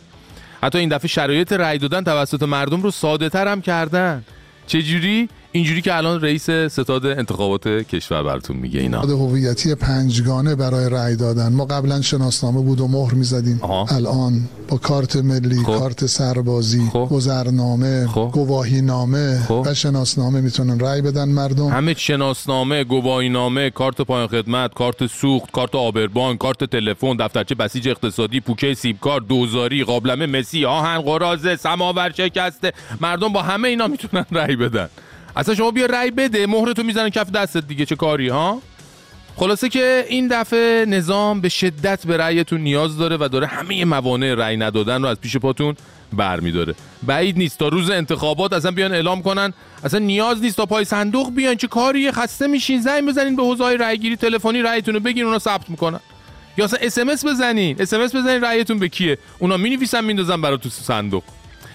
حتی 0.62 0.79
این 0.79 0.89
دفعه 0.89 1.09
شرایط 1.09 1.53
رأی 1.53 1.79
دادن 1.79 2.05
توسط 2.05 2.43
مردم 2.43 2.83
رو 2.83 2.91
ساده 2.91 3.29
تر 3.29 3.49
هم 3.49 3.62
کردن. 3.62 4.25
چجوری؟ 4.66 5.29
اینجوری 5.53 5.82
که 5.82 5.96
الان 5.96 6.20
رئیس 6.20 6.51
ستاد 6.51 7.07
انتخابات 7.07 7.68
کشور 7.68 8.22
براتون 8.22 8.57
میگه 8.57 8.80
اینا. 8.80 9.01
هویتی 9.01 9.74
پنجگانه 9.74 10.55
برای 10.55 10.90
رأی 10.90 11.16
دادن. 11.16 11.53
ما 11.53 11.64
قبلا 11.64 12.01
شناسنامه 12.01 12.61
بود 12.61 12.80
و 12.80 12.88
مهر 12.88 13.14
می‌زدیم. 13.14 13.61
الان 13.88 14.48
با 14.68 14.76
کارت 14.76 15.16
ملی 15.16 15.62
کارت 15.62 16.07
سربازی 16.07 16.90
گذرنامه 17.11 18.07
گواهی 18.32 18.80
نامه 18.80 19.53
و 19.66 19.74
شناسنامه 19.74 20.40
می‌تونن 20.40 20.80
رأی 20.80 21.03
بدن 21.03 21.28
مردم. 21.28 21.68
همه 21.68 21.94
شناسنامه 21.94 22.84
گواهی 22.84 23.28
نامه 23.28 23.70
کارت 23.70 24.01
پایان 24.01 24.26
خدمت 24.26 24.74
کارت 24.74 25.07
سوخت 25.07 25.51
کارت 25.51 25.74
آبربان 25.74 26.36
کارت 26.36 26.64
تلفن 26.64 27.16
دفترچه 27.16 27.55
بسیج 27.55 27.88
اقتصادی 27.88 28.40
پوکه 28.40 28.74
سیب 28.74 29.01
کارت 29.01 29.28
دوزاری 29.28 29.84
قابلمه 29.84 30.26
مسی 30.26 30.64
آهن 30.64 31.01
قرازه 31.01 31.57
سماور 31.57 32.12
شکسته 32.16 32.72
مردم 33.01 33.32
با 33.32 33.42
همه 33.42 33.68
اینا 33.68 33.86
می‌تونن 33.86 34.26
رأی 34.32 34.57
بدن. 34.57 34.88
اصلا 35.37 35.55
شما 35.55 35.70
بیا 35.70 35.87
رأی 35.87 36.11
بده 36.11 36.47
مهرتو 36.47 36.83
می‌زنن 36.83 37.11
کف 37.11 37.31
دستت 37.31 37.66
دیگه 37.68 37.87
چه 37.87 37.97
کاری 37.97 38.28
ها؟ 38.28 38.62
خلاصه 39.37 39.68
که 39.68 40.05
این 40.09 40.28
دفعه 40.28 40.85
نظام 40.89 41.41
به 41.41 41.49
شدت 41.49 42.07
به 42.07 42.16
رأیتون 42.16 42.61
نیاز 42.61 42.99
داره 42.99 43.16
و 43.20 43.28
داره 43.33 43.47
همه 43.47 43.85
موانع 43.85 44.35
رأی 44.35 44.57
ندادن 44.57 45.03
رو 45.03 45.09
از 45.09 45.20
پیش 45.20 45.37
پاتون 45.37 45.76
برمیداره. 46.12 46.74
بعید 47.03 47.39
نیست 47.39 47.59
تا 47.59 47.68
روز 47.68 47.91
انتخابات 47.91 48.53
اصلا 48.53 48.70
بیان 48.70 48.93
اعلام 48.93 49.22
کنن. 49.22 49.53
اصلا 49.85 50.01
نیاز 50.01 50.43
نیست 50.43 50.57
تا 50.57 50.66
پای 50.66 50.85
صندوق 50.85 51.35
بیان 51.35 51.55
چه 51.55 51.66
کاریه؟ 51.66 52.12
خسته 52.12 52.47
میشین 52.47 52.81
زنگ 52.81 53.09
بزنین 53.09 53.37
به 53.37 53.43
حوزه 53.43 53.64
رأیگیری 53.64 54.16
تلفنی 54.16 54.62
رأیتون 54.62 54.95
رو 54.95 55.01
بگین 55.01 55.24
اونا 55.24 55.39
ثبت 55.39 55.70
می‌کنن. 55.70 56.01
یا 56.57 56.64
اصلا 56.64 56.78
اس 57.12 57.24
بزنین 57.24 57.76
اس 57.81 57.95
بزنین 57.95 58.41
رأیتون 58.41 58.78
به 58.78 58.89
کیه؟ 58.89 59.18
اونا 59.39 59.57
می‌نویسن 59.57 60.05
میندازن 60.05 60.41
برای 60.41 60.59
تو 60.59 60.68
صندوق. 60.68 61.22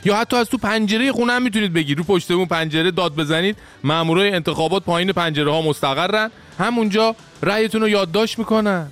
یا 0.06 0.16
حتی 0.16 0.38
از 0.38 0.50
تو 0.50 0.58
پنجره 0.58 1.12
خونه 1.12 1.34
هم 1.34 1.42
می‌تونید 1.42 1.74
بگید 1.74 1.98
رو 1.98 2.04
پشت 2.04 2.32
اون 2.32 2.46
پنجره 2.46 2.92
داد 2.92 3.16
بزنید. 3.16 3.58
مامورای 3.84 4.32
انتخابات 4.32 4.84
پایین 4.84 5.12
پنجره 5.12 5.52
ها 5.52 5.62
مستقرن. 5.62 6.32
همونجا 6.60 7.16
رأیتون 7.44 7.82
رو 7.82 7.90
یادداشت 7.90 8.40
می‌کنن. 8.40 8.88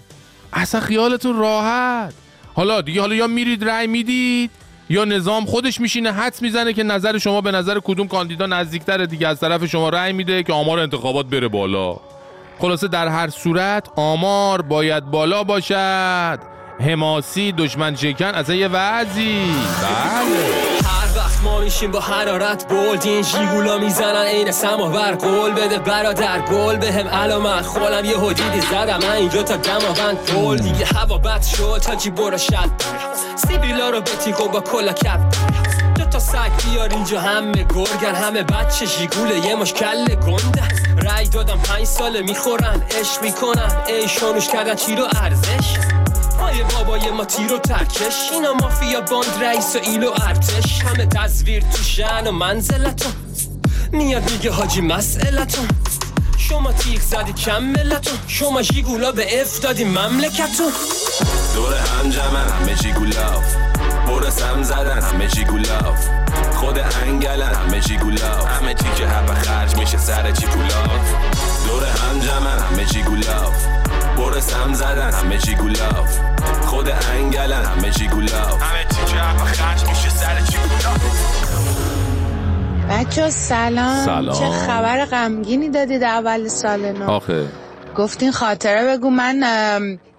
اصلا 0.54 0.82
خیالتون 0.82 1.38
راحت. 1.38 2.14
حالا 2.54 2.82
دیگه 2.82 3.02
حالا 3.02 3.16
یا 3.16 3.28
میرید 3.28 3.64
رأی 3.64 3.88
می‌دید 3.88 4.52
یا 4.90 5.06
نظام 5.06 5.46
خودش 5.46 5.82
میشینه 5.82 6.12
حدس 6.12 6.42
می‌زنه 6.42 6.74
که 6.74 6.84
نظر 6.84 7.18
شما 7.18 7.42
به 7.42 7.52
نظر 7.52 7.80
کدوم 7.84 8.08
کاندیدا 8.08 8.46
نزدیکتره. 8.46 9.08
دیگه 9.08 9.28
از 9.28 9.40
طرف 9.40 9.66
شما 9.66 9.90
رأی 9.90 10.14
میده 10.14 10.44
که 10.44 10.54
آمار 10.54 10.80
انتخابات 10.80 11.26
بره 11.26 11.48
بالا. 11.48 11.98
خلاصه 12.60 12.88
در 12.88 13.08
هر 13.08 13.30
صورت 13.30 13.90
آمار 13.96 14.62
باید 14.62 15.06
بالا 15.06 15.44
باشد. 15.44 16.53
حماسی 16.80 17.52
دشمن 17.52 17.96
شکن 17.96 18.26
اصلا 18.26 18.56
یه 18.56 18.68
وضعی 18.68 19.52
بله. 19.82 20.64
هر 20.86 21.18
وقت 21.18 21.44
ما 21.44 21.60
میشیم 21.60 21.92
با 21.92 22.00
حرارت 22.00 22.68
بولد 22.68 23.06
این 23.06 23.22
جیگولا 23.22 23.78
می‌زنن 23.78 24.26
عین 24.26 24.52
سماور 24.52 25.12
قول 25.12 25.52
بده. 25.52 25.80
برادر 25.80 26.40
گل 26.40 26.76
به 26.76 26.92
هم 26.92 27.08
علامت 27.08 27.66
خولم 27.66 28.06
یه 28.06 28.20
حدیدی 28.20 28.62
زدم. 28.62 29.00
من 29.04 29.12
اینجا 29.12 29.44
تا 29.44 29.56
دماوند 29.56 30.18
گل. 30.36 30.58
دیگه 30.58 30.86
هوا 30.86 31.18
بد 31.18 31.42
شد 31.42 31.80
تا 31.84 31.96
جی 31.96 32.10
برو 32.10 32.38
شد 32.38 32.70
سیبیلا 33.36 33.90
رو 33.90 34.02
بتیگو 34.02 34.48
با 34.48 34.60
کلا 34.60 34.94
کپ 34.94 35.20
دو 35.96 36.06
تا 36.06 36.20
سگ 36.20 36.52
بیار 36.66 36.90
اینجا 36.90 37.22
همه 37.22 37.52
گرگن 37.52 38.16
همه 38.16 38.44
بچه 38.44 38.86
جیگوله 38.86 39.48
یه 39.48 39.56
مشکل 39.56 40.16
گنده. 40.16 40.64
رای 41.04 41.28
دادم 41.28 41.60
پنج 41.60 41.84
ساله 41.84 42.22
می‌خورن 42.22 42.82
عشق 43.00 43.22
می‌کنن. 43.22 43.72
ای 43.88 44.08
شانوش 44.08 44.48
کردن 44.48 44.76
چی 44.76 44.96
رو 44.96 45.08
ارزش؟ 45.22 45.78
پای 46.44 46.64
بابای 46.64 47.12
ما 47.12 47.26
تیر 47.26 47.54
و 47.54 47.58
ترکش. 47.58 48.16
اینا 48.34 48.54
مافیا 48.54 49.02
باند 49.02 49.44
رئیس 49.44 49.76
و 49.76 49.80
ایلو 49.84 50.12
ارتش. 50.28 50.82
همه 50.82 51.06
تصویر 51.06 51.64
تو 51.64 51.84
شن 51.84 52.28
و 52.28 52.32
منزلتون 52.32 53.14
میاد 53.92 54.32
میگه 54.32 54.52
حاجی 54.52 54.82
مسئلتون 54.82 55.68
شما 56.38 56.72
تیغ 56.72 57.02
زدی 57.02 57.34
کم 57.34 57.64
ملتون 57.64 58.18
شما 58.28 58.62
جیگولا 58.62 59.12
به 59.12 59.42
اف 59.42 59.60
دادی 59.60 59.84
مملکتون 59.84 60.72
دور 61.56 61.74
هم 61.74 62.10
جمعن 62.10 62.50
همه 62.50 62.76
جیگولاف 62.76 63.56
برسم 64.08 64.64
زدن 64.64 65.02
همه 65.02 65.28
جیگولاف 65.28 66.08
خود 66.56 66.80
انگلن 66.80 67.54
همه 67.54 67.80
جیگولاف 67.80 68.46
همه 68.46 68.74
چی 68.74 68.86
که 68.96 69.08
حب 69.08 69.34
خرج 69.34 69.76
میشه 69.76 69.98
سر 69.98 70.32
چی 70.32 70.46
پولاف 70.46 71.14
دور 71.68 71.84
هم 71.84 72.20
جمعن 72.20 72.60
همه 72.60 72.86
جیگولاف 72.86 73.83
برسم 74.18 74.74
زدن 74.74 75.12
همه 75.12 75.38
جیگولاف 75.38 76.20
خود 76.66 76.90
انگلن 76.90 77.66
همه 77.66 77.90
جیگولاف 77.90 78.62
همه 78.62 78.86
چی 79.08 79.16
حب 79.16 79.38
خرج 79.38 79.90
میشه 79.90 80.10
سر 80.10 80.40
چی 80.42 80.58
بچه 82.90 83.30
سلام. 83.30 84.06
سلام. 84.06 84.36
چه 84.36 84.50
خبر 84.50 85.06
غمگینی 85.06 85.70
دادید 85.70 86.04
اول 86.04 86.48
سال 86.48 86.92
نو. 86.92 87.10
آخه. 87.12 87.46
گفتین 87.98 88.32
خاطره 88.32 88.98
بگو. 88.98 89.10
من 89.10 89.44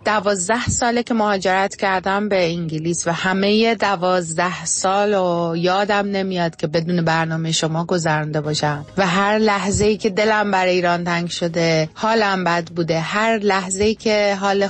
دوازده 0.04 0.68
ساله 0.68 1.02
که 1.02 1.14
مهاجرت 1.14 1.76
کردم 1.76 2.28
به 2.28 2.50
انگلیس 2.50 3.06
و 3.06 3.10
همه 3.10 3.74
دوازده 3.74 4.64
سال 4.64 5.14
و 5.14 5.56
یادم 5.56 6.06
نمیاد 6.06 6.56
که 6.56 6.66
بدون 6.66 7.04
برنامه 7.04 7.52
شما 7.52 7.84
گذرانده 7.84 8.40
باشم. 8.40 8.86
و 8.96 9.06
هر 9.06 9.38
لحظه 9.38 9.84
ای 9.84 9.96
که 9.96 10.10
دلم 10.10 10.50
برای 10.50 10.74
ایران 10.74 11.04
تنگ 11.04 11.28
شده 11.28 11.88
حالم 11.94 12.44
بد 12.44 12.68
بوده. 12.68 13.00
هر 13.00 13.38
لحظه 13.38 13.84
ای 13.84 13.94
که 13.94 14.36
حال 14.40 14.68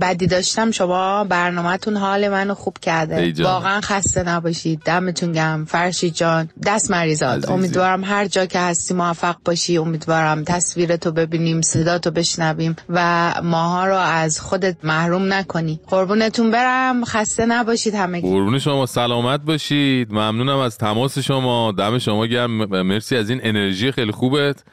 بدی 0.00 0.26
داشتم 0.26 0.70
شما 0.70 1.24
برنامهتون 1.24 1.96
حال 1.96 2.28
منو 2.28 2.54
خوب 2.54 2.78
کرده. 2.78 3.42
واقعا 3.42 3.80
خسته 3.80 4.22
نباشید. 4.22 4.82
دمتون 4.84 5.32
گم 5.32 5.64
فرشید 5.68 6.14
جان. 6.14 6.48
دست 6.66 6.90
مریزاد. 6.90 7.50
امیدوارم 7.50 8.04
هر 8.04 8.26
جا 8.26 8.46
که 8.46 8.58
هستی 8.58 8.94
موفق 8.94 9.36
باشی. 9.44 9.78
امیدوارم 9.78 10.44
تصویرتو 10.44 11.12
ببینیم 11.12 11.60
صداتو 11.60 12.10
بشنویم 12.10 12.76
و 12.88 13.32
ماها 13.42 13.86
رو 13.86 13.96
از 13.96 14.40
خودت 14.40 14.71
محروم 14.84 15.32
نکنی. 15.32 15.80
قربونتون 15.88 16.50
برم. 16.50 17.04
خسته 17.04 17.46
نباشید 17.46 17.94
همگی. 17.94 18.30
قربون 18.30 18.58
شما. 18.58 18.86
سلامت 18.86 19.40
باشید. 19.40 20.12
ممنونم 20.12 20.58
از 20.58 20.78
تماس 20.78 21.18
شما. 21.18 21.72
دم 21.72 21.98
شما 21.98 22.26
گرم. 22.26 22.82
مرسی 22.86 23.16
از 23.16 23.30
این 23.30 23.40
انرژی. 23.42 23.92
خیلی 23.92 24.12
خوبت. 24.12 24.64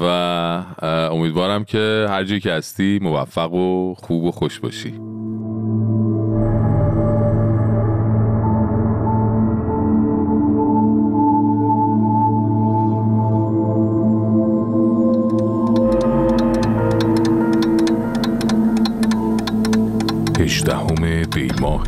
و 0.00 0.04
امیدوارم 1.12 1.64
که 1.64 2.06
هر 2.08 2.24
جایی 2.24 2.40
که 2.40 2.52
هستی 2.52 2.98
موفق 3.02 3.52
و 3.52 3.94
خوب 3.94 4.24
و 4.24 4.30
خوش 4.30 4.60
باشی. 4.60 4.94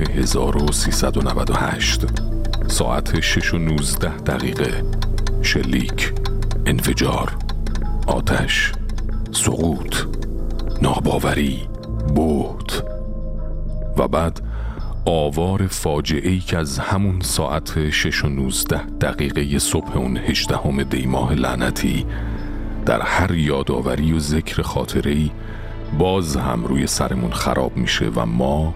دی 0.00 0.12
ماه 0.12 0.20
1398 0.20 2.06
ساعت 2.68 3.20
6 3.20 3.54
و 3.54 3.58
19 3.58 4.16
دقیقه. 4.16 4.84
شلیک 5.42 6.12
انفجار 6.66 7.36
آتش 8.06 8.72
سقوط 9.32 9.96
ناباوری 10.82 11.68
بهت. 12.14 12.84
و 13.96 14.08
بعد 14.08 14.40
آوار 15.04 15.66
فاجعه 15.66 16.30
ای 16.30 16.38
که 16.38 16.58
از 16.58 16.78
همون 16.78 17.20
ساعت 17.20 17.90
6 17.90 18.24
و 18.24 18.28
19 18.28 18.84
دقیقه 19.00 19.58
صبح 19.58 19.96
اون 19.96 20.16
18 20.16 20.82
دی 20.84 21.06
ماه 21.06 21.34
لعنتی 21.34 22.06
در 22.86 23.02
هر 23.02 23.34
یادآوری 23.34 24.12
و 24.12 24.18
ذکر 24.18 24.62
خاطره 24.62 25.12
ای 25.12 25.30
باز 25.98 26.36
هم 26.36 26.64
روی 26.64 26.86
سرمون 26.86 27.32
خراب 27.32 27.76
میشه 27.76 28.10
و 28.16 28.26
ما 28.26 28.74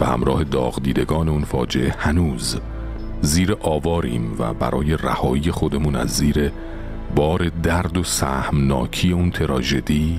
به 0.00 0.06
همراه 0.06 0.44
داغ 0.44 0.82
دیدگان 0.82 1.28
اون 1.28 1.44
فاجعه 1.44 1.94
هنوز. 1.98 2.58
زیر 3.20 3.56
آواریم 3.60 4.36
و 4.38 4.54
برای 4.54 4.96
رهایی 4.96 5.50
خودمون 5.50 5.96
از 5.96 6.08
زیر 6.08 6.50
بار 7.16 7.48
درد 7.62 7.96
و 7.96 8.02
سهمناکی 8.02 9.12
اون 9.12 9.30
تراژدی 9.30 10.18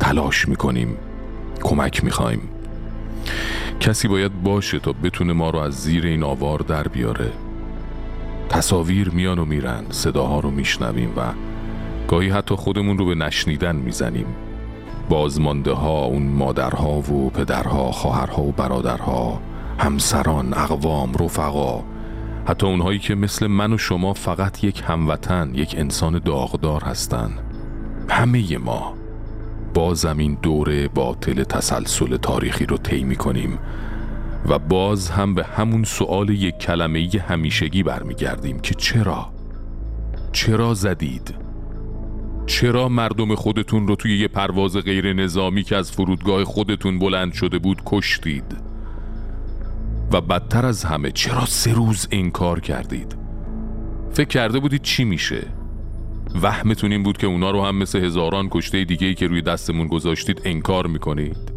تلاش 0.00 0.48
می‌کنیم. 0.48 0.96
کمک 1.62 2.04
می‌خوایم. 2.04 2.40
کسی 3.80 4.08
باید 4.08 4.42
باشه 4.42 4.78
تا 4.78 4.92
بتونه 4.92 5.32
ما 5.32 5.50
رو 5.50 5.58
از 5.58 5.74
زیر 5.74 6.06
این 6.06 6.22
آوار 6.22 6.58
در 6.58 6.88
بیاره. 6.88 7.32
تصاویر 8.48 9.10
میان 9.10 9.38
و 9.38 9.44
میرن 9.44 9.84
صداها 9.90 10.40
رو 10.40 10.50
میشنویم 10.50 11.12
و 11.16 11.22
گاهی 12.08 12.28
حتی 12.28 12.54
خودمون 12.54 12.98
رو 12.98 13.06
به 13.06 13.14
نشنیدن 13.14 13.76
می‌زنیم. 13.76 14.26
بازمانده 15.08 15.72
ها 15.72 16.04
اون 16.04 16.22
مادرها 16.22 16.98
و 16.98 17.30
پدرها 17.30 17.92
خواهرها 17.92 18.42
و 18.42 18.52
برادرها 18.52 19.40
همسران 19.78 20.54
اقوام 20.54 21.12
رفقا. 21.12 21.84
حتی 22.46 22.66
اونهایی 22.66 22.98
که 22.98 23.14
مثل 23.14 23.46
من 23.46 23.72
و 23.72 23.78
شما 23.78 24.12
فقط 24.12 24.64
یک 24.64 24.82
هموطن 24.86 25.50
یک 25.54 25.74
انسان 25.78 26.18
داغدار 26.18 26.84
هستن. 26.84 27.30
همه 28.08 28.58
ما 28.58 28.94
بازم 29.74 30.18
این 30.18 30.38
دوره 30.42 30.88
باطل 30.88 31.44
تسلسل 31.44 32.16
تاریخی 32.16 32.66
رو 32.66 32.76
طی 32.76 33.04
می‌کنیم 33.04 33.58
و 34.48 34.58
باز 34.58 35.10
هم 35.10 35.34
به 35.34 35.44
همون 35.44 35.84
سؤال 35.84 36.28
یک 36.28 36.58
کلمه 36.58 37.08
همیشگی 37.28 37.82
برمیگردیم 37.82 38.60
که 38.60 38.74
چرا؟ 38.74 39.26
چرا 40.32 40.74
زدید؟ 40.74 41.47
چرا 42.48 42.88
مردم 42.88 43.34
خودتون 43.34 43.88
رو 43.88 43.96
توی 43.96 44.18
یه 44.18 44.28
پرواز 44.28 44.76
غیر 44.76 45.12
نظامی 45.12 45.62
که 45.62 45.76
از 45.76 45.92
فرودگاه 45.92 46.44
خودتون 46.44 46.98
بلند 46.98 47.32
شده 47.32 47.58
بود 47.58 47.82
کشتید؟ 47.86 48.56
و 50.12 50.20
بدتر 50.20 50.66
از 50.66 50.84
همه 50.84 51.10
چرا 51.10 51.46
سه 51.46 51.72
روز 51.72 52.08
انکار 52.10 52.60
کردید؟ 52.60 53.16
فکر 54.12 54.28
کرده 54.28 54.58
بودید 54.58 54.82
چی 54.82 55.04
میشه؟ 55.04 55.46
وهمتون 56.42 56.92
این 56.92 57.02
بود 57.02 57.18
که 57.18 57.26
اونا 57.26 57.50
رو 57.50 57.64
هم 57.64 57.76
مثل 57.76 58.04
هزاران 58.04 58.48
کشته 58.50 58.84
دیگه 58.84 59.14
که 59.14 59.26
روی 59.26 59.42
دستمون 59.42 59.86
گذاشتید 59.86 60.42
انکار 60.44 60.86
می‌کنید. 60.86 61.52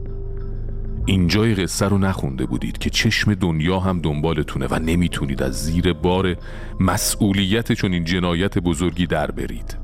اینجای 1.05 1.55
قصه 1.55 1.87
رو 1.87 1.97
نخونده 1.97 2.45
بودید 2.45 2.77
که 2.77 2.89
چشم 2.89 3.33
دنیا 3.33 3.79
هم 3.79 3.99
دنبالتونه 3.99 4.67
و 4.71 4.79
نمی‌تونید 4.79 5.43
از 5.43 5.65
زیر 5.65 5.93
بار 5.93 6.35
مسئولیت 6.79 7.71
چون 7.71 7.93
این 7.93 8.03
جنایت 8.03 8.57
بزرگی 8.57 9.07
در 9.07 9.31
برید. 9.31 9.80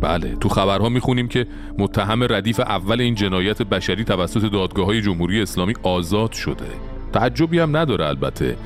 بله 0.00 0.36
تو 0.36 0.48
خبرها 0.48 0.88
می‌خونیم 0.88 1.28
که 1.28 1.46
متهم 1.78 2.22
ردیف 2.22 2.60
اول 2.60 3.00
این 3.00 3.14
جنایت 3.14 3.62
بشری 3.62 4.04
توسط 4.04 4.52
دادگاه 4.52 4.86
های 4.86 5.02
جمهوری 5.02 5.42
اسلامی 5.42 5.74
آزاد 5.82 6.32
شده. 6.32 6.66
تعجبی 7.12 7.58
هم 7.58 7.76
نداره 7.76 8.06
البته. 8.06 8.56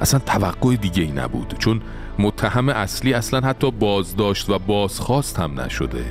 اصلا 0.00 0.20
توقع 0.26 0.76
دیگه 0.76 1.02
ای 1.02 1.12
نبود 1.12 1.54
چون 1.58 1.80
متهم 2.18 2.68
اصلی 2.68 3.14
اصلا 3.14 3.40
حتی 3.40 3.70
بازداشت 3.70 4.50
و 4.50 4.58
بازخواست 4.58 5.38
هم 5.38 5.60
نشده. 5.60 6.04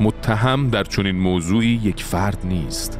متهم 0.00 0.68
در 0.68 0.84
چنین 0.84 1.16
موضوعی 1.16 1.80
یک 1.84 2.02
فرد 2.04 2.38
نیست. 2.44 2.98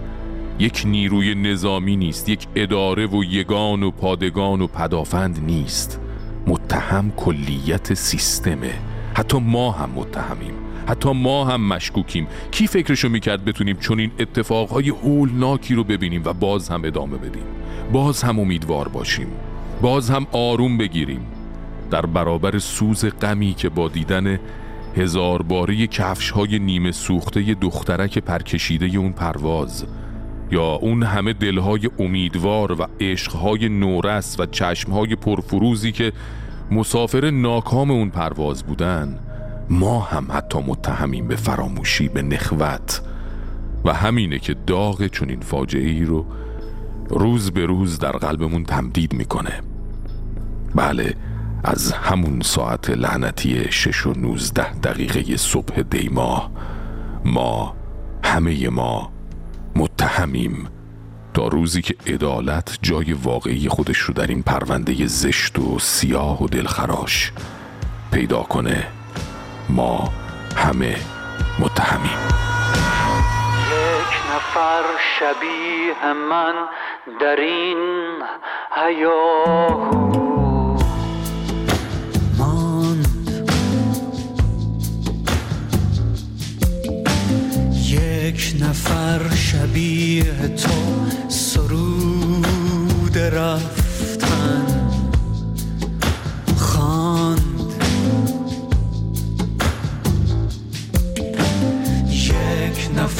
یک 0.59 0.83
نیروی 0.87 1.35
نظامی 1.35 1.97
نیست 1.97 2.29
یک 2.29 2.47
اداره 2.55 3.07
و 3.07 3.25
یگان 3.25 3.83
و 3.83 3.91
پادگان 3.91 4.61
و 4.61 4.67
پدافند 4.67 5.41
نیست. 5.47 6.01
متهم 6.47 7.11
کلیت 7.11 7.95
سیستمه. 7.95 8.75
حتی 9.15 9.39
ما 9.39 9.73
هم 9.73 9.91
متهمیم. 9.91 10.55
حتی 10.89 11.13
ما 11.13 11.45
هم 11.45 11.61
مشکوکیم. 11.69 12.27
کی 12.51 12.67
فکرشو 12.67 13.09
می‌کرد 13.09 13.45
بتونیم 13.45 13.77
این 13.91 14.11
اتفاقهای 14.19 14.89
هولناکی 14.89 15.75
رو 15.75 15.85
ببینیم 15.85 16.23
و 16.25 16.33
باز 16.33 16.69
هم 16.69 16.85
ادامه 16.85 17.17
بدیم؟ 17.17 17.43
باز 17.93 18.23
هم 18.23 18.39
امیدوار 18.39 18.89
باشیم. 18.89 19.27
باز 19.83 20.11
هم 20.11 20.27
آروم 20.33 20.79
بگیریم. 20.79 21.21
در 21.91 22.07
برابر 22.07 22.59
سوز 22.59 23.05
غمی 23.05 23.55
که 23.55 23.69
با 23.69 23.89
دیدن 23.89 24.39
هزار 24.97 25.43
باره 25.43 25.87
کفش 25.87 26.31
های 26.31 26.59
نیمه 26.59 26.93
سوخته 26.93 27.55
دخترک 27.55 28.19
پرکشیده 28.19 28.99
اون 28.99 29.13
پرواز 29.13 29.87
یا 30.51 30.73
اون 30.73 31.03
همه 31.03 31.33
دلهای 31.33 31.91
امیدوار 31.99 32.73
و 32.73 32.87
عشقهای 33.01 33.69
نورس 33.69 34.41
و 34.41 34.47
چشمهای 34.47 35.17
پرفروزی 35.17 35.93
که 35.93 36.13
مسافر 36.71 37.31
ناکام 37.31 37.91
اون 37.91 38.11
پرواز 38.11 38.63
بودن 38.63 39.19
ما 39.71 40.01
هم 40.01 40.27
حتی 40.33 40.59
متهمیم 40.59 41.29
به 41.29 41.37
فراموشی 41.37 42.09
به 42.09 42.23
نخوت 42.23 43.03
و 43.85 43.93
همینه 43.93 44.39
که 44.39 44.55
داغ 44.55 45.11
این 45.29 45.41
فاجعه 45.41 45.89
ای 45.89 46.05
رو 46.05 46.27
روز 47.11 47.51
به 47.51 47.67
روز 47.67 47.99
در 47.99 48.13
قلبمون 48.13 48.65
تمدید 48.65 49.13
می‌کنه. 49.13 49.61
بله 50.75 51.15
از 51.65 51.93
همون 51.93 52.41
ساعت 52.41 52.91
لعنتی 52.91 53.73
شش 53.73 54.07
و 54.07 54.13
نوزده 54.13 54.73
دقیقه 54.73 55.37
صبح 55.37 55.83
دیماه 55.83 56.51
ما 57.25 57.77
همه 58.25 58.69
ما 58.69 59.13
متهمیم 59.77 60.67
تا 61.35 61.49
روزی 61.49 61.83
که 61.83 61.95
عدالت 62.07 62.79
جای 62.83 63.13
واقعی 63.13 63.69
خودش 63.69 63.99
رو 63.99 64.15
در 64.15 64.27
این 64.27 64.43
پرونده 64.43 65.07
زشت 65.07 65.59
و 65.59 65.79
سیاه 65.79 66.45
و 66.45 66.47
دلخراش 66.47 67.33
پیدا 68.13 68.43
کنه. 68.43 68.98
ما 69.69 70.13
همه 70.57 70.97
متهمیم. 71.59 72.19
یک 73.73 74.15
نفر 74.35 74.83
شبیه 75.19 76.13
من 76.13 76.55
در 77.21 77.37
این 77.37 77.79
حیاهو. 78.77 80.09
یک 87.91 88.55
نفر 88.61 89.35
شبیه 89.35 90.49
تو 90.49 90.71
سرود 91.29 93.19
رفتن 93.19 93.78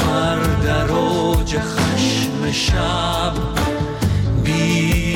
نفر 0.09 0.39
در 0.65 0.93
اوج 0.93 1.59
خشم 1.59 2.53
شب 2.53 3.33
بیدار 4.45 5.07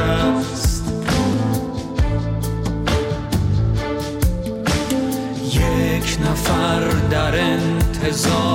است. 0.00 0.84
یک 5.54 6.18
نفر 6.26 6.88
در 7.10 7.40
انتظار 7.40 8.51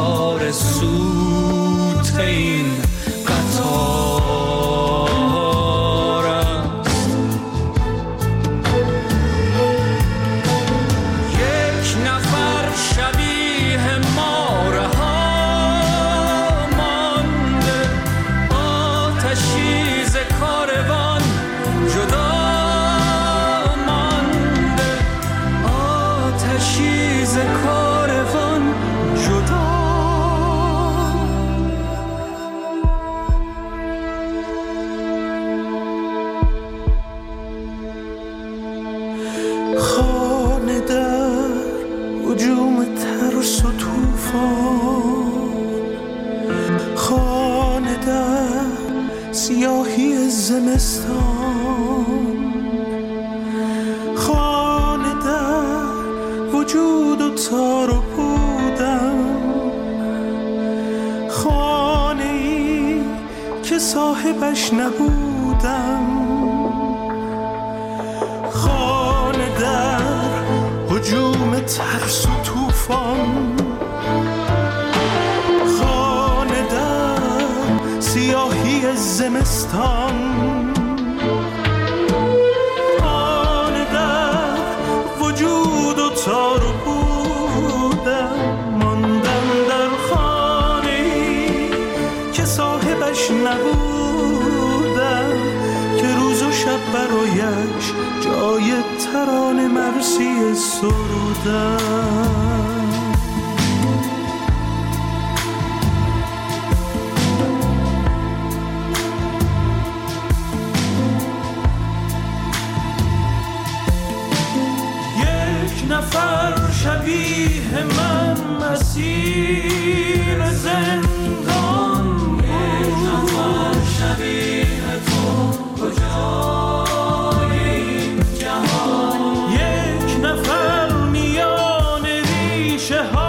شهادة 132.88 133.27